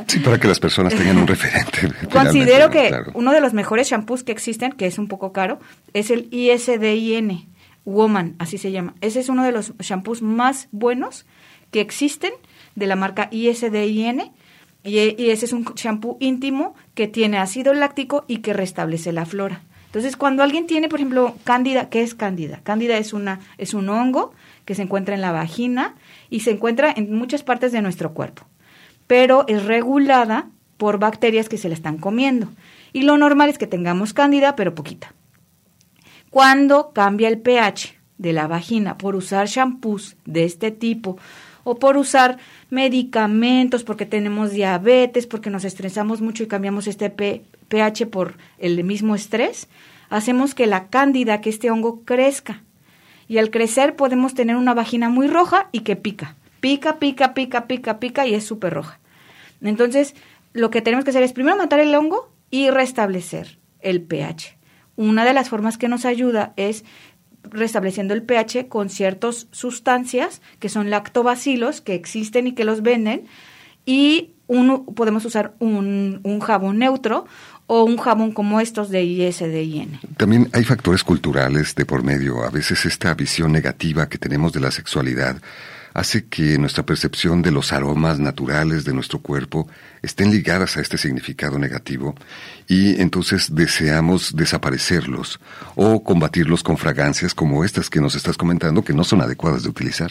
Sí, 0.06 0.20
para 0.20 0.38
que 0.38 0.48
las 0.48 0.58
personas 0.58 0.94
tengan 0.94 1.18
un 1.18 1.26
referente. 1.26 1.88
Considero 2.12 2.70
que 2.70 2.94
uno 3.14 3.32
de 3.32 3.40
los 3.40 3.52
mejores 3.52 3.88
shampoos 3.88 4.24
que 4.24 4.32
existen, 4.32 4.72
que 4.72 4.86
es 4.86 4.98
un 4.98 5.08
poco 5.08 5.32
caro, 5.32 5.58
es 5.92 6.10
el 6.10 6.28
ISDIN, 6.30 7.46
Woman, 7.84 8.36
así 8.38 8.56
se 8.56 8.72
llama. 8.72 8.94
Ese 9.00 9.20
es 9.20 9.28
uno 9.28 9.44
de 9.44 9.52
los 9.52 9.74
shampoos 9.78 10.22
más 10.22 10.68
buenos 10.72 11.26
que 11.70 11.80
existen 11.80 12.32
de 12.74 12.86
la 12.86 12.96
marca 12.96 13.28
ISDIN. 13.30 14.32
Y, 14.82 14.98
y 15.22 15.30
ese 15.30 15.46
es 15.46 15.52
un 15.52 15.64
shampoo 15.64 16.18
íntimo 16.20 16.74
que 16.94 17.08
tiene 17.08 17.38
ácido 17.38 17.72
láctico 17.72 18.24
y 18.28 18.38
que 18.38 18.52
restablece 18.52 19.12
la 19.12 19.24
flora. 19.24 19.62
Entonces, 19.86 20.16
cuando 20.16 20.42
alguien 20.42 20.66
tiene, 20.66 20.88
por 20.88 20.98
ejemplo, 20.98 21.36
cándida, 21.44 21.88
¿qué 21.88 22.02
es 22.02 22.14
cándida? 22.14 22.60
Cándida 22.64 22.98
es, 22.98 23.12
una, 23.12 23.40
es 23.58 23.74
un 23.74 23.88
hongo 23.88 24.34
que 24.64 24.74
se 24.74 24.82
encuentra 24.82 25.14
en 25.14 25.20
la 25.20 25.32
vagina 25.32 25.94
y 26.30 26.40
se 26.40 26.50
encuentra 26.50 26.92
en 26.94 27.14
muchas 27.14 27.42
partes 27.42 27.72
de 27.72 27.80
nuestro 27.80 28.12
cuerpo 28.12 28.44
pero 29.06 29.44
es 29.48 29.64
regulada 29.64 30.48
por 30.76 30.98
bacterias 30.98 31.48
que 31.48 31.58
se 31.58 31.68
la 31.68 31.74
están 31.74 31.98
comiendo. 31.98 32.48
Y 32.92 33.02
lo 33.02 33.16
normal 33.18 33.50
es 33.50 33.58
que 33.58 33.66
tengamos 33.66 34.12
cándida, 34.12 34.56
pero 34.56 34.74
poquita. 34.74 35.14
Cuando 36.30 36.92
cambia 36.92 37.28
el 37.28 37.38
pH 37.38 37.96
de 38.18 38.32
la 38.32 38.46
vagina 38.46 38.98
por 38.98 39.16
usar 39.16 39.46
shampoos 39.46 40.16
de 40.24 40.44
este 40.44 40.70
tipo 40.70 41.16
o 41.64 41.78
por 41.78 41.96
usar 41.96 42.38
medicamentos 42.70 43.84
porque 43.84 44.06
tenemos 44.06 44.50
diabetes, 44.50 45.26
porque 45.26 45.50
nos 45.50 45.64
estresamos 45.64 46.20
mucho 46.20 46.42
y 46.42 46.46
cambiamos 46.46 46.86
este 46.86 47.10
pH 47.10 48.06
por 48.06 48.36
el 48.58 48.82
mismo 48.84 49.14
estrés, 49.14 49.68
hacemos 50.10 50.54
que 50.54 50.66
la 50.66 50.88
cándida, 50.88 51.40
que 51.40 51.50
este 51.50 51.70
hongo 51.70 52.02
crezca. 52.04 52.62
Y 53.26 53.38
al 53.38 53.50
crecer 53.50 53.96
podemos 53.96 54.34
tener 54.34 54.56
una 54.56 54.74
vagina 54.74 55.08
muy 55.08 55.28
roja 55.28 55.68
y 55.72 55.80
que 55.80 55.96
pica 55.96 56.36
pica, 56.64 56.98
pica, 56.98 57.34
pica, 57.34 57.66
pica, 57.66 58.00
pica 58.00 58.26
y 58.26 58.32
es 58.32 58.44
súper 58.44 58.72
roja. 58.72 58.98
Entonces, 59.60 60.14
lo 60.54 60.70
que 60.70 60.80
tenemos 60.80 61.04
que 61.04 61.10
hacer 61.10 61.22
es 61.22 61.34
primero 61.34 61.58
matar 61.58 61.78
el 61.78 61.94
hongo 61.94 62.32
y 62.50 62.70
restablecer 62.70 63.58
el 63.80 64.00
pH. 64.00 64.56
Una 64.96 65.26
de 65.26 65.34
las 65.34 65.50
formas 65.50 65.76
que 65.76 65.88
nos 65.88 66.06
ayuda 66.06 66.54
es 66.56 66.86
restableciendo 67.42 68.14
el 68.14 68.22
pH 68.22 68.68
con 68.68 68.88
ciertas 68.88 69.46
sustancias 69.50 70.40
que 70.58 70.70
son 70.70 70.88
lactobacilos 70.88 71.82
que 71.82 71.94
existen 71.94 72.46
y 72.46 72.52
que 72.52 72.64
los 72.64 72.80
venden 72.80 73.26
y 73.84 74.30
uno, 74.46 74.86
podemos 74.86 75.22
usar 75.26 75.54
un, 75.58 76.22
jabón 76.40 76.78
neutro 76.78 77.26
o 77.66 77.84
un 77.84 77.98
jabón 77.98 78.32
como 78.32 78.60
estos 78.60 78.88
de 78.88 79.02
ISDIN. 79.04 80.00
También 80.16 80.48
hay 80.54 80.64
factores 80.64 81.04
culturales 81.04 81.74
de 81.74 81.84
por 81.84 82.02
medio. 82.02 82.42
A 82.42 82.48
veces 82.48 82.86
esta 82.86 83.12
visión 83.12 83.52
negativa 83.52 84.08
que 84.08 84.16
tenemos 84.16 84.54
de 84.54 84.60
la 84.60 84.70
sexualidad 84.70 85.36
hace 85.94 86.26
que 86.26 86.58
nuestra 86.58 86.84
percepción 86.84 87.40
de 87.40 87.52
los 87.52 87.72
aromas 87.72 88.18
naturales 88.18 88.84
de 88.84 88.92
nuestro 88.92 89.20
cuerpo 89.20 89.68
estén 90.02 90.32
ligadas 90.32 90.76
a 90.76 90.80
este 90.80 90.98
significado 90.98 91.58
negativo 91.58 92.16
y 92.68 93.00
entonces 93.00 93.54
deseamos 93.54 94.34
desaparecerlos 94.36 95.40
o 95.76 96.02
combatirlos 96.02 96.64
con 96.64 96.76
fragancias 96.76 97.32
como 97.32 97.64
estas 97.64 97.88
que 97.88 98.00
nos 98.00 98.16
estás 98.16 98.36
comentando 98.36 98.82
que 98.82 98.92
no 98.92 99.04
son 99.04 99.22
adecuadas 99.22 99.62
de 99.62 99.70
utilizar. 99.70 100.10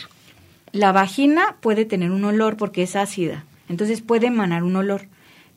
La 0.71 0.93
vagina 0.93 1.57
puede 1.59 1.85
tener 1.85 2.11
un 2.11 2.23
olor 2.23 2.55
porque 2.55 2.83
es 2.83 2.95
ácida, 2.95 3.43
entonces 3.67 4.01
puede 4.01 4.27
emanar 4.27 4.63
un 4.63 4.77
olor. 4.77 5.07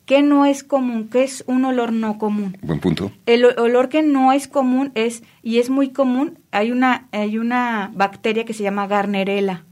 ¿Qué 0.06 0.22
no 0.22 0.44
es 0.44 0.62
común? 0.62 1.08
¿Qué 1.08 1.24
es 1.24 1.42
un 1.46 1.64
olor 1.64 1.92
no 1.92 2.18
común? 2.18 2.56
Buen 2.62 2.78
punto. 2.78 3.10
El 3.26 3.44
olor 3.44 3.88
que 3.88 4.02
no 4.02 4.32
es 4.32 4.46
común 4.46 4.92
es, 4.94 5.22
y 5.42 5.58
es 5.58 5.68
muy 5.68 5.90
común, 5.90 6.38
hay 6.52 6.70
una, 6.70 7.08
hay 7.10 7.38
una 7.38 7.90
bacteria 7.94 8.44
que 8.44 8.54
se 8.54 8.62
llama 8.62 8.86
Garnerella 8.86 9.64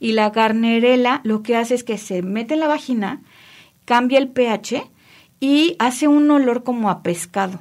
y 0.00 0.12
la 0.12 0.30
garnerela 0.30 1.20
lo 1.24 1.42
que 1.42 1.56
hace 1.56 1.74
es 1.74 1.84
que 1.84 1.98
se 1.98 2.22
mete 2.22 2.54
en 2.54 2.60
la 2.60 2.68
vagina, 2.68 3.22
cambia 3.84 4.18
el 4.18 4.28
pH 4.28 4.90
y 5.40 5.76
hace 5.78 6.08
un 6.08 6.30
olor 6.30 6.62
como 6.64 6.90
a 6.90 7.02
pescado. 7.02 7.60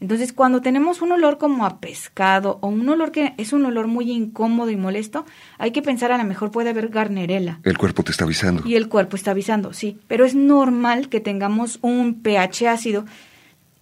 Entonces, 0.00 0.32
cuando 0.32 0.60
tenemos 0.60 1.02
un 1.02 1.10
olor 1.10 1.38
como 1.38 1.66
a 1.66 1.80
pescado 1.80 2.58
o 2.60 2.68
un 2.68 2.88
olor 2.88 3.10
que 3.10 3.34
es 3.36 3.52
un 3.52 3.64
olor 3.64 3.88
muy 3.88 4.12
incómodo 4.12 4.70
y 4.70 4.76
molesto, 4.76 5.26
hay 5.58 5.72
que 5.72 5.82
pensar 5.82 6.12
a 6.12 6.18
lo 6.18 6.24
mejor 6.24 6.52
puede 6.52 6.70
haber 6.70 6.88
garnerela. 6.88 7.58
El 7.64 7.76
cuerpo 7.76 8.04
te 8.04 8.12
está 8.12 8.24
avisando. 8.24 8.62
Y 8.64 8.76
el 8.76 8.88
cuerpo 8.88 9.16
está 9.16 9.32
avisando, 9.32 9.72
sí. 9.72 9.98
Pero 10.06 10.24
es 10.24 10.36
normal 10.36 11.08
que 11.08 11.18
tengamos 11.18 11.80
un 11.82 12.22
pH 12.22 12.68
ácido 12.68 13.06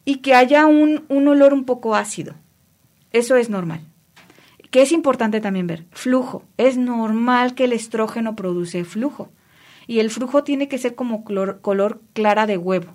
y 0.07 0.17
que 0.17 0.35
haya 0.35 0.65
un, 0.65 1.05
un 1.09 1.29
olor 1.29 1.53
un 1.53 1.65
poco 1.65 1.95
ácido. 1.95 2.35
Eso 3.13 3.37
es 3.37 3.51
normal 3.51 3.83
es 4.81 4.93
importante 4.93 5.41
también 5.41 5.67
ver, 5.67 5.87
flujo. 5.93 6.43
Es 6.57 6.77
normal 6.77 7.55
que 7.55 7.65
el 7.65 7.73
estrógeno 7.73 8.37
produce 8.37 8.85
flujo 8.85 9.31
y 9.87 10.01
el 10.01 10.11
flujo 10.11 10.45
tiene 10.45 10.69
que 10.69 10.79
ser 10.79 10.95
como 10.95 11.25
color, 11.25 12.01
clara 12.13 12.47
de 12.47 12.57
huevo. 12.57 12.95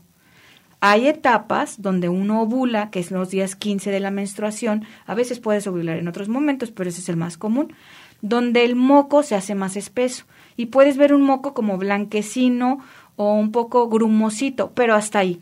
Hay 0.80 1.08
etapas 1.08 1.82
donde 1.82 2.10
uno 2.10 2.42
ovula, 2.42 2.90
que 2.90 3.00
es 3.00 3.12
los 3.12 3.30
días 3.30 3.56
15 3.56 3.92
de 3.92 4.00
la 4.00 4.12
menstruación, 4.12 4.84
a 5.06 5.14
veces 5.14 5.40
puedes 5.40 5.68
ovular 5.68 5.98
en 5.98 6.08
otros 6.08 6.28
momentos, 6.28 6.72
pero 6.72 6.90
ese 6.90 7.02
es 7.02 7.10
el 7.10 7.18
más 7.18 7.38
común, 7.38 7.74
donde 8.22 8.66
el 8.66 8.76
moco 8.76 9.22
se 9.22 9.36
hace 9.36 9.54
más 9.54 9.76
espeso 9.76 10.26
y 10.58 10.68
puedes 10.68 10.98
ver 10.98 11.14
un 11.14 11.22
moco 11.22 11.54
como 11.54 11.78
blanquecino 11.78 12.80
o 13.16 13.34
un 13.34 13.52
poco 13.52 13.90
grumosito, 13.90 14.72
pero 14.74 14.96
hasta 14.96 15.20
ahí. 15.20 15.40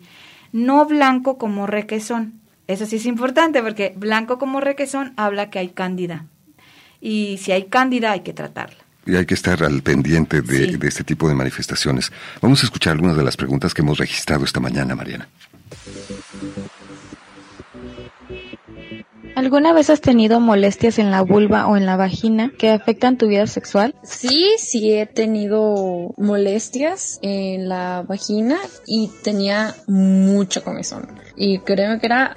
No 0.52 0.86
blanco 0.86 1.38
como 1.38 1.67
requesón, 1.67 2.38
eso 2.69 2.86
sí 2.86 2.97
es 2.97 3.05
importante 3.08 3.63
porque 3.63 3.93
blanco 3.97 4.38
como 4.38 4.62
requesón 4.62 5.13
habla 5.17 5.49
que 5.49 5.58
hay 5.58 5.69
cándida. 5.69 6.27
Y 7.01 7.39
si 7.41 7.51
hay 7.51 7.63
cándida 7.63 8.12
hay 8.12 8.19
que 8.19 8.32
tratarla. 8.32 8.77
Y 9.08 9.15
hay 9.15 9.25
que 9.25 9.34
estar 9.34 9.63
al 9.63 9.82
pendiente 9.82 10.43
de, 10.43 10.77
de 10.77 10.88
este 10.88 11.03
tipo 11.03 11.27
de 11.27 11.34
manifestaciones. 11.34 12.12
Vamos 12.41 12.62
a 12.62 12.67
escuchar 12.67 12.93
algunas 12.93 13.17
de 13.17 13.23
las 13.23 13.38
preguntas 13.38 13.73
que 13.73 13.82
hemos 13.82 13.97
registrado 13.97 14.45
esta 14.45 14.60
mañana, 14.60 14.95
Mariana. 14.95 15.27
¿Alguna 19.36 19.73
vez 19.73 19.89
has 19.89 20.01
tenido 20.01 20.39
molestias 20.39 20.99
en 20.99 21.12
la 21.12 21.21
vulva 21.21 21.65
o 21.67 21.77
en 21.77 21.86
la 21.86 21.95
vagina 21.95 22.51
que 22.58 22.71
afectan 22.71 23.17
tu 23.17 23.27
vida 23.27 23.47
sexual? 23.47 23.95
Sí, 24.03 24.55
sí 24.58 24.91
he 24.91 25.05
tenido 25.05 26.13
molestias 26.17 27.19
en 27.21 27.69
la 27.69 28.03
vagina 28.08 28.58
y 28.86 29.10
tenía 29.23 29.75
mucho 29.88 30.63
comezón. 30.63 31.08
Y 31.41 31.60
créeme 31.60 31.99
que 31.99 32.06
era 32.06 32.36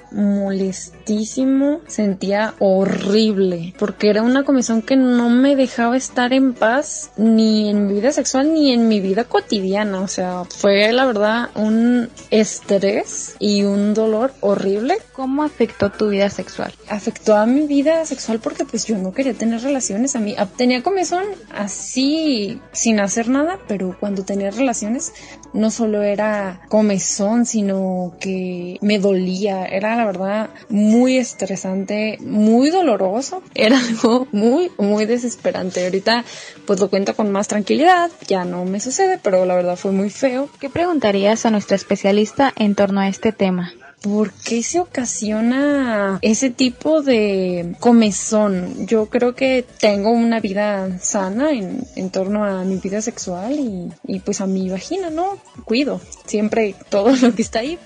sentía 1.87 2.53
horrible, 2.59 3.73
porque 3.77 4.09
era 4.09 4.21
una 4.21 4.43
comezón 4.43 4.81
que 4.81 4.95
no 4.95 5.29
me 5.29 5.55
dejaba 5.55 5.97
estar 5.97 6.33
en 6.33 6.53
paz 6.53 7.11
ni 7.17 7.69
en 7.69 7.87
mi 7.87 7.93
vida 7.95 8.11
sexual 8.11 8.53
ni 8.53 8.71
en 8.71 8.87
mi 8.87 8.99
vida 8.99 9.23
cotidiana. 9.25 10.01
O 10.01 10.07
sea, 10.07 10.43
fue 10.45 10.91
la 10.91 11.05
verdad 11.05 11.49
un 11.55 12.09
estrés 12.31 13.35
y 13.39 13.63
un 13.63 13.93
dolor 13.93 14.33
horrible. 14.41 14.97
¿Cómo 15.13 15.43
afectó 15.43 15.91
tu 15.91 16.09
vida 16.09 16.29
sexual? 16.29 16.73
afectó 16.89 17.35
a 17.35 17.45
mi 17.45 17.65
vida 17.67 18.05
sexual 18.05 18.39
porque 18.39 18.65
pues 18.65 18.85
yo 18.85 18.97
no 18.97 19.13
quería 19.13 19.33
tener 19.33 19.61
relaciones 19.61 20.15
a 20.15 20.19
mí 20.19 20.35
tenía 20.57 20.83
comezón 20.83 21.23
así 21.53 22.59
sin 22.71 22.99
hacer 22.99 23.29
nada 23.29 23.59
pero 23.67 23.95
cuando 23.99 24.23
tenía 24.23 24.51
relaciones 24.51 25.13
no 25.53 25.71
solo 25.71 26.03
era 26.03 26.61
comezón 26.69 27.45
sino 27.45 28.15
que 28.19 28.77
me 28.81 28.99
dolía 28.99 29.65
era 29.65 29.95
la 29.95 30.05
verdad 30.05 30.49
muy 30.69 30.92
estresante 31.17 32.17
muy 32.21 32.69
doloroso 32.69 33.41
era 33.55 33.79
algo 33.79 34.27
muy 34.31 34.71
muy 34.77 35.05
desesperante 35.05 35.83
ahorita 35.85 36.23
pues 36.65 36.79
lo 36.79 36.89
cuento 36.89 37.15
con 37.15 37.31
más 37.31 37.47
tranquilidad 37.47 38.11
ya 38.27 38.45
no 38.45 38.65
me 38.65 38.79
sucede 38.79 39.19
pero 39.21 39.45
la 39.45 39.55
verdad 39.55 39.75
fue 39.75 39.91
muy 39.91 40.09
feo 40.09 40.49
¿qué 40.59 40.69
preguntarías 40.69 41.45
a 41.45 41.51
nuestra 41.51 41.75
especialista 41.75 42.53
en 42.55 42.75
torno 42.75 42.99
a 42.99 43.07
este 43.07 43.31
tema? 43.31 43.73
¿Por 44.01 44.33
qué 44.33 44.63
se 44.63 44.81
ocasiona 44.81 46.19
ese 46.21 46.49
tipo 46.49 47.01
de 47.01 47.73
comezón? 47.79 48.85
Yo 48.85 49.05
creo 49.05 49.33
que 49.33 49.65
tengo 49.79 50.11
una 50.11 50.41
vida 50.41 50.99
sana 50.99 51.51
en, 51.51 51.85
en 51.95 52.09
torno 52.09 52.43
a 52.43 52.65
mi 52.65 52.75
vida 52.79 53.01
sexual 53.01 53.53
y, 53.53 53.93
y 54.05 54.19
pues 54.19 54.41
a 54.41 54.45
mi 54.45 54.69
vagina, 54.69 55.09
¿no? 55.09 55.37
Cuido 55.63 56.01
siempre 56.25 56.75
todo 56.89 57.15
lo 57.15 57.33
que 57.33 57.43
está 57.43 57.59
ahí. 57.59 57.79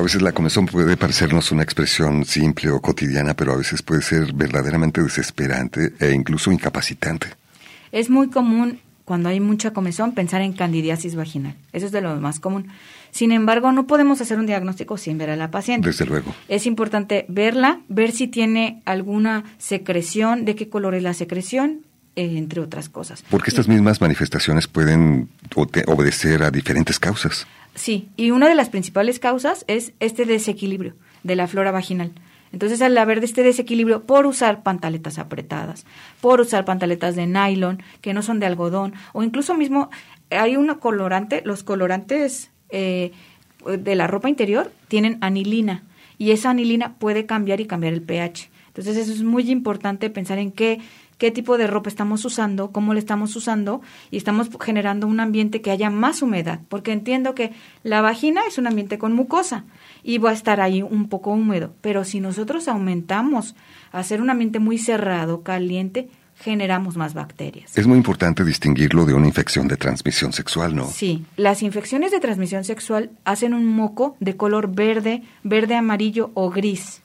A 0.00 0.02
veces 0.02 0.22
la 0.22 0.32
comezón 0.32 0.64
puede 0.64 0.96
parecernos 0.96 1.52
una 1.52 1.62
expresión 1.62 2.24
simple 2.24 2.70
o 2.70 2.80
cotidiana, 2.80 3.34
pero 3.34 3.52
a 3.52 3.56
veces 3.58 3.82
puede 3.82 4.00
ser 4.00 4.32
verdaderamente 4.32 5.02
desesperante 5.02 5.92
e 6.00 6.12
incluso 6.12 6.50
incapacitante. 6.50 7.26
Es 7.92 8.08
muy 8.08 8.30
común 8.30 8.80
cuando 9.04 9.28
hay 9.28 9.40
mucha 9.40 9.74
comezón, 9.74 10.14
pensar 10.14 10.40
en 10.40 10.54
candidiasis 10.54 11.16
vaginal. 11.16 11.54
Eso 11.74 11.84
es 11.84 11.92
de 11.92 12.00
lo 12.00 12.16
más 12.16 12.40
común. 12.40 12.68
Sin 13.10 13.30
embargo, 13.30 13.72
no 13.72 13.86
podemos 13.86 14.22
hacer 14.22 14.38
un 14.38 14.46
diagnóstico 14.46 14.96
sin 14.96 15.18
ver 15.18 15.28
a 15.28 15.36
la 15.36 15.50
paciente. 15.50 15.88
Desde 15.88 16.06
luego. 16.06 16.34
Es 16.48 16.64
importante 16.64 17.26
verla, 17.28 17.80
ver 17.88 18.12
si 18.12 18.26
tiene 18.26 18.80
alguna 18.86 19.44
secreción, 19.58 20.46
de 20.46 20.54
qué 20.54 20.70
color 20.70 20.94
es 20.94 21.02
la 21.02 21.12
secreción, 21.12 21.80
eh, 22.16 22.38
entre 22.38 22.62
otras 22.62 22.88
cosas. 22.88 23.22
Porque 23.28 23.50
estas 23.50 23.68
mismas 23.68 24.00
manifestaciones 24.00 24.66
pueden 24.66 25.28
obedecer 25.54 26.42
a 26.42 26.50
diferentes 26.50 26.98
causas. 26.98 27.46
Sí, 27.80 28.10
y 28.14 28.30
una 28.30 28.46
de 28.46 28.54
las 28.54 28.68
principales 28.68 29.18
causas 29.18 29.64
es 29.66 29.94
este 30.00 30.26
desequilibrio 30.26 30.96
de 31.22 31.34
la 31.34 31.46
flora 31.46 31.70
vaginal. 31.70 32.12
Entonces, 32.52 32.82
al 32.82 32.98
haber 32.98 33.20
de 33.20 33.24
este 33.26 33.42
desequilibrio 33.42 34.02
por 34.02 34.26
usar 34.26 34.62
pantaletas 34.62 35.18
apretadas, 35.18 35.86
por 36.20 36.42
usar 36.42 36.66
pantaletas 36.66 37.16
de 37.16 37.26
nylon, 37.26 37.82
que 38.02 38.12
no 38.12 38.20
son 38.20 38.38
de 38.38 38.44
algodón, 38.44 38.92
o 39.14 39.22
incluso 39.22 39.54
mismo 39.54 39.88
hay 40.28 40.56
un 40.56 40.68
colorante, 40.74 41.40
los 41.46 41.62
colorantes 41.62 42.50
eh, 42.68 43.12
de 43.64 43.94
la 43.94 44.06
ropa 44.06 44.28
interior 44.28 44.70
tienen 44.88 45.16
anilina, 45.22 45.82
y 46.18 46.32
esa 46.32 46.50
anilina 46.50 46.96
puede 46.98 47.24
cambiar 47.24 47.62
y 47.62 47.66
cambiar 47.66 47.94
el 47.94 48.02
pH. 48.02 48.50
Entonces, 48.66 48.98
eso 48.98 49.10
es 49.10 49.22
muy 49.22 49.50
importante 49.50 50.10
pensar 50.10 50.38
en 50.38 50.52
qué 50.52 50.80
qué 51.20 51.30
tipo 51.30 51.58
de 51.58 51.66
ropa 51.66 51.90
estamos 51.90 52.24
usando, 52.24 52.72
cómo 52.72 52.94
le 52.94 52.98
estamos 52.98 53.36
usando 53.36 53.82
y 54.10 54.16
estamos 54.16 54.48
generando 54.58 55.06
un 55.06 55.20
ambiente 55.20 55.60
que 55.60 55.70
haya 55.70 55.90
más 55.90 56.22
humedad, 56.22 56.60
porque 56.70 56.92
entiendo 56.92 57.34
que 57.34 57.52
la 57.84 58.00
vagina 58.00 58.40
es 58.48 58.56
un 58.56 58.66
ambiente 58.66 58.96
con 58.96 59.12
mucosa 59.12 59.66
y 60.02 60.16
va 60.16 60.30
a 60.30 60.32
estar 60.32 60.62
ahí 60.62 60.80
un 60.80 61.10
poco 61.10 61.30
húmedo, 61.30 61.74
pero 61.82 62.04
si 62.04 62.20
nosotros 62.20 62.68
aumentamos 62.68 63.54
a 63.92 63.98
hacer 63.98 64.22
un 64.22 64.30
ambiente 64.30 64.60
muy 64.60 64.78
cerrado, 64.78 65.42
caliente, 65.42 66.08
generamos 66.36 66.96
más 66.96 67.12
bacterias. 67.12 67.76
Es 67.76 67.86
muy 67.86 67.98
importante 67.98 68.42
distinguirlo 68.42 69.04
de 69.04 69.12
una 69.12 69.26
infección 69.26 69.68
de 69.68 69.76
transmisión 69.76 70.32
sexual, 70.32 70.74
¿no? 70.74 70.86
Sí, 70.86 71.26
las 71.36 71.62
infecciones 71.62 72.12
de 72.12 72.20
transmisión 72.20 72.64
sexual 72.64 73.10
hacen 73.26 73.52
un 73.52 73.66
moco 73.66 74.16
de 74.20 74.38
color 74.38 74.74
verde, 74.74 75.22
verde 75.42 75.74
amarillo 75.74 76.30
o 76.32 76.48
gris. 76.48 77.02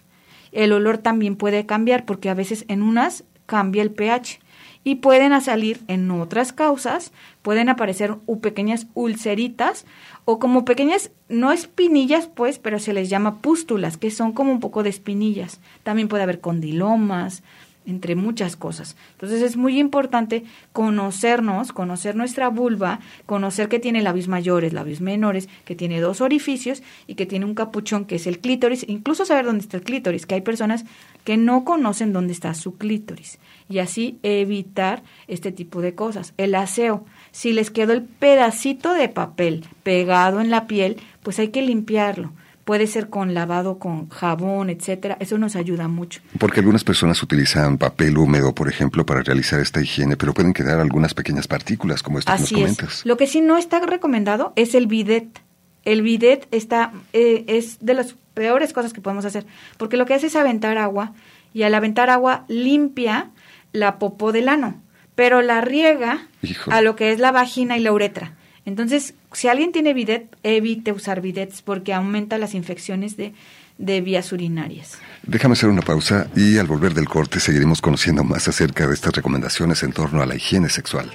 El 0.54 0.71
olor 0.71 0.99
también 0.99 1.36
puede 1.36 1.65
cambiar 1.65 2.06
porque 2.06 2.30
a 2.30 2.34
veces 2.34 2.63
en 2.69 2.82
unas 2.82 3.25
cambia 3.46 3.82
el 3.82 3.92
pH 3.92 4.40
y 4.84 4.96
pueden 4.96 5.40
salir 5.42 5.82
en 5.88 6.10
otras 6.12 6.54
causas, 6.54 7.12
pueden 7.42 7.70
aparecer 7.70 8.16
pequeñas 8.40 8.86
ulceritas 8.94 9.86
o 10.26 10.38
como 10.38 10.64
pequeñas, 10.64 11.12
no 11.28 11.52
espinillas 11.52 12.28
pues, 12.28 12.60
pero 12.60 12.80
se 12.80 12.94
les 12.94 13.10
llama 13.10 13.42
pústulas, 13.42 13.98
que 13.98 14.12
son 14.12 14.32
como 14.32 14.52
un 14.52 14.60
poco 14.60 14.84
de 14.84 14.90
espinillas. 14.90 15.60
También 15.84 16.08
puede 16.08 16.24
haber 16.24 16.40
condilomas, 16.40 17.42
entre 17.86 18.15
muchas 18.15 18.56
cosas. 18.56 18.95
Entonces 19.13 19.41
es 19.41 19.58
muy 19.58 19.80
importante 19.80 20.43
conocernos, 20.74 21.71
conocer 21.71 22.15
nuestra 22.15 22.50
vulva, 22.50 23.00
conocer 23.26 23.69
que 23.69 23.80
tiene 23.80 24.02
labios 24.02 24.28
mayores, 24.28 24.74
labios 24.74 25.02
menores, 25.02 25.50
que 25.65 25.76
tiene 25.76 26.02
dos 26.02 26.21
orificios 26.21 26.84
y 27.08 27.15
que 27.15 27.26
tiene 27.26 27.45
un 27.45 27.56
capuchón 27.56 28.06
que 28.06 28.15
es 28.15 28.28
el 28.28 28.39
clítoris, 28.39 28.86
incluso 28.88 29.26
saber 29.26 29.45
dónde 29.45 29.62
está 29.62 29.78
el 29.78 29.84
clítoris, 29.84 30.26
que 30.26 30.36
hay 30.36 30.41
personas 30.41 30.86
que 31.24 31.38
no 31.38 31.63
conocen 31.63 32.13
dónde 32.13 32.34
está 32.34 32.54
su 32.54 32.78
clítoris 32.78 33.39
y 33.69 33.80
así 33.80 34.19
evitar 34.24 35.04
este 35.28 35.52
tipo 35.52 35.82
de 35.82 35.95
cosas. 35.95 36.34
El 36.38 36.56
aseo, 36.56 37.06
si 37.32 37.54
les 37.54 37.71
quedó 37.71 37.93
el 37.93 38.04
pedacito 38.04 38.93
de 38.93 39.10
papel 39.10 39.65
pegado 39.84 40.41
en 40.41 40.50
la 40.50 40.67
piel, 40.67 40.98
pues 41.24 41.39
hay 41.39 41.50
que 41.50 41.62
limpiarlo 41.62 42.32
puede 42.65 42.88
ser 42.88 43.10
con 43.10 43.34
lavado 43.34 43.78
con 43.80 44.10
jabón, 44.10 44.69
etcétera. 44.69 45.15
Eso 45.19 45.38
nos 45.38 45.56
ayuda 45.56 45.88
mucho. 45.88 46.19
Porque 46.39 46.60
algunas 46.60 46.84
personas 46.84 47.21
utilizan 47.23 47.78
papel 47.78 48.17
húmedo, 48.17 48.54
por 48.54 48.67
ejemplo, 48.67 49.06
para 49.06 49.21
realizar 49.21 49.60
esta 49.60 49.82
higiene, 49.82 50.17
pero 50.17 50.34
pueden 50.34 50.51
quedar 50.51 50.80
algunas 50.80 51.13
pequeñas 51.13 51.47
partículas, 51.47 52.04
como 52.04 52.19
esto 52.19 52.34
que 52.34 52.41
nos 52.41 52.51
comentas. 52.51 52.99
Es. 52.99 53.06
Lo 53.06 53.17
que 53.17 53.28
sí 53.28 53.39
no 53.39 53.58
está 53.58 53.80
recomendado 53.80 54.51
es 54.56 54.73
el 54.73 54.88
bidet. 54.88 55.41
El 55.84 56.01
bidet 56.01 56.47
está, 56.49 56.91
eh, 57.13 57.45
es 57.47 57.78
de 57.80 57.93
las 57.93 58.15
peores 58.34 58.73
cosas 58.73 58.91
que 58.91 59.01
podemos 59.01 59.25
hacer, 59.25 59.45
porque 59.78 59.95
lo 59.95 60.08
que 60.08 60.15
hace 60.15 60.28
es 60.28 60.36
aventar 60.36 60.80
agua 60.80 61.13
y 61.54 61.63
al 61.63 61.75
aventar 61.75 62.10
agua 62.10 62.45
limpia 62.47 63.30
la 63.71 63.99
popó 63.99 64.32
del 64.32 64.49
ano, 64.49 64.82
pero 65.13 65.43
la 65.43 65.62
riega 65.62 66.28
a 66.71 66.82
lo 66.82 66.95
que 66.95 67.12
es 67.12 67.19
la 67.19 67.32
vagina 67.32 67.78
y 67.78 67.82
la 67.82 67.93
uretra. 67.93 68.34
Entonces, 68.65 69.13
si 69.32 69.47
alguien 69.47 69.71
tiene 69.71 69.93
bidet, 69.93 70.36
evite 70.43 70.91
usar 70.91 71.21
bidets 71.21 71.62
porque 71.62 71.93
aumenta 71.93 72.38
las 72.38 72.56
infecciones 72.56 73.15
de, 73.15 73.34
de 73.78 74.01
vías 74.01 74.32
urinarias. 74.32 74.97
Déjame 75.23 75.54
hacer 75.54 75.69
una 75.69 75.82
pausa 75.82 76.28
y 76.36 76.58
al 76.58 76.67
volver 76.67 76.93
del 76.93 77.08
corte 77.08 77.39
seguiremos 77.39 77.82
conociendo 77.82 78.23
más 78.23 78.47
acerca 78.47 78.88
de 78.88 78.93
estas 78.95 79.13
recomendaciones 79.13 79.84
en 79.84 79.91
torno 79.91 80.21
a 80.21 80.25
la 80.25 80.36
higiene 80.36 80.69
sexual. 80.69 81.12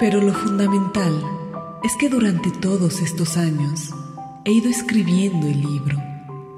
Pero 0.00 0.20
lo 0.20 0.34
fundamental 0.34 1.22
es 1.84 1.96
que 1.96 2.08
durante 2.08 2.50
todos 2.50 3.00
estos 3.00 3.36
años 3.36 3.90
he 4.44 4.52
ido 4.52 4.68
escribiendo 4.68 5.46
el 5.46 5.60
libro, 5.60 5.96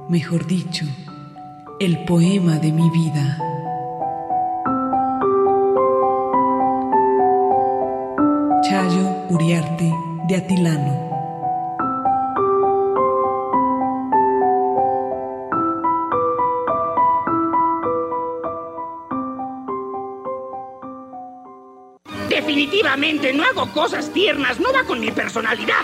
mejor 0.09 0.47
dicho, 0.47 0.85
el 1.79 2.05
poema 2.07 2.59
de 2.59 2.73
mi 2.73 2.91
vida. 2.91 3.56
Uriarte 9.29 9.93
de 10.29 10.37
Atilano. 10.37 11.07
Definitivamente 22.29 23.33
no 23.33 23.45
hago 23.45 23.73
cosas 23.73 24.13
tiernas, 24.13 24.61
no 24.61 24.73
va 24.73 24.85
con 24.85 25.01
mi 25.01 25.11
personalidad. 25.11 25.75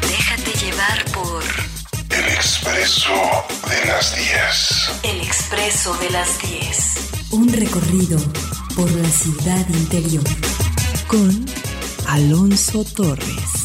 Déjate 0.00 0.52
llevar 0.64 1.04
por 1.12 1.42
El 2.10 2.32
Expreso 2.32 3.12
de 3.68 3.86
las 3.86 4.16
10. 4.16 4.90
El 5.02 5.20
Expreso 5.20 5.94
de 5.98 6.10
las 6.10 6.38
10. 6.40 7.32
Un 7.32 7.52
recorrido 7.52 8.18
por 8.74 8.90
la 8.92 9.08
ciudad 9.08 9.68
interior 9.68 10.24
con 11.08 11.46
Alonso 12.06 12.84
Torres. 12.84 13.57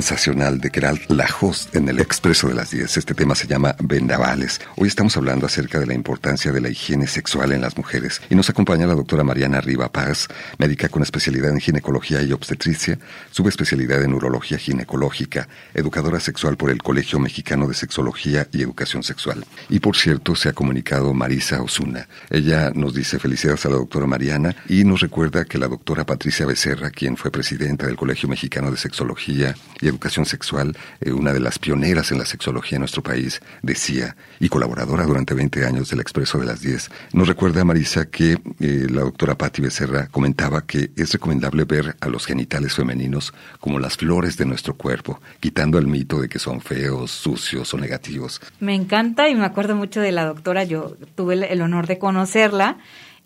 Sensacional 0.00 0.60
de 0.60 0.70
Gerald 0.72 1.02
Lajos 1.08 1.68
en 1.74 1.86
el 1.90 2.00
Expreso 2.00 2.48
de 2.48 2.54
las 2.54 2.70
10. 2.70 2.96
Este 2.96 3.12
tema 3.12 3.34
se 3.34 3.46
llama 3.46 3.76
Vendavales. 3.80 4.58
Hoy 4.76 4.88
estamos 4.88 5.14
hablando 5.18 5.44
acerca 5.44 5.78
de 5.78 5.84
la 5.84 5.92
importancia 5.92 6.52
de 6.52 6.60
la 6.62 6.70
higiene 6.70 7.06
sexual 7.06 7.52
en 7.52 7.60
las 7.60 7.76
mujeres 7.76 8.22
y 8.30 8.34
nos 8.34 8.48
acompaña 8.48 8.86
la 8.86 8.94
doctora 8.94 9.24
Mariana 9.24 9.60
Riva 9.60 9.92
Paz, 9.92 10.28
médica 10.56 10.88
con 10.88 11.02
especialidad 11.02 11.50
en 11.50 11.60
ginecología 11.60 12.22
y 12.22 12.32
obstetricia, 12.32 12.98
subespecialidad 13.30 14.02
en 14.02 14.14
urología 14.14 14.56
ginecológica, 14.56 15.48
educadora 15.74 16.18
sexual 16.18 16.56
por 16.56 16.70
el 16.70 16.82
Colegio 16.82 17.18
Mexicano 17.18 17.68
de 17.68 17.74
Sexología 17.74 18.48
y 18.52 18.62
Educación 18.62 19.02
Sexual. 19.02 19.44
Y 19.68 19.80
por 19.80 19.98
cierto, 19.98 20.34
se 20.34 20.48
ha 20.48 20.54
comunicado 20.54 21.12
Marisa 21.12 21.60
Osuna. 21.60 22.08
Ella 22.30 22.70
nos 22.74 22.94
dice 22.94 23.18
felicidades 23.18 23.66
a 23.66 23.68
la 23.68 23.76
doctora 23.76 24.06
Mariana 24.06 24.56
y 24.66 24.82
nos 24.84 25.00
recuerda 25.00 25.44
que 25.44 25.58
la 25.58 25.68
doctora 25.68 26.06
Patricia 26.06 26.46
Becerra, 26.46 26.88
quien 26.88 27.18
fue 27.18 27.30
presidenta 27.30 27.86
del 27.86 27.96
Colegio 27.96 28.30
Mexicano 28.30 28.70
de 28.70 28.78
sexología 28.78 29.54
y 29.82 29.89
educación 29.90 30.26
sexual, 30.26 30.76
eh, 31.00 31.12
una 31.12 31.32
de 31.32 31.40
las 31.40 31.58
pioneras 31.58 32.10
en 32.12 32.18
la 32.18 32.24
sexología 32.24 32.76
en 32.76 32.80
nuestro 32.80 33.02
país, 33.02 33.40
decía, 33.62 34.16
y 34.38 34.48
colaboradora 34.48 35.04
durante 35.04 35.34
20 35.34 35.64
años 35.66 35.90
del 35.90 36.00
Expreso 36.00 36.38
de 36.38 36.46
las 36.46 36.60
10, 36.60 36.90
nos 37.12 37.28
recuerda, 37.28 37.64
Marisa, 37.64 38.06
que 38.06 38.38
eh, 38.60 38.86
la 38.90 39.02
doctora 39.02 39.36
Patti 39.36 39.62
Becerra 39.62 40.08
comentaba 40.08 40.66
que 40.66 40.90
es 40.96 41.12
recomendable 41.12 41.64
ver 41.64 41.96
a 42.00 42.08
los 42.08 42.26
genitales 42.26 42.74
femeninos 42.74 43.34
como 43.60 43.78
las 43.78 43.96
flores 43.96 44.36
de 44.36 44.46
nuestro 44.46 44.74
cuerpo, 44.74 45.20
quitando 45.40 45.78
el 45.78 45.86
mito 45.86 46.20
de 46.20 46.28
que 46.28 46.38
son 46.38 46.60
feos, 46.60 47.10
sucios 47.10 47.72
o 47.74 47.78
negativos. 47.78 48.40
Me 48.60 48.74
encanta 48.74 49.28
y 49.28 49.34
me 49.34 49.44
acuerdo 49.44 49.76
mucho 49.76 50.00
de 50.00 50.12
la 50.12 50.24
doctora, 50.24 50.64
yo 50.64 50.96
tuve 51.14 51.34
el 51.34 51.62
honor 51.62 51.86
de 51.86 51.98
conocerla 51.98 52.78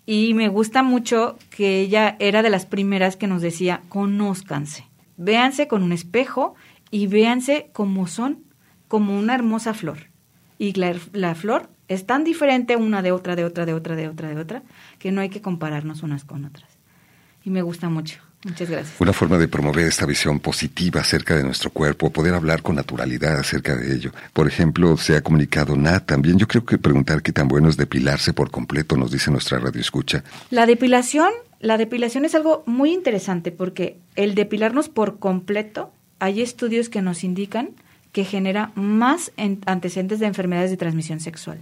y 0.05 0.33
me 0.33 0.49
gusta 0.49 0.83
mucho 0.83 1.37
que 1.49 1.79
ella 1.79 2.15
era 2.19 2.43
de 2.43 2.49
las 2.49 2.65
primeras 2.65 3.15
que 3.15 3.27
nos 3.27 3.41
decía, 3.41 3.81
conózcanse 3.89 4.85
véanse 5.17 5.67
con 5.67 5.83
un 5.83 5.91
espejo 5.91 6.55
y 6.91 7.07
véanse 7.07 7.69
como 7.73 8.07
son, 8.07 8.43
como 8.87 9.17
una 9.17 9.35
hermosa 9.35 9.73
flor. 9.73 10.09
Y 10.57 10.73
la, 10.73 11.35
flor 11.35 11.69
es 11.87 12.05
tan 12.05 12.23
diferente 12.23 12.75
una 12.77 13.01
de 13.01 13.11
otra, 13.11 13.35
de 13.35 13.43
otra, 13.43 13.65
de 13.65 13.73
otra, 13.73 13.95
de 13.95 14.07
otra, 14.07 14.29
de 14.29 14.39
otra, 14.39 14.63
que 14.99 15.11
no 15.11 15.21
hay 15.21 15.29
que 15.29 15.41
compararnos 15.41 16.03
unas 16.03 16.23
con 16.23 16.45
otras. 16.45 16.69
Y 17.43 17.49
me 17.49 17.61
gusta 17.61 17.89
mucho. 17.89 18.19
Muchas 18.45 18.69
gracias. 18.69 19.01
Una 19.01 19.11
forma 19.11 19.39
de 19.39 19.47
promover 19.47 19.87
esta 19.87 20.05
visión 20.05 20.39
positiva 20.39 21.01
acerca 21.01 21.35
de 21.35 21.43
nuestro 21.43 21.71
cuerpo, 21.71 22.11
poder 22.11 22.35
hablar 22.35 22.61
con 22.61 22.75
naturalidad 22.75 23.39
acerca 23.39 23.75
de 23.75 23.91
ello. 23.91 24.11
Por 24.33 24.47
ejemplo, 24.47 24.97
se 24.97 25.15
ha 25.15 25.21
comunicado 25.21 25.75
Nat 25.75 26.05
también. 26.05 26.37
Yo 26.37 26.47
creo 26.47 26.63
que 26.63 26.77
preguntar 26.77 27.23
qué 27.23 27.31
tan 27.31 27.47
bueno 27.47 27.69
es 27.69 27.75
depilarse 27.75 28.33
por 28.33 28.51
completo, 28.51 28.97
nos 28.97 29.11
dice 29.11 29.31
nuestra 29.31 29.57
radio 29.57 29.81
escucha. 29.81 30.23
La 30.51 30.67
depilación 30.67 31.29
la 31.59 31.77
depilación 31.77 32.25
es 32.25 32.35
algo 32.35 32.63
muy 32.65 32.93
interesante 32.93 33.51
porque 33.51 33.97
el 34.15 34.35
depilarnos 34.35 34.89
por 34.89 35.19
completo, 35.19 35.91
hay 36.19 36.41
estudios 36.41 36.89
que 36.89 37.01
nos 37.01 37.23
indican 37.23 37.71
que 38.11 38.23
genera 38.23 38.71
más 38.75 39.31
antecedentes 39.65 40.19
de 40.19 40.25
enfermedades 40.27 40.71
de 40.71 40.77
transmisión 40.77 41.19
sexual. 41.19 41.59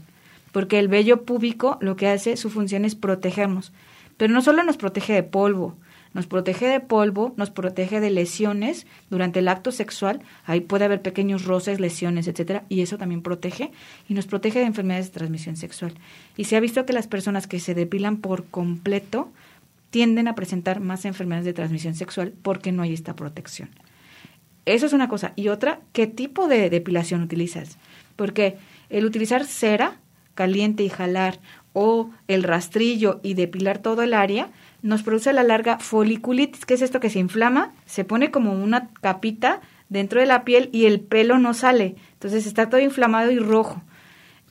Porque 0.52 0.78
el 0.78 0.88
vello 0.88 1.24
púbico 1.24 1.78
lo 1.82 1.96
que 1.96 2.08
hace, 2.08 2.38
su 2.38 2.52
función 2.52 2.86
es 2.86 2.94
protegernos. 2.94 3.72
Pero 4.18 4.34
no 4.34 4.42
solo 4.44 4.62
nos 4.64 4.78
protege 4.78 5.14
de 5.14 5.24
polvo, 5.24 5.76
nos 6.14 6.28
protege 6.28 6.68
de 6.68 6.80
polvo, 6.80 7.34
nos 7.38 7.50
protege 7.50 8.00
de 8.00 8.12
lesiones 8.12 8.86
durante 9.10 9.40
el 9.40 9.48
acto 9.48 9.72
sexual, 9.72 10.22
ahí 10.46 10.62
puede 10.62 10.86
haber 10.86 11.02
pequeños 11.02 11.46
roces, 11.46 11.80
lesiones, 11.80 12.28
etcétera, 12.28 12.66
y 12.70 12.82
eso 12.82 13.00
también 13.00 13.24
protege 13.24 13.72
y 14.08 14.14
nos 14.14 14.28
protege 14.28 14.60
de 14.60 14.66
enfermedades 14.66 15.08
de 15.08 15.14
transmisión 15.14 15.58
sexual. 15.58 15.94
Y 16.38 16.44
se 16.44 16.56
ha 16.56 16.60
visto 16.60 16.86
que 16.86 16.94
las 16.94 17.08
personas 17.08 17.48
que 17.48 17.60
se 17.60 17.74
depilan 17.74 18.18
por 18.18 18.46
completo 18.46 19.32
tienden 19.94 20.28
a 20.28 20.34
presentar 20.34 20.80
más 20.80 21.06
enfermedades 21.06 21.46
de 21.46 21.54
transmisión 21.54 21.94
sexual 21.94 22.34
porque 22.42 22.72
no 22.72 22.82
hay 22.82 22.96
esta 22.96 23.16
protección. 23.16 23.70
Eso 24.66 24.88
es 24.88 24.94
una 24.94 25.08
cosa. 25.08 25.34
Y 25.36 25.50
otra, 25.50 25.82
¿qué 25.92 26.08
tipo 26.08 26.48
de 26.48 26.72
depilación 26.72 27.22
utilizas? 27.22 27.78
Porque 28.16 28.58
el 28.90 29.06
utilizar 29.06 29.46
cera 29.46 30.00
caliente 30.34 30.82
y 30.82 30.90
jalar 30.90 31.40
o 31.74 32.10
el 32.28 32.42
rastrillo 32.42 33.20
y 33.22 33.36
depilar 33.36 33.78
todo 33.78 34.02
el 34.02 34.16
área 34.16 34.50
nos 34.82 35.04
produce 35.04 35.30
a 35.30 35.34
la 35.34 35.44
larga 35.44 35.78
foliculitis, 35.78 36.66
que 36.66 36.74
es 36.74 36.82
esto 36.82 37.00
que 37.00 37.12
se 37.12 37.20
inflama, 37.20 37.72
se 37.86 38.04
pone 38.04 38.32
como 38.32 38.52
una 38.52 38.90
capita 39.00 39.62
dentro 39.90 40.22
de 40.22 40.26
la 40.26 40.44
piel 40.44 40.70
y 40.72 40.88
el 40.88 41.02
pelo 41.02 41.38
no 41.38 41.54
sale. 41.54 41.98
Entonces 42.14 42.48
está 42.48 42.68
todo 42.68 42.82
inflamado 42.82 43.30
y 43.30 43.38
rojo. 43.38 43.84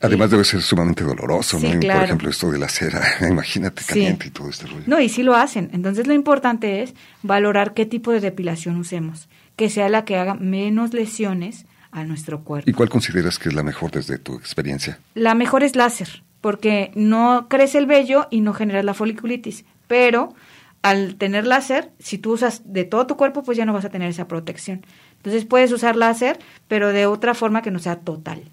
Además 0.03 0.31
debe 0.31 0.43
ser 0.43 0.61
sumamente 0.61 1.03
doloroso, 1.03 1.59
¿no? 1.59 1.69
Por 1.79 2.03
ejemplo, 2.03 2.29
esto 2.29 2.51
de 2.51 2.59
la 2.59 2.67
cera, 2.67 3.01
imagínate 3.29 3.83
caliente 3.83 4.27
y 4.27 4.31
todo 4.31 4.49
este 4.49 4.67
rollo. 4.67 4.83
No, 4.85 4.99
y 4.99 5.09
sí 5.09 5.23
lo 5.23 5.35
hacen. 5.35 5.69
Entonces 5.73 6.07
lo 6.07 6.13
importante 6.13 6.83
es 6.83 6.93
valorar 7.21 7.73
qué 7.73 7.85
tipo 7.85 8.11
de 8.11 8.19
depilación 8.19 8.77
usemos, 8.77 9.29
que 9.55 9.69
sea 9.69 9.87
la 9.87 10.03
que 10.03 10.17
haga 10.17 10.35
menos 10.35 10.93
lesiones 10.93 11.65
a 11.91 12.03
nuestro 12.03 12.43
cuerpo. 12.43 12.69
¿Y 12.69 12.73
cuál 12.73 12.89
consideras 12.89 13.39
que 13.39 13.49
es 13.49 13.55
la 13.55 13.63
mejor 13.63 13.91
desde 13.91 14.17
tu 14.17 14.35
experiencia? 14.35 14.99
La 15.13 15.35
mejor 15.35 15.63
es 15.63 15.75
láser, 15.75 16.23
porque 16.41 16.91
no 16.95 17.47
crece 17.49 17.77
el 17.77 17.85
vello 17.85 18.27
y 18.29 18.41
no 18.41 18.53
genera 18.53 18.83
la 18.83 18.93
foliculitis, 18.93 19.63
pero 19.87 20.35
al 20.81 21.15
tener 21.15 21.47
láser, 21.47 21.91
si 21.99 22.17
tú 22.17 22.33
usas 22.33 22.61
de 22.65 22.83
todo 22.83 23.07
tu 23.07 23.15
cuerpo, 23.15 23.41
pues 23.43 23.57
ya 23.57 23.65
no 23.65 23.71
vas 23.71 23.85
a 23.85 23.89
tener 23.89 24.09
esa 24.09 24.27
protección. 24.27 24.85
Entonces 25.17 25.45
puedes 25.45 25.71
usar 25.71 25.95
láser, 25.95 26.39
pero 26.67 26.89
de 26.89 27.05
otra 27.05 27.33
forma 27.33 27.61
que 27.61 27.71
no 27.71 27.79
sea 27.79 27.95
total. 27.95 28.43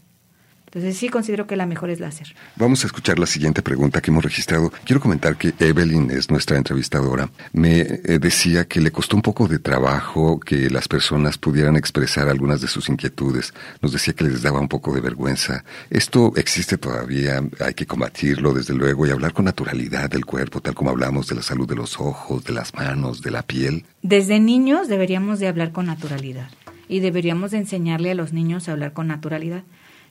Entonces 0.72 0.96
sí 0.98 1.08
considero 1.08 1.48
que 1.48 1.56
la 1.56 1.66
mejor 1.66 1.90
es 1.90 1.98
láser. 1.98 2.32
Vamos 2.54 2.84
a 2.84 2.86
escuchar 2.86 3.18
la 3.18 3.26
siguiente 3.26 3.60
pregunta 3.60 4.00
que 4.00 4.12
hemos 4.12 4.22
registrado. 4.22 4.72
Quiero 4.84 5.00
comentar 5.00 5.36
que 5.36 5.52
Evelyn 5.58 6.12
es 6.12 6.30
nuestra 6.30 6.58
entrevistadora. 6.58 7.28
Me 7.52 7.80
eh, 7.80 8.18
decía 8.20 8.66
que 8.66 8.80
le 8.80 8.92
costó 8.92 9.16
un 9.16 9.22
poco 9.22 9.48
de 9.48 9.58
trabajo 9.58 10.38
que 10.38 10.70
las 10.70 10.86
personas 10.86 11.38
pudieran 11.38 11.74
expresar 11.74 12.28
algunas 12.28 12.60
de 12.60 12.68
sus 12.68 12.88
inquietudes. 12.88 13.52
Nos 13.82 13.90
decía 13.90 14.14
que 14.14 14.22
les 14.22 14.42
daba 14.42 14.60
un 14.60 14.68
poco 14.68 14.94
de 14.94 15.00
vergüenza. 15.00 15.64
Esto 15.90 16.32
existe 16.36 16.78
todavía, 16.78 17.42
hay 17.58 17.74
que 17.74 17.86
combatirlo 17.86 18.54
desde 18.54 18.74
luego 18.74 19.08
y 19.08 19.10
hablar 19.10 19.32
con 19.32 19.46
naturalidad 19.46 20.08
del 20.08 20.24
cuerpo, 20.24 20.60
tal 20.60 20.76
como 20.76 20.90
hablamos 20.90 21.26
de 21.26 21.34
la 21.34 21.42
salud 21.42 21.68
de 21.68 21.74
los 21.74 21.98
ojos, 21.98 22.44
de 22.44 22.52
las 22.52 22.72
manos, 22.74 23.22
de 23.22 23.32
la 23.32 23.42
piel. 23.42 23.86
Desde 24.02 24.38
niños 24.38 24.86
deberíamos 24.86 25.40
de 25.40 25.48
hablar 25.48 25.72
con 25.72 25.86
naturalidad 25.86 26.48
y 26.86 27.00
deberíamos 27.00 27.50
de 27.50 27.58
enseñarle 27.58 28.12
a 28.12 28.14
los 28.14 28.32
niños 28.32 28.68
a 28.68 28.72
hablar 28.72 28.92
con 28.92 29.08
naturalidad 29.08 29.64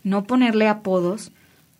no 0.04 0.24
ponerle 0.24 0.68
apodos 0.68 1.32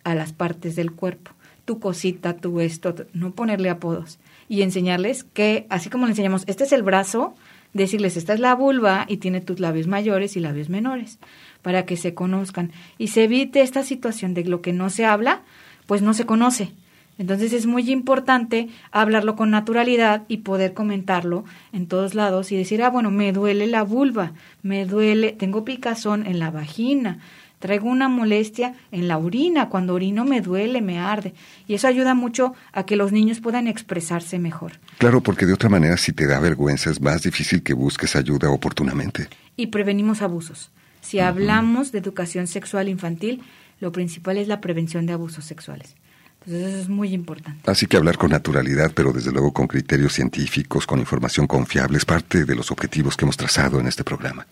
a 0.04 0.16
las 0.16 0.34
partes 0.34 0.76
del 0.76 0.92
cuerpo. 0.92 1.32
Tu 1.66 1.80
cosita, 1.80 2.38
tu 2.38 2.60
esto, 2.60 2.96
no 3.14 3.32
ponerle 3.32 3.70
apodos. 3.70 4.20
Y 4.48 4.64
enseñarles 4.64 5.24
que, 5.24 5.68
así 5.70 5.90
como 5.90 6.06
le 6.06 6.12
enseñamos, 6.12 6.44
este 6.48 6.64
es 6.64 6.72
el 6.72 6.84
brazo, 6.84 7.36
decirles, 7.74 8.18
esta 8.18 8.34
es 8.34 8.40
la 8.40 8.56
vulva 8.56 9.06
y 9.08 9.18
tiene 9.18 9.42
tus 9.42 9.60
labios 9.60 9.88
mayores 9.88 10.36
y 10.36 10.40
labios 10.40 10.70
menores, 10.70 11.20
para 11.62 11.86
que 11.86 11.98
se 11.98 12.14
conozcan. 12.14 12.72
Y 12.98 13.08
se 13.08 13.26
evite 13.26 13.62
esta 13.62 13.84
situación 13.84 14.34
de 14.34 14.46
lo 14.46 14.62
que 14.62 14.74
no 14.74 14.90
se 14.90 15.06
habla, 15.06 15.44
pues 15.86 16.02
no 16.02 16.14
se 16.14 16.26
conoce. 16.26 16.72
Entonces 17.20 17.52
es 17.52 17.66
muy 17.66 17.92
importante 17.92 18.70
hablarlo 18.92 19.36
con 19.36 19.52
naturalidad 19.52 20.24
y 20.30 20.38
poder 20.38 20.74
comentarlo 20.74 21.44
en 21.74 21.86
todos 21.86 22.16
lados 22.16 22.50
y 22.54 22.56
decir, 22.56 22.82
ah, 22.82 22.90
bueno, 22.90 23.12
me 23.12 23.34
duele 23.34 23.68
la 23.68 23.84
vulva, 23.84 24.32
me 24.64 24.86
duele, 24.86 25.34
tengo 25.34 25.66
picazón 25.66 26.26
en 26.26 26.40
la 26.40 26.50
vagina, 26.50 27.20
Traigo 27.60 27.90
una 27.90 28.08
molestia 28.08 28.74
en 28.92 29.08
la 29.08 29.18
orina, 29.18 29.70
cuando 29.70 29.94
orino 29.94 30.26
me 30.26 30.42
duele, 30.42 30.82
me 30.82 31.00
arde. 31.00 31.34
Y 31.68 31.74
eso 31.74 31.88
ayuda 31.88 32.14
mucho 32.14 32.54
a 32.72 32.84
que 32.84 32.96
los 32.96 33.12
niños 33.12 33.42
puedan 33.42 33.68
expresarse 33.68 34.40
mejor. 34.40 34.74
Claro, 34.98 35.22
porque 35.22 35.46
de 35.46 35.54
otra 35.54 35.70
manera 35.70 35.98
si 35.98 36.14
te 36.14 36.26
da 36.26 36.40
vergüenza 36.40 36.90
es 36.90 37.02
más 37.02 37.24
difícil 37.24 37.62
que 37.62 37.74
busques 37.74 38.16
ayuda 38.16 38.50
oportunamente. 38.50 39.28
Y 39.58 39.68
prevenimos 39.68 40.22
abusos. 40.22 40.72
Si 41.02 41.20
hablamos 41.20 41.92
de 41.92 42.00
educación 42.00 42.48
sexual 42.48 42.88
infantil, 42.88 43.42
lo 43.80 43.92
principal 43.92 44.38
es 44.38 44.48
la 44.48 44.62
prevención 44.62 45.06
de 45.06 45.14
abusos 45.14 45.46
sexuales. 45.46 45.96
Entonces 46.46 46.70
eso 46.70 46.82
es 46.84 46.90
muy 46.90 47.14
importante. 47.14 47.70
Así 47.70 47.86
que 47.86 47.98
hablar 47.98 48.18
con 48.18 48.32
naturalidad, 48.32 48.92
pero 48.96 49.12
desde 49.12 49.32
luego 49.32 49.52
con 49.52 49.68
criterios 49.68 50.14
científicos, 50.14 50.88
con 50.88 51.00
información 51.00 51.48
confiable, 51.48 51.98
es 51.98 52.06
parte 52.06 52.46
de 52.46 52.56
los 52.56 52.72
objetivos 52.72 53.18
que 53.18 53.26
hemos 53.26 53.38
trazado 53.38 53.80
en 53.80 53.88
este 53.88 54.04
programa. 54.04 54.46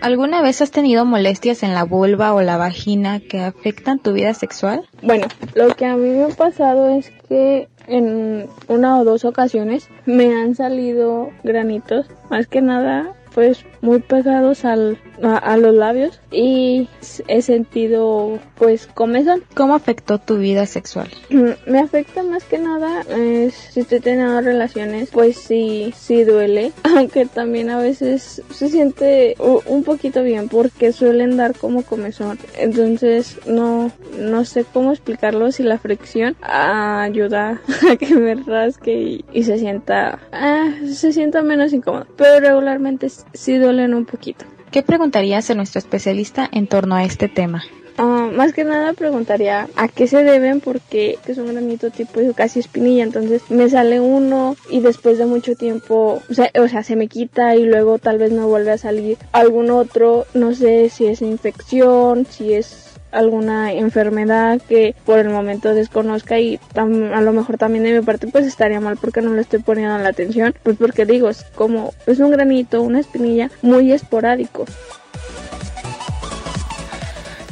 ¿Alguna 0.00 0.40
vez 0.40 0.62
has 0.62 0.70
tenido 0.70 1.04
molestias 1.04 1.62
en 1.62 1.74
la 1.74 1.84
vulva 1.84 2.32
o 2.32 2.40
la 2.40 2.56
vagina 2.56 3.20
que 3.20 3.40
afectan 3.40 3.98
tu 3.98 4.14
vida 4.14 4.32
sexual? 4.32 4.88
Bueno, 5.02 5.26
lo 5.54 5.74
que 5.74 5.84
a 5.84 5.96
mí 5.96 6.08
me 6.08 6.24
ha 6.24 6.28
pasado 6.28 6.88
es 6.88 7.12
que 7.28 7.68
en 7.86 8.46
una 8.68 8.98
o 8.98 9.04
dos 9.04 9.24
ocasiones 9.26 9.88
me 10.06 10.34
han 10.34 10.54
salido 10.54 11.30
granitos, 11.44 12.06
más 12.30 12.46
que 12.46 12.62
nada 12.62 13.14
pues 13.34 13.64
muy 13.80 14.00
pegados 14.00 14.64
al, 14.64 14.98
a, 15.22 15.56
los 15.56 15.74
labios 15.74 16.20
y 16.30 16.88
he 17.28 17.42
sentido 17.42 18.38
pues 18.56 18.86
comezón. 18.86 19.42
¿Cómo 19.54 19.74
afectó 19.74 20.18
tu 20.18 20.38
vida 20.38 20.66
sexual? 20.66 21.08
Me 21.66 21.78
afecta 21.78 22.22
más 22.22 22.44
que 22.44 22.58
nada 22.58 23.04
si 23.50 23.80
estoy 23.80 24.00
teniendo 24.00 24.40
relaciones 24.40 25.10
pues 25.10 25.36
sí, 25.36 25.92
sí 25.96 26.24
duele, 26.24 26.72
aunque 26.96 27.26
también 27.26 27.70
a 27.70 27.78
veces 27.78 28.42
se 28.50 28.68
siente 28.68 29.36
un 29.38 29.84
poquito 29.84 30.22
bien 30.22 30.48
porque 30.48 30.92
suelen 30.92 31.36
dar 31.36 31.56
como 31.56 31.82
comezón. 31.82 32.38
Entonces 32.58 33.38
no, 33.46 33.90
no 34.18 34.44
sé 34.44 34.64
cómo 34.64 34.92
explicarlo 34.92 35.52
si 35.52 35.62
la 35.62 35.78
fricción 35.78 36.36
ayuda 36.42 37.60
a 37.90 37.96
que 37.96 38.14
me 38.14 38.34
rasque 38.34 39.24
y, 39.32 39.42
se 39.42 39.58
sienta, 39.58 40.18
ah, 40.32 40.70
se 40.86 41.12
sienta 41.12 41.42
menos 41.42 41.72
incómodo. 41.72 42.06
Pero 42.16 42.40
regularmente 42.40 43.08
sí 43.08 43.19
duelen 43.58 43.94
un 43.94 44.04
poquito. 44.04 44.44
¿Qué 44.70 44.82
preguntarías 44.82 45.50
a 45.50 45.54
nuestro 45.54 45.80
especialista 45.80 46.48
en 46.52 46.66
torno 46.66 46.94
a 46.94 47.04
este 47.04 47.28
tema? 47.28 47.62
Ah, 47.98 48.30
más 48.32 48.52
que 48.54 48.64
nada 48.64 48.94
preguntaría 48.94 49.68
a 49.76 49.88
qué 49.88 50.06
se 50.06 50.22
deben 50.24 50.60
porque 50.60 51.18
es 51.26 51.36
un 51.36 51.48
granito 51.48 51.90
tipo 51.90 52.20
casi 52.34 52.60
espinilla, 52.60 53.02
entonces 53.02 53.42
me 53.50 53.68
sale 53.68 54.00
uno 54.00 54.56
y 54.70 54.80
después 54.80 55.18
de 55.18 55.26
mucho 55.26 55.54
tiempo, 55.54 56.22
o 56.30 56.34
sea, 56.34 56.50
o 56.58 56.68
sea, 56.68 56.82
se 56.82 56.96
me 56.96 57.08
quita 57.08 57.56
y 57.56 57.64
luego 57.64 57.98
tal 57.98 58.16
vez 58.16 58.32
no 58.32 58.48
vuelve 58.48 58.70
a 58.70 58.78
salir 58.78 59.18
algún 59.32 59.70
otro, 59.70 60.24
no 60.32 60.54
sé 60.54 60.88
si 60.88 61.06
es 61.06 61.20
infección, 61.20 62.26
si 62.30 62.54
es 62.54 62.89
alguna 63.12 63.72
enfermedad 63.72 64.60
que 64.68 64.94
por 65.04 65.18
el 65.18 65.28
momento 65.28 65.74
desconozca 65.74 66.38
y 66.38 66.60
a 66.74 67.20
lo 67.20 67.32
mejor 67.32 67.58
también 67.58 67.84
de 67.84 67.98
mi 67.98 68.04
parte 68.04 68.26
pues 68.26 68.46
estaría 68.46 68.80
mal 68.80 68.96
porque 68.96 69.22
no 69.22 69.32
le 69.32 69.42
estoy 69.42 69.60
poniendo 69.60 69.98
la 69.98 70.08
atención 70.08 70.54
pues 70.62 70.76
porque 70.76 71.06
digo 71.06 71.28
es 71.28 71.44
como 71.54 71.92
es 72.06 72.18
un 72.18 72.30
granito 72.30 72.82
una 72.82 73.00
espinilla 73.00 73.50
muy 73.62 73.92
esporádico 73.92 74.64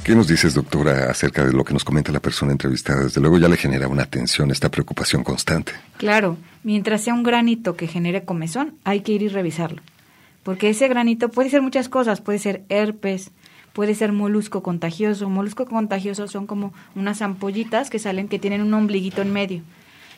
¿Qué 0.09 0.15
nos 0.15 0.27
dices, 0.27 0.55
doctora, 0.55 1.11
acerca 1.11 1.45
de 1.45 1.53
lo 1.53 1.65
que 1.65 1.75
nos 1.75 1.85
comenta 1.85 2.11
la 2.13 2.21
persona 2.21 2.51
entrevistada? 2.51 3.05
Desde 3.05 3.21
luego 3.21 3.37
ya 3.37 3.47
le 3.47 3.59
genera 3.59 3.89
una 3.89 4.05
atención, 4.05 4.51
esta 4.51 4.71
preocupación 4.71 5.23
constante. 5.23 5.73
Claro, 5.99 6.39
mientras 6.63 7.03
sea 7.03 7.13
un 7.13 7.23
granito 7.23 7.77
que 7.77 7.87
genere 7.87 8.25
comezón, 8.25 8.73
hay 8.85 9.01
que 9.01 9.13
ir 9.13 9.21
y 9.21 9.29
revisarlo. 9.29 9.83
Porque 10.45 10.71
ese 10.71 10.89
granito 10.89 11.29
puede 11.29 11.51
ser 11.51 11.61
muchas 11.61 11.91
cosas, 11.91 12.23
puede 12.23 12.39
ser 12.39 12.63
herpes, 12.71 13.33
puede 13.79 13.95
ser 13.95 14.11
molusco 14.11 14.61
contagioso. 14.61 15.29
Molusco 15.29 15.65
contagioso 15.65 16.27
son 16.27 16.49
como 16.49 16.73
unas 16.97 17.23
ampollitas 17.23 17.91
que 17.91 18.01
salen 18.01 18.27
que 18.27 18.41
tienen 18.41 18.61
un 18.61 18.75
ombliguito 18.75 19.23
en 19.23 19.33
medio 19.33 19.63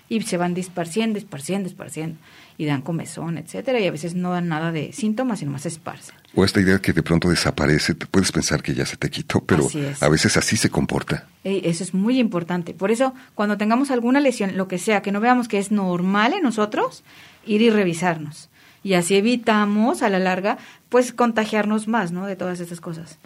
y 0.08 0.22
se 0.22 0.38
van 0.38 0.54
disparciendo, 0.54 1.18
disparciendo, 1.18 1.68
disparciendo 1.68 2.16
y 2.56 2.64
dan 2.64 2.80
comezón, 2.80 3.36
etcétera, 3.36 3.78
y 3.78 3.86
a 3.86 3.90
veces 3.90 4.14
no 4.14 4.30
dan 4.30 4.48
nada 4.48 4.72
de 4.72 4.94
síntomas, 4.94 5.40
sino 5.40 5.50
más 5.50 5.66
esparcen. 5.66 6.14
O 6.34 6.42
esta 6.42 6.58
idea 6.58 6.78
que 6.78 6.94
de 6.94 7.02
pronto 7.02 7.28
desaparece, 7.28 7.94
te 7.94 8.06
puedes 8.06 8.32
pensar 8.32 8.62
que 8.62 8.72
ya 8.72 8.86
se 8.86 8.96
te 8.96 9.10
quitó, 9.10 9.44
pero 9.44 9.68
a 10.00 10.08
veces 10.08 10.38
así 10.38 10.56
se 10.56 10.70
comporta. 10.70 11.28
eso 11.44 11.84
es 11.84 11.92
muy 11.92 12.18
importante. 12.18 12.72
Por 12.72 12.90
eso, 12.90 13.12
cuando 13.34 13.58
tengamos 13.58 13.90
alguna 13.90 14.20
lesión, 14.20 14.56
lo 14.56 14.68
que 14.68 14.78
sea, 14.78 15.02
que 15.02 15.12
no 15.12 15.20
veamos 15.20 15.48
que 15.48 15.58
es 15.58 15.70
normal 15.70 16.32
en 16.32 16.42
nosotros, 16.42 17.04
ir 17.44 17.60
y 17.60 17.68
revisarnos. 17.68 18.48
Y 18.82 18.94
así 18.94 19.16
evitamos 19.16 20.00
a 20.00 20.08
la 20.08 20.18
larga 20.18 20.56
pues 20.90 21.12
contagiarnos 21.12 21.88
más, 21.88 22.12
¿no? 22.12 22.26
De 22.26 22.36
todas 22.36 22.60
estas 22.60 22.80
cosas. 22.80 23.18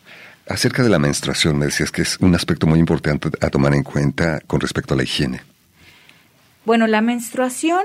Acerca 0.48 0.82
de 0.82 0.90
la 0.90 0.98
menstruación, 0.98 1.58
me 1.58 1.66
decías 1.66 1.90
que 1.90 2.02
es 2.02 2.18
un 2.20 2.34
aspecto 2.34 2.66
muy 2.66 2.78
importante 2.78 3.30
a 3.40 3.50
tomar 3.50 3.74
en 3.74 3.82
cuenta 3.82 4.40
con 4.46 4.60
respecto 4.60 4.94
a 4.94 4.96
la 4.96 5.02
higiene. 5.02 5.40
Bueno, 6.64 6.86
la 6.86 7.00
menstruación, 7.00 7.82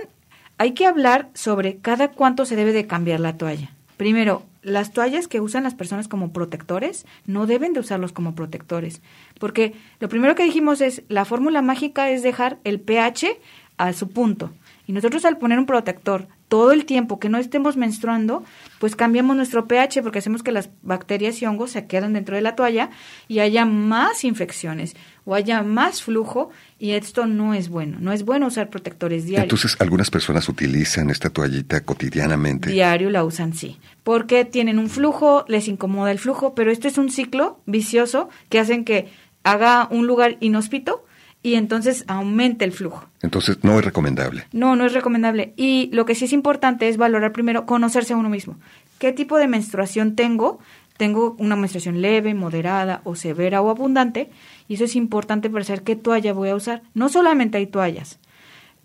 hay 0.58 0.74
que 0.74 0.86
hablar 0.86 1.30
sobre 1.34 1.78
cada 1.78 2.10
cuánto 2.10 2.46
se 2.46 2.56
debe 2.56 2.74
de 2.74 2.86
cambiar 2.86 3.22
la 3.22 3.38
toalla. 3.38 3.72
Primero, 3.98 4.44
las 4.62 4.92
toallas 4.92 5.28
que 5.28 5.40
usan 5.40 5.64
las 5.64 5.74
personas 5.74 6.10
como 6.10 6.34
protectores 6.34 7.06
no 7.26 7.48
deben 7.48 7.74
de 7.74 7.80
usarlos 7.80 8.12
como 8.12 8.36
protectores, 8.36 9.02
porque 9.40 9.74
lo 10.00 10.10
primero 10.10 10.36
que 10.36 10.44
dijimos 10.44 10.82
es 10.82 11.04
la 11.08 11.26
fórmula 11.26 11.62
mágica 11.62 12.10
es 12.10 12.24
dejar 12.24 12.58
el 12.66 12.82
pH 12.82 13.40
a 13.78 13.94
su 13.94 14.10
punto. 14.10 14.52
Y 14.86 14.92
nosotros 14.92 15.24
al 15.24 15.38
poner 15.38 15.60
un 15.60 15.66
protector 15.66 16.28
todo 16.50 16.72
el 16.72 16.86
tiempo 16.86 17.20
que 17.20 17.30
no 17.30 17.38
estemos 17.38 17.78
menstruando, 17.78 18.44
pues 18.80 18.96
cambiamos 18.96 19.36
nuestro 19.38 19.68
pH 19.68 20.02
porque 20.02 20.20
hacemos 20.20 20.44
que 20.44 20.52
las 20.52 20.70
bacterias 20.82 21.42
y 21.42 21.46
hongos 21.46 21.72
se 21.72 21.86
queden 21.86 22.14
dentro 22.14 22.36
de 22.36 22.42
la 22.42 22.56
toalla 22.56 22.90
y 23.28 23.40
haya 23.40 23.66
más 23.66 24.24
infecciones 24.24 24.96
o 25.26 25.36
haya 25.36 25.62
más 25.62 26.02
flujo 26.02 26.50
y 26.80 26.92
esto 26.92 27.28
no 27.28 27.54
es 27.54 27.70
bueno. 27.70 27.98
No 28.02 28.12
es 28.12 28.26
bueno 28.26 28.48
usar 28.48 28.70
protectores 28.70 29.26
diarios. 29.26 29.44
Entonces, 29.44 29.80
algunas 29.80 30.10
personas 30.10 30.50
utilizan 30.50 31.12
esta 31.12 31.30
toallita 31.30 31.82
cotidianamente. 31.82 32.72
Diario 32.72 33.12
la 33.12 33.24
usan, 33.24 33.54
sí. 33.54 33.78
Porque 34.04 34.44
tienen 34.44 34.80
un 34.80 34.90
flujo, 34.90 35.46
les 35.48 35.68
incomoda 35.68 36.12
el 36.12 36.20
flujo, 36.20 36.56
pero 36.56 36.72
esto 36.72 36.88
es 36.88 36.98
un 36.98 37.12
ciclo 37.12 37.60
vicioso 37.68 38.30
que 38.50 38.60
hacen 38.60 38.86
que 38.86 39.08
haga 39.44 39.88
un 39.92 40.08
lugar 40.08 40.38
inhóspito 40.40 41.06
y 41.42 41.56
entonces 41.56 42.04
aumenta 42.08 42.66
el 42.66 42.72
flujo. 42.72 43.06
Entonces 43.22 43.60
no 43.64 43.80
es 43.80 43.86
recomendable. 43.86 44.48
No, 44.52 44.76
no 44.76 44.86
es 44.86 44.94
recomendable. 44.94 45.54
Y 45.56 45.90
lo 45.94 46.06
que 46.06 46.16
sí 46.16 46.26
es 46.26 46.34
importante 46.34 46.90
es 46.90 46.98
valorar 46.98 47.32
primero, 47.32 47.66
conocerse 47.66 48.14
a 48.14 48.18
uno 48.18 48.30
mismo. 48.30 48.58
¿Qué 48.98 49.14
tipo 49.14 49.38
de 49.38 49.48
menstruación 49.48 50.16
tengo? 50.16 50.60
Tengo 50.98 51.36
una 51.40 51.56
menstruación 51.56 52.02
leve, 52.02 52.34
moderada 52.34 53.02
o 53.06 53.16
severa 53.16 53.62
o 53.62 53.70
abundante. 53.70 54.30
Y 54.68 54.74
eso 54.74 54.84
es 54.84 54.96
importante 54.98 55.50
para 55.50 55.64
saber 55.64 55.84
qué 55.84 55.96
toalla 55.96 56.34
voy 56.34 56.50
a 56.50 56.56
usar. 56.56 56.82
No 56.94 57.08
solamente 57.08 57.58
hay 57.58 57.68
toallas. 57.68 58.20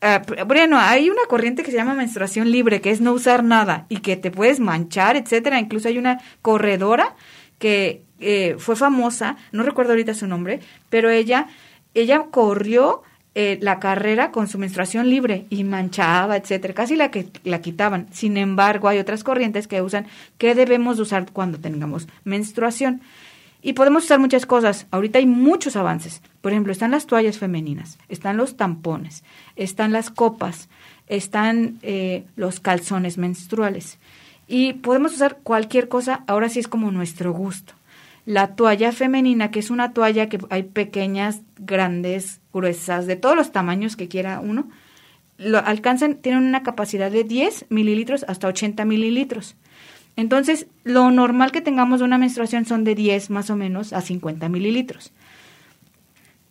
Ah, 0.01 0.23
bueno, 0.47 0.79
hay 0.79 1.11
una 1.11 1.23
corriente 1.29 1.63
que 1.65 1.71
se 1.71 1.77
llama 1.77 1.95
menstruación 1.95 2.53
libre, 2.53 2.81
que 2.81 2.91
es 2.91 3.01
no 3.01 3.13
usar 3.13 3.43
nada 3.43 3.87
y 3.89 3.99
que 3.99 4.17
te 4.17 4.31
puedes 4.31 4.61
manchar, 4.61 5.17
etcétera. 5.17 5.59
Incluso 5.59 5.89
hay 5.89 5.99
una 5.99 6.21
corredora 6.41 7.17
que 7.59 8.03
eh, 8.21 8.57
fue 8.59 8.77
famosa, 8.77 9.37
no 9.51 9.63
recuerdo 9.63 9.93
ahorita 9.93 10.15
su 10.15 10.27
nombre, 10.27 10.61
pero 10.91 11.11
ella 11.11 11.49
ella 11.95 12.27
corrió 12.31 13.03
eh, 13.37 13.59
la 13.61 13.81
carrera 13.81 14.31
con 14.31 14.47
su 14.47 14.59
menstruación 14.59 15.11
libre 15.11 15.47
y 15.51 15.65
manchaba, 15.65 16.37
etcétera, 16.37 16.73
casi 16.73 16.95
la 16.95 17.11
que 17.11 17.27
la 17.43 17.61
quitaban. 17.61 18.07
Sin 18.13 18.37
embargo, 18.37 18.87
hay 18.87 18.99
otras 18.99 19.25
corrientes 19.25 19.67
que 19.67 19.83
usan 19.83 20.07
qué 20.39 20.55
debemos 20.55 21.01
usar 21.01 21.27
cuando 21.33 21.59
tengamos 21.59 22.07
menstruación. 22.23 23.01
Y 23.61 23.73
podemos 23.73 24.05
usar 24.05 24.21
muchas 24.21 24.47
cosas. 24.47 24.87
Ahorita 24.93 25.19
hay 25.19 25.27
muchos 25.27 25.75
avances. 25.75 26.23
Por 26.43 26.53
ejemplo, 26.53 26.71
están 26.71 26.93
las 26.93 27.07
toallas 27.07 27.39
femeninas, 27.39 27.99
están 28.09 28.37
los 28.37 28.57
tampones, 28.57 29.25
están 29.57 29.91
las 29.91 30.11
copas, 30.11 30.69
están 31.09 31.79
eh, 31.83 32.25
los 32.37 32.61
calzones 32.61 33.19
menstruales. 33.19 33.99
Y 34.47 34.75
podemos 34.75 35.15
usar 35.15 35.39
cualquier 35.43 35.89
cosa, 35.89 36.23
ahora 36.29 36.51
sí 36.51 36.61
es 36.61 36.69
como 36.69 36.93
nuestro 36.93 37.33
gusto 37.33 37.75
la 38.27 38.55
toalla 38.55 38.93
femenina, 38.93 39.51
que 39.51 39.59
es 39.59 39.71
una 39.71 39.93
toalla 39.93 40.29
que 40.29 40.39
hay 40.51 40.63
pequeñas, 40.63 41.43
grandes, 41.59 42.41
gruesas, 42.53 43.07
de 43.07 43.17
todos 43.17 43.37
los 43.37 43.53
tamaños 43.53 43.97
que 43.97 44.09
quiera 44.09 44.41
uno, 44.41 44.69
lo 45.37 45.59
alcanzan, 45.59 46.17
tienen 46.17 46.45
una 46.45 46.63
capacidad 46.63 47.11
de 47.11 47.25
10 47.25 47.67
mililitros 47.69 48.25
hasta 48.29 48.49
80 48.49 48.85
mililitros. 48.85 49.57
Entonces, 50.17 50.69
lo 50.85 51.11
normal 51.11 51.51
que 51.51 51.61
tengamos 51.61 51.99
de 51.99 52.05
una 52.05 52.19
menstruación 52.19 52.65
son 52.65 52.85
de 52.85 52.95
10 52.95 53.31
más 53.31 53.51
o 53.51 53.57
menos 53.57 53.93
a 53.93 54.01
50 54.01 54.49
mililitros. 54.49 55.13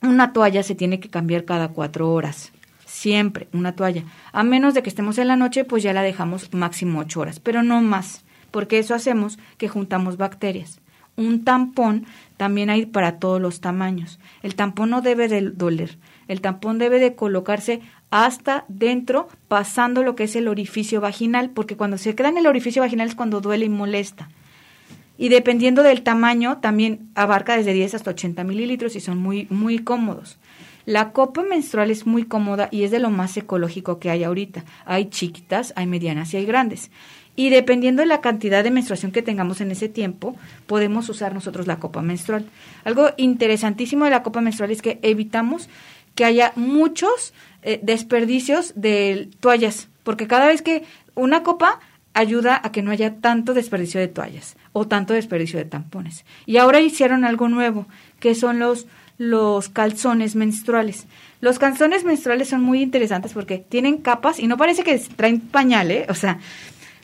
Una 0.01 0.34
toalla 0.34 0.63
se 0.63 0.76
tiene 0.76 0.99
que 0.99 1.09
cambiar 1.09 1.45
cada 1.45 1.69
cuatro 1.69 2.11
horas. 2.11 2.51
Siempre 2.86 3.47
una 3.53 3.74
toalla. 3.74 4.03
A 4.34 4.43
menos 4.43 4.74
de 4.74 4.84
que 4.84 4.89
estemos 4.89 5.17
en 5.17 5.30
la 5.30 5.38
noche, 5.38 5.63
pues 5.63 5.82
ya 5.82 5.93
la 5.93 6.01
dejamos 6.01 6.53
máximo 6.53 6.99
ocho 6.99 7.21
horas, 7.21 7.39
pero 7.39 7.63
no 7.63 7.82
más, 7.82 8.26
porque 8.51 8.80
eso 8.80 8.93
hacemos 8.93 9.39
que 9.57 9.69
juntamos 9.69 10.17
bacterias 10.17 10.83
un 11.16 11.43
tampón 11.43 12.05
también 12.38 12.70
hay 12.70 12.86
para 12.86 13.20
todos 13.20 13.39
los 13.39 13.61
tamaños. 13.61 14.20
El 14.41 14.55
tampón 14.55 14.89
no 14.89 15.01
debe 15.01 15.28
de 15.28 15.41
doler. 15.41 15.97
El 16.28 16.41
tampón 16.41 16.80
debe 16.80 16.99
de 16.99 17.16
colocarse 17.16 17.82
hasta 18.09 18.66
dentro, 18.68 19.28
pasando 19.47 20.03
lo 20.03 20.16
que 20.16 20.26
es 20.26 20.36
el 20.36 20.47
orificio 20.47 21.01
vaginal, 21.01 21.49
porque 21.49 21.78
cuando 21.78 21.97
se 21.97 22.16
queda 22.16 22.30
en 22.30 22.38
el 22.38 22.47
orificio 22.47 22.82
vaginal 22.82 23.07
es 23.07 23.16
cuando 23.16 23.41
duele 23.41 23.66
y 23.66 23.70
molesta. 23.70 24.30
Y 25.18 25.30
dependiendo 25.30 25.84
del 25.84 26.01
tamaño, 26.01 26.57
también 26.57 27.09
abarca 27.16 27.55
desde 27.55 27.74
10 27.74 27.95
hasta 27.95 28.11
80 28.11 28.43
mililitros 28.43 28.95
y 28.95 28.99
son 28.99 29.20
muy, 29.20 29.47
muy 29.49 29.80
cómodos. 29.80 30.38
La 30.86 31.14
copa 31.14 31.43
menstrual 31.43 31.91
es 31.91 32.05
muy 32.05 32.24
cómoda 32.26 32.68
y 32.70 32.84
es 32.84 32.91
de 32.91 32.99
lo 32.99 33.09
más 33.09 33.38
ecológico 33.38 33.99
que 33.99 34.09
hay 34.09 34.24
ahorita. 34.24 34.66
Hay 34.86 35.05
chiquitas, 35.05 35.72
hay 35.78 35.86
medianas 35.86 36.34
y 36.34 36.38
hay 36.38 36.45
grandes. 36.45 36.91
Y 37.36 37.50
dependiendo 37.50 38.02
de 38.02 38.08
la 38.08 38.22
cantidad 38.22 38.64
de 38.64 38.72
menstruación 38.72 39.12
que 39.12 39.22
tengamos 39.22 39.60
en 39.62 39.72
ese 39.72 39.90
tiempo, 39.90 40.36
podemos 40.68 41.10
usar 41.10 41.34
nosotros 41.34 41.66
la 41.66 41.80
copa 41.80 42.02
menstrual. 42.02 42.46
Algo 42.84 43.10
interesantísimo 43.18 44.06
de 44.06 44.12
la 44.12 44.24
copa 44.24 44.42
menstrual 44.42 44.72
es 44.72 44.82
que 44.82 45.00
evitamos 45.02 45.70
que 46.16 46.26
haya 46.26 46.54
muchos 46.56 47.34
eh, 47.64 47.80
desperdicios 47.82 48.74
de 48.76 49.30
toallas, 49.40 49.90
porque 50.04 50.28
cada 50.28 50.48
vez 50.48 50.62
que 50.62 50.84
una 51.16 51.42
copa 51.42 51.80
ayuda 52.14 52.62
a 52.64 52.72
que 52.72 52.84
no 52.84 52.92
haya 52.92 53.16
tanto 53.16 53.56
desperdicio 53.56 54.00
de 54.00 54.08
toallas 54.08 54.56
o 54.72 54.88
tanto 54.88 55.14
desperdicio 55.14 55.58
de 55.58 55.66
tampones. 55.66 56.26
Y 56.46 56.58
ahora 56.58 56.82
hicieron 56.82 57.26
algo 57.26 57.50
nuevo, 57.50 57.88
que 58.20 58.36
son 58.36 58.60
los 58.60 58.86
los 59.18 59.70
calzones 59.70 60.36
menstruales. 60.36 61.06
Los 61.40 61.60
calzones 61.60 62.04
menstruales 62.04 62.50
son 62.50 62.62
muy 62.62 62.82
interesantes 62.82 63.34
porque 63.34 63.60
tienen 63.60 63.98
capas 63.98 64.40
y 64.40 64.48
no 64.48 64.58
parece 64.58 64.84
que 64.84 64.98
traen 65.16 65.40
pañal, 65.40 65.92
¿eh? 65.92 66.06
O 66.10 66.16
sea, 66.16 66.40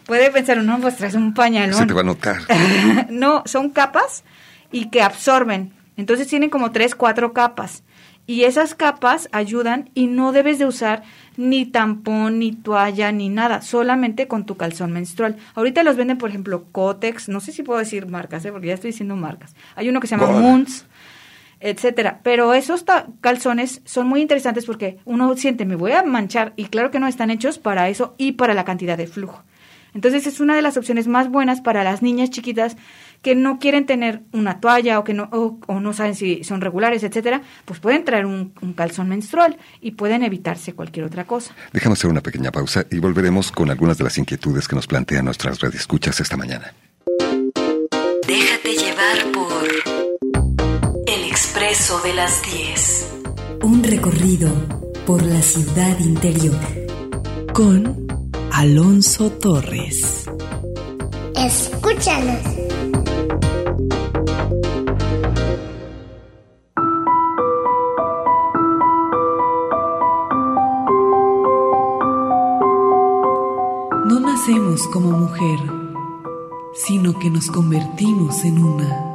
puede 0.10 0.32
pensar 0.32 0.58
uno, 0.58 0.80
pues 0.82 0.98
traes 0.98 1.14
un 1.14 1.36
pañalón. 1.36 1.78
Se 1.78 1.86
te 1.86 1.94
va 1.94 2.02
a 2.02 2.04
notar. 2.04 2.38
no, 3.12 3.44
son 3.46 3.70
capas 3.70 4.24
y 4.72 4.90
que 4.90 5.04
absorben. 5.04 5.72
Entonces 5.98 6.28
tienen 6.28 6.50
como 6.50 6.72
tres, 6.72 6.96
cuatro 6.96 7.32
capas. 7.32 7.84
Y 8.26 8.44
esas 8.46 8.74
capas 8.74 9.30
ayudan 9.32 9.92
y 9.94 10.08
no 10.08 10.32
debes 10.32 10.58
de 10.58 10.66
usar 10.66 11.04
ni 11.38 11.68
tampón, 11.68 12.40
ni 12.40 12.54
toalla, 12.54 13.12
ni 13.12 13.30
nada, 13.30 13.62
solamente 13.62 14.28
con 14.28 14.48
tu 14.48 14.58
calzón 14.58 14.92
menstrual. 14.92 15.38
Ahorita 15.54 15.84
los 15.84 15.96
venden, 15.96 16.18
por 16.18 16.30
ejemplo, 16.30 16.66
Cotex, 16.72 17.30
no 17.30 17.40
sé 17.40 17.52
si 17.52 17.62
puedo 17.62 17.78
decir 17.78 18.08
marcas, 18.08 18.44
¿eh? 18.46 18.52
porque 18.52 18.68
ya 18.68 18.74
estoy 18.74 18.90
diciendo 18.90 19.16
marcas. 19.16 19.56
Hay 19.76 19.90
uno 19.90 20.00
que 20.00 20.08
se 20.08 20.18
llama 20.18 20.32
Moons, 20.32 20.88
etcétera. 21.60 22.22
Pero 22.24 22.56
esos 22.56 22.84
calzones 23.22 23.82
son 23.86 24.08
muy 24.08 24.22
interesantes 24.22 24.66
porque 24.66 24.98
uno 25.06 25.38
siente, 25.38 25.66
me 25.66 25.76
voy 25.76 25.92
a 25.92 26.02
manchar, 26.02 26.54
y 26.56 26.66
claro 26.66 26.90
que 26.90 27.00
no 27.00 27.08
están 27.08 27.30
hechos 27.30 27.60
para 27.60 27.90
eso 27.90 28.16
y 28.18 28.32
para 28.32 28.56
la 28.56 28.66
cantidad 28.66 28.98
de 28.98 29.06
flujo. 29.06 29.44
Entonces 29.94 30.28
es 30.28 30.40
una 30.40 30.56
de 30.56 30.62
las 30.62 30.78
opciones 30.78 31.08
más 31.08 31.30
buenas 31.30 31.62
para 31.62 31.84
las 31.84 32.02
niñas 32.02 32.30
chiquitas 32.30 32.78
que 33.22 33.36
no 33.36 33.60
quieren 33.60 33.86
tener 33.86 34.22
una 34.32 34.60
toalla 34.60 35.00
o 35.00 35.04
que 35.04 35.14
no 35.14 35.30
o, 35.32 35.80
no 35.80 35.94
saben 35.94 36.16
si 36.16 36.44
son 36.44 36.62
regulares, 36.62 37.04
etcétera, 37.04 37.42
pues 37.66 37.80
pueden 37.80 38.06
traer 38.06 38.26
un, 38.26 38.54
calzón 38.76 39.10
menstrual 39.10 39.58
y 39.82 39.92
pueden 39.92 40.24
evitarse 40.24 40.74
cualquier 40.74 41.06
otra 41.06 41.26
cosa. 41.26 41.54
Déjame 41.74 41.94
hacer 41.94 42.10
una 42.10 42.22
pequeña 42.22 42.52
pausa 42.52 42.86
y 42.90 43.00
volveremos 43.00 43.52
con 43.52 43.70
algunas 43.70 43.98
de 43.98 44.04
las 44.06 44.18
inquietudes 44.18 44.68
que 44.68 44.76
nos 44.76 44.88
plantean 44.88 45.26
nuestras 45.26 45.62
escuchas 45.64 46.20
esta 46.20 46.38
mañana. 46.38 46.74
Déjate 48.28 48.76
llevar 48.76 49.32
por 49.34 49.68
El 51.08 51.24
Expreso 51.26 52.00
de 52.02 52.14
las 52.14 52.42
10. 52.44 53.16
Un 53.64 53.84
recorrido 53.84 54.50
por 55.06 55.24
la 55.24 55.42
ciudad 55.42 56.00
interior 56.00 56.56
con 57.54 58.09
Alonso 58.52 59.30
Torres. 59.32 60.26
Escúchanos. 61.36 62.42
No 74.06 74.20
nacemos 74.20 74.88
como 74.88 75.12
mujer, 75.12 75.60
sino 76.74 77.18
que 77.20 77.30
nos 77.30 77.50
convertimos 77.50 78.44
en 78.44 78.64
una. 78.64 79.06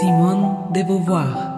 Simone 0.00 0.56
de 0.72 0.84
Beauvoir 0.84 1.55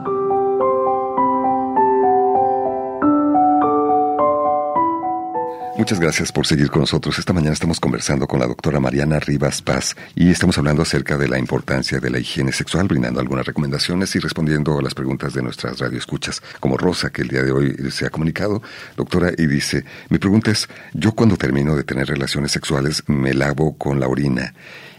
Muchas 5.89 6.01
gracias 6.01 6.33
por 6.33 6.47
seguir 6.47 6.69
con 6.69 6.83
nosotros. 6.83 7.19
Esta 7.19 7.33
mañana 7.33 7.55
estamos 7.55 7.81
conversando 7.81 8.27
con 8.27 8.41
la 8.41 8.47
doctora 8.47 8.79
Mariana 8.79 9.21
Rivas 9.21 9.63
Paz 9.63 9.97
y 10.15 10.29
estamos 10.29 10.59
hablando 10.59 10.83
acerca 10.83 11.17
de 11.17 11.29
la 11.29 11.39
importancia 11.39 11.99
de 11.99 12.11
la 12.11 12.19
higiene 12.19 12.53
sexual, 12.53 12.89
brindando 12.89 13.21
algunas 13.21 13.47
recomendaciones 13.47 14.15
y 14.15 14.19
respondiendo 14.19 14.79
a 14.79 14.83
las 14.83 14.93
preguntas 14.93 15.33
de 15.33 15.41
nuestras 15.41 15.79
radioescuchas, 15.79 16.43
como 16.61 16.77
Rosa, 16.77 17.09
que 17.09 17.23
el 17.23 17.29
día 17.29 17.43
de 17.43 17.53
hoy 17.53 17.75
se 17.91 18.05
ha 18.05 18.11
comunicado, 18.11 18.61
doctora, 18.99 19.33
y 19.35 19.47
dice, 19.47 19.87
mi 20.11 20.19
pregunta 20.19 20.51
es, 20.51 20.69
yo 20.93 21.13
cuando 21.13 21.39
termino 21.39 21.75
de 21.75 21.85
tener 21.85 22.07
relaciones 22.07 22.53
sexuales 22.53 23.03
me 23.07 23.33
lavo 23.33 23.79
con 23.79 23.99
la 23.99 24.09
orina 24.09 24.53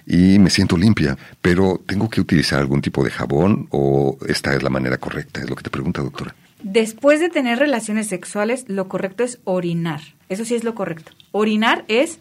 y 0.07 0.39
me 0.39 0.49
siento 0.49 0.75
limpia, 0.75 1.15
pero 1.39 1.79
¿tengo 1.85 2.09
que 2.09 2.19
utilizar 2.19 2.57
algún 2.57 2.81
tipo 2.81 3.03
de 3.03 3.11
jabón 3.11 3.67
o 3.69 4.17
esta 4.27 4.55
es 4.55 4.63
la 4.63 4.71
manera 4.71 4.97
correcta? 4.97 5.39
Es 5.39 5.51
lo 5.51 5.55
que 5.55 5.61
te 5.61 5.69
pregunta, 5.69 6.01
doctora. 6.01 6.33
Después 6.63 7.19
de 7.19 7.29
tener 7.29 7.59
relaciones 7.59 8.07
sexuales, 8.07 8.65
lo 8.67 8.87
correcto 8.87 9.23
es 9.23 9.37
orinar. 9.43 10.01
Eso 10.30 10.45
sí 10.45 10.55
es 10.55 10.63
lo 10.63 10.75
correcto. 10.75 11.11
Orinar 11.32 11.84
es 11.88 12.19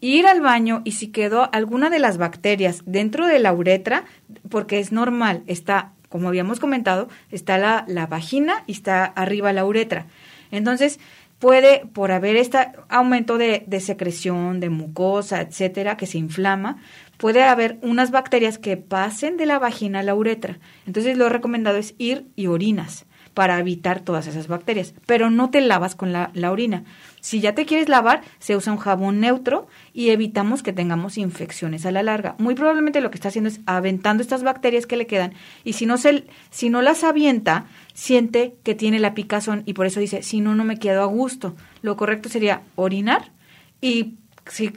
ir 0.00 0.26
al 0.26 0.40
baño 0.40 0.82
y 0.84 0.92
si 0.92 1.08
quedó 1.08 1.48
alguna 1.54 1.90
de 1.90 2.00
las 2.00 2.18
bacterias 2.18 2.82
dentro 2.86 3.26
de 3.26 3.38
la 3.38 3.52
uretra, 3.52 4.04
porque 4.48 4.80
es 4.80 4.90
normal, 4.90 5.42
está, 5.46 5.92
como 6.08 6.28
habíamos 6.28 6.58
comentado, 6.58 7.08
está 7.30 7.56
la, 7.58 7.84
la 7.86 8.06
vagina 8.06 8.64
y 8.66 8.72
está 8.72 9.04
arriba 9.04 9.52
la 9.52 9.64
uretra. 9.64 10.06
Entonces, 10.50 10.98
puede, 11.38 11.86
por 11.92 12.10
haber 12.10 12.36
este 12.36 12.58
aumento 12.88 13.38
de, 13.38 13.64
de, 13.66 13.80
secreción, 13.80 14.58
de 14.58 14.70
mucosa, 14.70 15.40
etcétera, 15.40 15.96
que 15.96 16.06
se 16.06 16.18
inflama, 16.18 16.78
puede 17.16 17.44
haber 17.44 17.78
unas 17.82 18.10
bacterias 18.10 18.58
que 18.58 18.76
pasen 18.76 19.36
de 19.36 19.46
la 19.46 19.58
vagina 19.58 20.00
a 20.00 20.02
la 20.02 20.14
uretra. 20.14 20.58
Entonces, 20.86 21.16
lo 21.16 21.28
recomendado 21.28 21.76
es 21.76 21.94
ir 21.98 22.26
y 22.34 22.48
orinas 22.48 23.06
para 23.34 23.58
evitar 23.58 24.00
todas 24.00 24.26
esas 24.26 24.48
bacterias, 24.48 24.94
pero 25.06 25.30
no 25.30 25.50
te 25.50 25.60
lavas 25.60 25.94
con 25.94 26.12
la, 26.12 26.30
orina. 26.50 26.84
Si 27.20 27.40
ya 27.40 27.54
te 27.54 27.66
quieres 27.66 27.88
lavar, 27.88 28.22
se 28.38 28.56
usa 28.56 28.72
un 28.72 28.78
jabón 28.78 29.20
neutro 29.20 29.66
y 29.92 30.10
evitamos 30.10 30.62
que 30.62 30.72
tengamos 30.72 31.18
infecciones 31.18 31.86
a 31.86 31.92
la 31.92 32.02
larga. 32.02 32.34
Muy 32.38 32.54
probablemente 32.54 33.00
lo 33.00 33.10
que 33.10 33.16
está 33.16 33.28
haciendo 33.28 33.48
es 33.48 33.60
aventando 33.66 34.22
estas 34.22 34.42
bacterias 34.42 34.86
que 34.86 34.96
le 34.96 35.06
quedan 35.06 35.32
y 35.64 35.74
si 35.74 35.86
no, 35.86 35.96
se, 35.98 36.24
si 36.50 36.68
no 36.68 36.82
las 36.82 37.04
avienta, 37.04 37.66
siente 37.94 38.56
que 38.62 38.74
tiene 38.74 38.98
la 38.98 39.14
picazón 39.14 39.62
y 39.66 39.74
por 39.74 39.86
eso 39.86 40.00
dice, 40.00 40.22
si 40.22 40.40
no, 40.40 40.54
no 40.54 40.64
me 40.64 40.78
quedo 40.78 41.02
a 41.02 41.06
gusto. 41.06 41.54
Lo 41.80 41.96
correcto 41.96 42.28
sería 42.28 42.62
orinar 42.76 43.32
y 43.80 44.14
si 44.46 44.72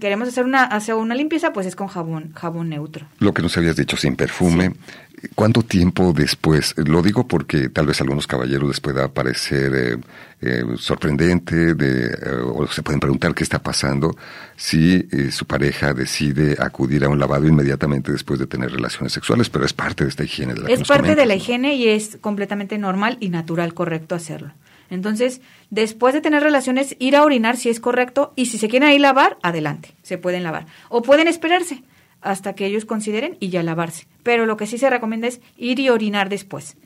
queremos 0.00 0.28
hacer 0.28 0.44
una, 0.44 0.64
hacer 0.64 0.94
una 0.94 1.14
limpieza, 1.14 1.52
pues 1.52 1.66
es 1.66 1.76
con 1.76 1.88
jabón, 1.88 2.32
jabón 2.34 2.68
neutro. 2.68 3.06
Lo 3.18 3.34
que 3.34 3.42
nos 3.42 3.56
habías 3.56 3.76
dicho, 3.76 3.96
sin 3.96 4.16
perfume. 4.16 4.72
¿Cuánto 5.34 5.62
tiempo 5.62 6.12
después? 6.12 6.74
Lo 6.76 7.02
digo 7.02 7.26
porque 7.26 7.68
tal 7.70 7.86
vez 7.86 8.00
a 8.00 8.04
algunos 8.04 8.28
caballeros 8.28 8.68
les 8.68 8.80
pueda 8.80 9.08
parecer 9.08 9.72
eh, 9.74 9.96
eh, 10.40 10.62
sorprendente 10.76 11.74
de, 11.74 12.06
eh, 12.06 12.30
o 12.44 12.66
se 12.68 12.84
pueden 12.84 13.00
preguntar 13.00 13.34
qué 13.34 13.42
está 13.42 13.60
pasando 13.60 14.16
si 14.56 15.08
su 15.32 15.44
pareja 15.44 15.92
decide 15.92 16.56
acudir 16.60 17.04
a 17.04 17.08
un 17.08 17.18
lavado 17.18 17.48
inmediatamente 17.48 18.12
después 18.12 18.38
de 18.38 18.46
tener 18.46 18.70
relaciones 18.70 19.12
sexuales, 19.12 19.50
pero 19.50 19.64
es 19.64 19.72
parte 19.72 20.04
de 20.04 20.10
esta 20.10 20.22
higiene. 20.22 20.54
De 20.54 20.60
la 20.60 20.68
es 20.68 20.86
parte 20.86 21.16
de 21.16 21.26
la 21.26 21.34
higiene 21.34 21.74
y 21.74 21.88
es 21.88 22.18
completamente 22.20 22.78
normal 22.78 23.16
y 23.18 23.30
natural, 23.30 23.74
correcto 23.74 24.14
hacerlo. 24.14 24.52
Entonces, 24.90 25.40
después 25.70 26.14
de 26.14 26.20
tener 26.20 26.42
relaciones, 26.42 26.96
ir 26.98 27.16
a 27.16 27.24
orinar 27.24 27.56
si 27.56 27.68
es 27.68 27.80
correcto 27.80 28.32
y 28.36 28.46
si 28.46 28.58
se 28.58 28.68
quieren 28.68 28.90
ir 28.90 28.96
a 28.96 29.08
lavar, 29.08 29.38
adelante, 29.42 29.90
se 30.02 30.18
pueden 30.18 30.42
lavar. 30.42 30.66
O 30.88 31.02
pueden 31.02 31.28
esperarse 31.28 31.82
hasta 32.20 32.54
que 32.54 32.66
ellos 32.66 32.84
consideren 32.84 33.36
y 33.40 33.50
ya 33.50 33.62
lavarse. 33.62 34.06
Pero 34.22 34.46
lo 34.46 34.56
que 34.56 34.66
sí 34.66 34.78
se 34.78 34.90
recomienda 34.90 35.28
es 35.28 35.40
ir 35.56 35.78
y 35.78 35.90
orinar 35.90 36.28
después 36.28 36.76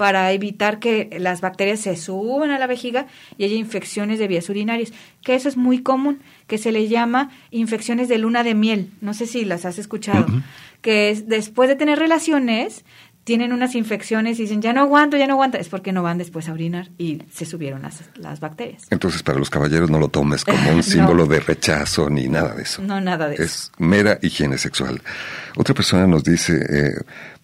para 0.00 0.32
evitar 0.32 0.78
que 0.78 1.14
las 1.20 1.42
bacterias 1.42 1.80
se 1.80 1.94
suban 1.94 2.50
a 2.50 2.58
la 2.58 2.66
vejiga 2.66 3.06
y 3.36 3.44
haya 3.44 3.56
infecciones 3.56 4.18
de 4.18 4.28
vías 4.28 4.48
urinarias, 4.48 4.94
que 5.22 5.34
eso 5.34 5.46
es 5.46 5.58
muy 5.58 5.82
común, 5.82 6.20
que 6.46 6.56
se 6.56 6.72
le 6.72 6.88
llama 6.88 7.28
infecciones 7.50 8.08
de 8.08 8.16
luna 8.16 8.42
de 8.42 8.54
miel, 8.54 8.88
no 9.02 9.12
sé 9.12 9.26
si 9.26 9.44
las 9.44 9.66
has 9.66 9.78
escuchado, 9.78 10.24
que 10.80 11.10
es, 11.10 11.28
después 11.28 11.68
de 11.68 11.76
tener 11.76 11.98
relaciones 11.98 12.86
tienen 13.24 13.52
unas 13.52 13.74
infecciones 13.74 14.38
y 14.38 14.42
dicen, 14.42 14.62
ya 14.62 14.72
no 14.72 14.80
aguanto, 14.80 15.16
ya 15.16 15.26
no 15.26 15.34
aguanto, 15.34 15.58
es 15.58 15.68
porque 15.68 15.92
no 15.92 16.02
van 16.02 16.18
después 16.18 16.48
a 16.48 16.52
orinar 16.52 16.88
y 16.98 17.22
se 17.32 17.44
subieron 17.44 17.82
las, 17.82 18.02
las 18.16 18.40
bacterias. 18.40 18.86
Entonces, 18.90 19.22
para 19.22 19.38
los 19.38 19.50
caballeros 19.50 19.90
no 19.90 19.98
lo 19.98 20.08
tomes 20.08 20.44
como 20.44 20.72
un 20.72 20.82
símbolo 20.82 21.26
de 21.26 21.40
rechazo 21.40 22.08
ni 22.08 22.28
nada 22.28 22.54
de 22.54 22.62
eso. 22.62 22.82
No, 22.82 23.00
nada 23.00 23.28
de 23.28 23.34
eso. 23.34 23.42
Es 23.42 23.72
mera 23.78 24.18
higiene 24.22 24.58
sexual. 24.58 25.02
Otra 25.56 25.74
persona 25.74 26.06
nos 26.06 26.24
dice, 26.24 26.54
eh, 26.54 26.94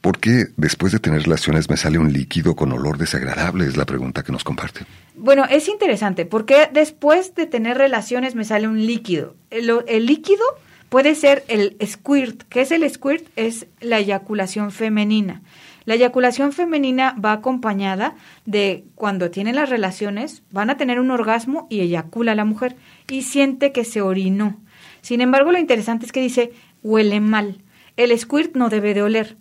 ¿por 0.00 0.18
qué 0.18 0.46
después 0.56 0.92
de 0.92 0.98
tener 0.98 1.22
relaciones 1.22 1.68
me 1.68 1.76
sale 1.76 1.98
un 1.98 2.12
líquido 2.12 2.56
con 2.56 2.72
olor 2.72 2.96
desagradable? 2.98 3.66
Es 3.66 3.76
la 3.76 3.84
pregunta 3.84 4.22
que 4.22 4.32
nos 4.32 4.44
comparte. 4.44 4.80
Bueno, 5.14 5.44
es 5.48 5.68
interesante, 5.68 6.24
porque 6.24 6.68
después 6.72 7.34
de 7.34 7.46
tener 7.46 7.78
relaciones 7.78 8.34
me 8.34 8.44
sale 8.44 8.66
un 8.66 8.86
líquido? 8.86 9.34
El, 9.50 9.70
el 9.86 10.06
líquido 10.06 10.44
puede 10.88 11.14
ser 11.14 11.44
el 11.48 11.76
squirt. 11.84 12.42
¿Qué 12.48 12.62
es 12.62 12.70
el 12.70 12.88
squirt? 12.90 13.26
Es 13.36 13.66
la 13.80 13.98
eyaculación 13.98 14.70
femenina. 14.70 15.42
La 15.86 15.94
eyaculación 15.94 16.52
femenina 16.52 17.14
va 17.24 17.32
acompañada 17.32 18.16
de 18.44 18.84
cuando 18.96 19.30
tienen 19.30 19.54
las 19.54 19.70
relaciones, 19.70 20.42
van 20.50 20.68
a 20.68 20.76
tener 20.76 20.98
un 20.98 21.12
orgasmo 21.12 21.68
y 21.70 21.80
eyacula 21.80 22.34
la 22.34 22.44
mujer 22.44 22.76
y 23.08 23.22
siente 23.22 23.70
que 23.70 23.84
se 23.84 24.02
orinó. 24.02 24.60
Sin 25.00 25.20
embargo, 25.20 25.52
lo 25.52 25.58
interesante 25.58 26.04
es 26.04 26.10
que 26.10 26.20
dice 26.20 26.52
huele 26.82 27.20
mal. 27.20 27.62
El 27.96 28.16
squirt 28.18 28.56
no 28.56 28.68
debe 28.68 28.94
de 28.94 29.02
oler. 29.02 29.36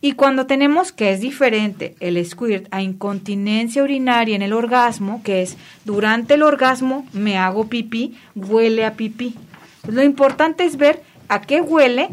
Y 0.00 0.12
cuando 0.12 0.46
tenemos 0.46 0.92
que 0.92 1.10
es 1.10 1.20
diferente 1.20 1.96
el 1.98 2.24
squirt 2.24 2.68
a 2.70 2.80
incontinencia 2.80 3.82
urinaria 3.82 4.36
en 4.36 4.42
el 4.42 4.52
orgasmo, 4.52 5.20
que 5.24 5.42
es 5.42 5.56
durante 5.84 6.34
el 6.34 6.44
orgasmo 6.44 7.08
me 7.12 7.36
hago 7.36 7.68
pipí, 7.68 8.16
huele 8.36 8.84
a 8.84 8.94
pipí. 8.94 9.34
Lo 9.88 10.04
importante 10.04 10.64
es 10.64 10.76
ver 10.76 11.02
a 11.26 11.40
qué 11.40 11.60
huele 11.60 12.08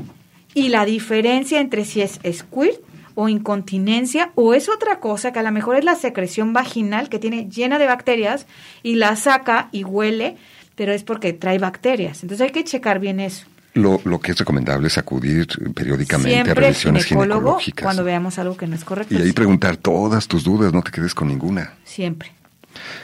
y 0.56 0.70
la 0.70 0.86
diferencia 0.86 1.62
entre 1.62 1.86
si 1.86 2.02
es 2.02 2.20
squirt 2.34 2.85
o 3.16 3.30
incontinencia 3.30 4.32
o 4.36 4.54
es 4.54 4.70
otra 4.70 5.00
cosa 5.00 5.32
que 5.32 5.40
a 5.40 5.44
lo 5.44 5.52
mejor 5.52 5.78
es 5.78 5.84
la 5.84 5.96
secreción 5.96 6.54
vaginal 6.54 7.10
que 7.10 7.20
tiene 7.20 7.50
llena 7.50 7.80
de 7.80 7.88
bacterias 7.88 8.46
y 8.84 8.96
la 8.96 9.16
saca 9.16 9.70
y 9.72 9.84
huele, 9.84 10.38
pero 10.76 10.94
es 10.94 11.04
porque 11.04 11.34
trae 11.34 11.58
bacterias. 11.58 12.22
Entonces 12.24 12.46
hay 12.46 12.52
que 12.52 12.64
checar 12.64 13.00
bien 13.00 13.20
eso. 13.20 13.48
Lo, 13.74 14.00
lo 14.06 14.20
que 14.20 14.32
es 14.32 14.38
recomendable 14.38 14.88
es 14.88 14.98
acudir 14.98 15.48
periódicamente 15.74 16.52
a 16.52 16.54
revisiones 16.54 17.06
ginecológicas. 17.06 17.84
Cuando 17.84 18.06
veamos 18.06 18.40
algo 18.40 18.56
que 18.56 18.68
no 18.68 18.76
es 18.76 18.86
correcto. 18.86 19.14
Y 19.14 19.18
ahí 19.18 19.34
preguntar 19.34 19.76
todas 19.76 20.28
tus 20.28 20.46
dudas, 20.46 20.72
no 20.72 20.82
te 20.82 20.92
quedes 20.92 21.14
con 21.14 21.28
ninguna. 21.28 21.74
Siempre. 21.84 22.32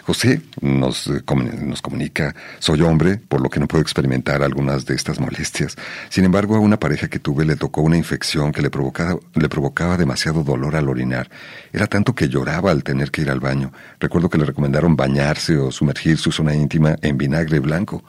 José 0.03 0.41
nos, 0.61 1.07
eh, 1.07 1.23
nos 1.61 1.81
comunica, 1.81 2.35
soy 2.59 2.81
hombre, 2.81 3.17
por 3.17 3.41
lo 3.41 3.49
que 3.49 3.59
no 3.59 3.67
puedo 3.67 3.81
experimentar 3.81 4.43
algunas 4.43 4.85
de 4.85 4.95
estas 4.95 5.19
molestias. 5.19 5.75
Sin 6.09 6.25
embargo, 6.25 6.55
a 6.55 6.59
una 6.59 6.79
pareja 6.79 7.07
que 7.07 7.19
tuve 7.19 7.45
le 7.45 7.55
tocó 7.55 7.81
una 7.81 7.97
infección 7.97 8.51
que 8.51 8.61
le 8.61 8.69
provocaba, 8.69 9.19
le 9.33 9.49
provocaba 9.49 9.97
demasiado 9.97 10.43
dolor 10.43 10.75
al 10.75 10.89
orinar. 10.89 11.29
Era 11.71 11.87
tanto 11.87 12.13
que 12.13 12.29
lloraba 12.29 12.71
al 12.71 12.83
tener 12.83 13.11
que 13.11 13.21
ir 13.21 13.29
al 13.29 13.39
baño. 13.39 13.71
Recuerdo 13.99 14.29
que 14.29 14.37
le 14.37 14.45
recomendaron 14.45 14.95
bañarse 14.95 15.57
o 15.57 15.71
sumergir 15.71 16.17
su 16.17 16.31
zona 16.31 16.55
íntima 16.55 16.95
en 17.01 17.17
vinagre 17.17 17.59
blanco. 17.59 18.03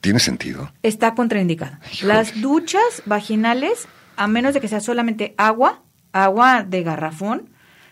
¿Tiene 0.00 0.20
sentido? 0.20 0.72
Está 0.82 1.14
contraindicado. 1.14 1.78
Las 2.02 2.40
duchas 2.40 3.02
vaginales, 3.06 3.88
a 4.16 4.28
menos 4.28 4.54
de 4.54 4.60
que 4.60 4.68
sea 4.68 4.80
solamente 4.80 5.34
agua, 5.36 5.82
agua 6.12 6.62
de 6.62 6.82
garrafón, 6.82 7.50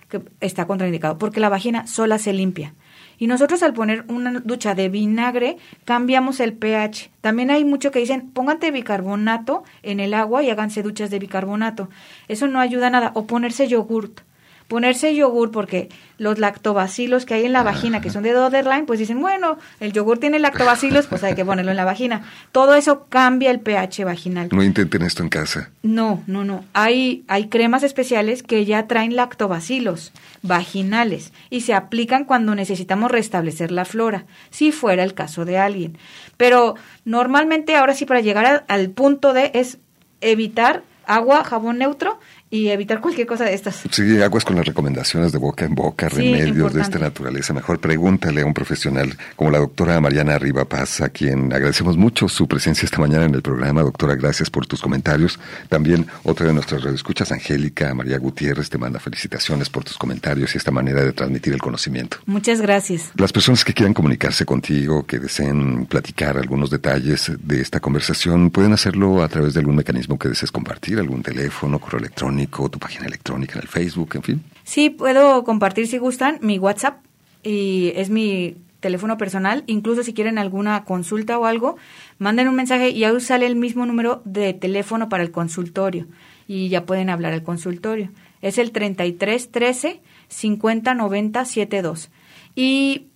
que 0.08 0.22
está 0.40 0.66
contraindicado, 0.66 1.18
porque 1.18 1.40
la 1.40 1.48
vagina 1.48 1.86
sola 1.86 2.18
se 2.18 2.32
limpia. 2.32 2.74
Y 3.18 3.26
nosotros 3.26 3.62
al 3.62 3.74
poner 3.74 4.04
una 4.08 4.32
ducha 4.40 4.74
de 4.74 4.88
vinagre 4.88 5.56
cambiamos 5.84 6.40
el 6.40 6.52
pH. 6.52 7.10
También 7.20 7.50
hay 7.50 7.64
mucho 7.64 7.90
que 7.90 8.00
dicen, 8.00 8.30
pónganse 8.30 8.70
bicarbonato 8.70 9.64
en 9.82 10.00
el 10.00 10.14
agua 10.14 10.42
y 10.42 10.50
háganse 10.50 10.82
duchas 10.82 11.10
de 11.10 11.18
bicarbonato. 11.18 11.88
Eso 12.28 12.48
no 12.48 12.60
ayuda 12.60 12.88
a 12.88 12.90
nada. 12.90 13.12
O 13.14 13.26
ponerse 13.26 13.68
yogurt 13.68 14.20
ponerse 14.68 15.14
yogur 15.14 15.50
porque 15.50 15.88
los 16.18 16.38
lactobacilos 16.38 17.26
que 17.26 17.34
hay 17.34 17.44
en 17.44 17.52
la 17.52 17.62
vagina, 17.62 18.00
que 18.00 18.10
son 18.10 18.22
de 18.22 18.32
Doderline, 18.32 18.86
pues 18.86 18.98
dicen, 18.98 19.20
bueno, 19.20 19.58
el 19.80 19.92
yogur 19.92 20.18
tiene 20.18 20.38
lactobacilos, 20.38 21.06
pues 21.06 21.24
hay 21.24 21.34
que 21.34 21.44
ponerlo 21.44 21.70
en 21.72 21.76
la 21.76 21.84
vagina. 21.84 22.22
Todo 22.52 22.74
eso 22.74 23.06
cambia 23.08 23.50
el 23.50 23.60
pH 23.60 24.04
vaginal. 24.04 24.48
No 24.52 24.62
intenten 24.62 25.02
esto 25.02 25.22
en 25.22 25.28
casa. 25.28 25.70
No, 25.82 26.22
no, 26.26 26.44
no. 26.44 26.64
Hay, 26.72 27.24
hay 27.28 27.48
cremas 27.48 27.82
especiales 27.82 28.42
que 28.42 28.64
ya 28.64 28.86
traen 28.86 29.16
lactobacilos 29.16 30.12
vaginales 30.42 31.32
y 31.50 31.62
se 31.62 31.74
aplican 31.74 32.24
cuando 32.24 32.54
necesitamos 32.54 33.10
restablecer 33.10 33.70
la 33.70 33.84
flora, 33.84 34.24
si 34.50 34.72
fuera 34.72 35.02
el 35.02 35.14
caso 35.14 35.44
de 35.44 35.58
alguien. 35.58 35.98
Pero 36.36 36.74
normalmente 37.04 37.76
ahora 37.76 37.94
sí 37.94 38.06
para 38.06 38.20
llegar 38.20 38.64
al 38.68 38.90
punto 38.90 39.32
de 39.32 39.50
es 39.54 39.78
evitar 40.20 40.82
agua, 41.06 41.44
jabón 41.44 41.78
neutro 41.78 42.18
y 42.54 42.70
evitar 42.70 43.00
cualquier 43.00 43.26
cosa 43.26 43.46
de 43.46 43.54
estas. 43.54 43.82
Sí, 43.90 44.22
aguas 44.22 44.44
con 44.44 44.54
las 44.54 44.64
recomendaciones 44.64 45.32
de 45.32 45.38
boca 45.38 45.64
en 45.64 45.74
boca, 45.74 46.08
remedios 46.08 46.72
de 46.72 46.82
esta 46.82 47.00
naturaleza. 47.00 47.52
Mejor 47.52 47.80
pregúntale 47.80 48.42
a 48.42 48.46
un 48.46 48.54
profesional 48.54 49.12
como 49.34 49.50
la 49.50 49.58
doctora 49.58 50.00
Mariana 50.00 50.38
Riva 50.38 50.64
Paz, 50.64 51.00
a 51.00 51.08
quien 51.08 51.52
agradecemos 51.52 51.96
mucho 51.96 52.28
su 52.28 52.46
presencia 52.46 52.86
esta 52.86 53.00
mañana 53.00 53.24
en 53.24 53.34
el 53.34 53.42
programa. 53.42 53.82
Doctora, 53.82 54.14
gracias 54.14 54.50
por 54.50 54.68
tus 54.68 54.80
comentarios. 54.80 55.40
También 55.68 56.06
otra 56.22 56.46
de 56.46 56.52
nuestras 56.52 56.84
radioescuchas, 56.84 57.32
Angélica 57.32 57.92
María 57.92 58.18
Gutiérrez, 58.18 58.70
te 58.70 58.78
manda 58.78 59.00
felicitaciones 59.00 59.68
por 59.68 59.82
tus 59.82 59.98
comentarios 59.98 60.54
y 60.54 60.58
esta 60.58 60.70
manera 60.70 61.02
de 61.02 61.12
transmitir 61.12 61.54
el 61.54 61.60
conocimiento. 61.60 62.18
Muchas 62.24 62.60
gracias. 62.60 63.10
Las 63.16 63.32
personas 63.32 63.64
que 63.64 63.74
quieran 63.74 63.94
comunicarse 63.94 64.46
contigo, 64.46 65.04
que 65.04 65.18
deseen 65.18 65.86
platicar 65.86 66.38
algunos 66.38 66.70
detalles 66.70 67.32
de 67.36 67.60
esta 67.60 67.80
conversación, 67.80 68.50
pueden 68.50 68.72
hacerlo 68.74 69.24
a 69.24 69.28
través 69.28 69.54
de 69.54 69.60
algún 69.60 69.74
mecanismo 69.74 70.20
que 70.20 70.28
desees 70.28 70.52
compartir, 70.52 71.00
algún 71.00 71.24
teléfono, 71.24 71.80
correo 71.80 71.98
electrónico 71.98 72.43
tu 72.46 72.78
página 72.78 73.06
electrónica 73.06 73.54
en 73.54 73.62
el 73.62 73.68
Facebook, 73.68 74.10
en 74.14 74.22
fin. 74.22 74.44
Sí, 74.64 74.90
puedo 74.90 75.44
compartir 75.44 75.86
si 75.86 75.98
gustan 75.98 76.38
mi 76.40 76.58
WhatsApp 76.58 77.04
y 77.42 77.92
es 77.96 78.10
mi 78.10 78.56
teléfono 78.80 79.16
personal. 79.16 79.64
Incluso 79.66 80.02
si 80.02 80.12
quieren 80.12 80.38
alguna 80.38 80.84
consulta 80.84 81.38
o 81.38 81.46
algo, 81.46 81.76
manden 82.18 82.48
un 82.48 82.54
mensaje 82.54 82.90
y 82.90 83.04
ahí 83.04 83.20
sale 83.20 83.46
el 83.46 83.56
mismo 83.56 83.86
número 83.86 84.20
de 84.24 84.52
teléfono 84.52 85.08
para 85.08 85.22
el 85.22 85.30
consultorio 85.30 86.06
y 86.46 86.68
ya 86.68 86.84
pueden 86.84 87.10
hablar 87.10 87.32
al 87.32 87.42
consultorio. 87.42 88.10
Es 88.42 88.58
el 88.58 88.72
33 88.72 89.50
13 89.50 90.00
50 90.28 90.94
90 90.94 91.44
72. 91.44 92.10
Y 92.54 93.06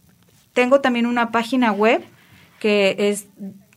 tengo 0.53 0.81
también 0.81 1.07
una 1.07 1.31
página 1.31 1.73
web 1.73 2.03
que 2.61 2.97
es 2.99 3.29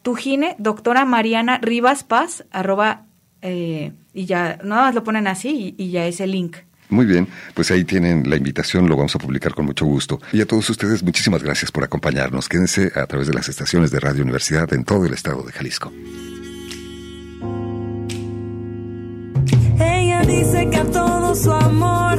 Tujine, 0.02 0.56
doctora 0.58 1.06
Mariana 1.06 1.60
Rivas 1.62 2.04
Paz, 2.04 2.46
arroba 2.52 3.04
eh, 3.42 3.92
y 4.14 4.26
ya 4.26 4.60
nada 4.64 4.84
más 4.84 4.96
lo 4.96 5.04
ponen 5.04 5.28
así 5.28 5.76
y, 5.78 5.92
ya 5.92 6.06
es 6.06 6.20
el 6.20 6.32
link. 6.32 6.58
Muy 6.90 7.06
bien, 7.06 7.28
pues 7.54 7.72
ahí 7.72 7.86
tienen 7.86 8.30
la 8.30 8.36
invitación, 8.36 8.90
lo 8.90 8.98
vamos 8.98 9.16
a 9.16 9.20
publicar 9.20 9.54
con 9.54 9.66
mucho 9.66 9.86
gusto. 9.86 10.20
Y 10.34 10.42
a 10.42 10.46
todos 10.46 10.70
ustedes, 10.70 11.02
muchísimas 11.04 11.42
gracias 11.42 11.72
por 11.72 11.86
acompañarnos. 11.86 12.50
Quédense 12.50 12.92
a 12.96 13.06
través 13.08 13.28
de 13.28 13.34
las 13.34 13.48
estaciones 13.48 13.92
de 13.92 14.00
Radio 14.02 14.24
Universidad 14.24 14.72
en 14.74 14.84
todo 14.84 15.06
el 15.06 15.14
estado 15.14 15.44
de 15.44 15.54
Jalisco. 15.54 15.94
Ella 19.80 20.22
dice 20.28 20.70
que 20.70 20.78
a 20.78 20.86
todo 20.86 21.34
su 21.34 21.52
amor 21.52 22.18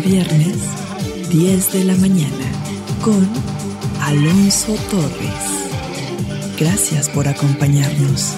viernes, 0.00 0.56
10 1.30 1.72
de 1.72 1.84
la 1.84 1.96
mañana, 1.96 2.46
con 3.02 3.28
Alonso 4.02 4.74
Torres. 4.90 5.66
Gracias 6.58 7.08
por 7.08 7.28
acompañarnos. 7.28 8.34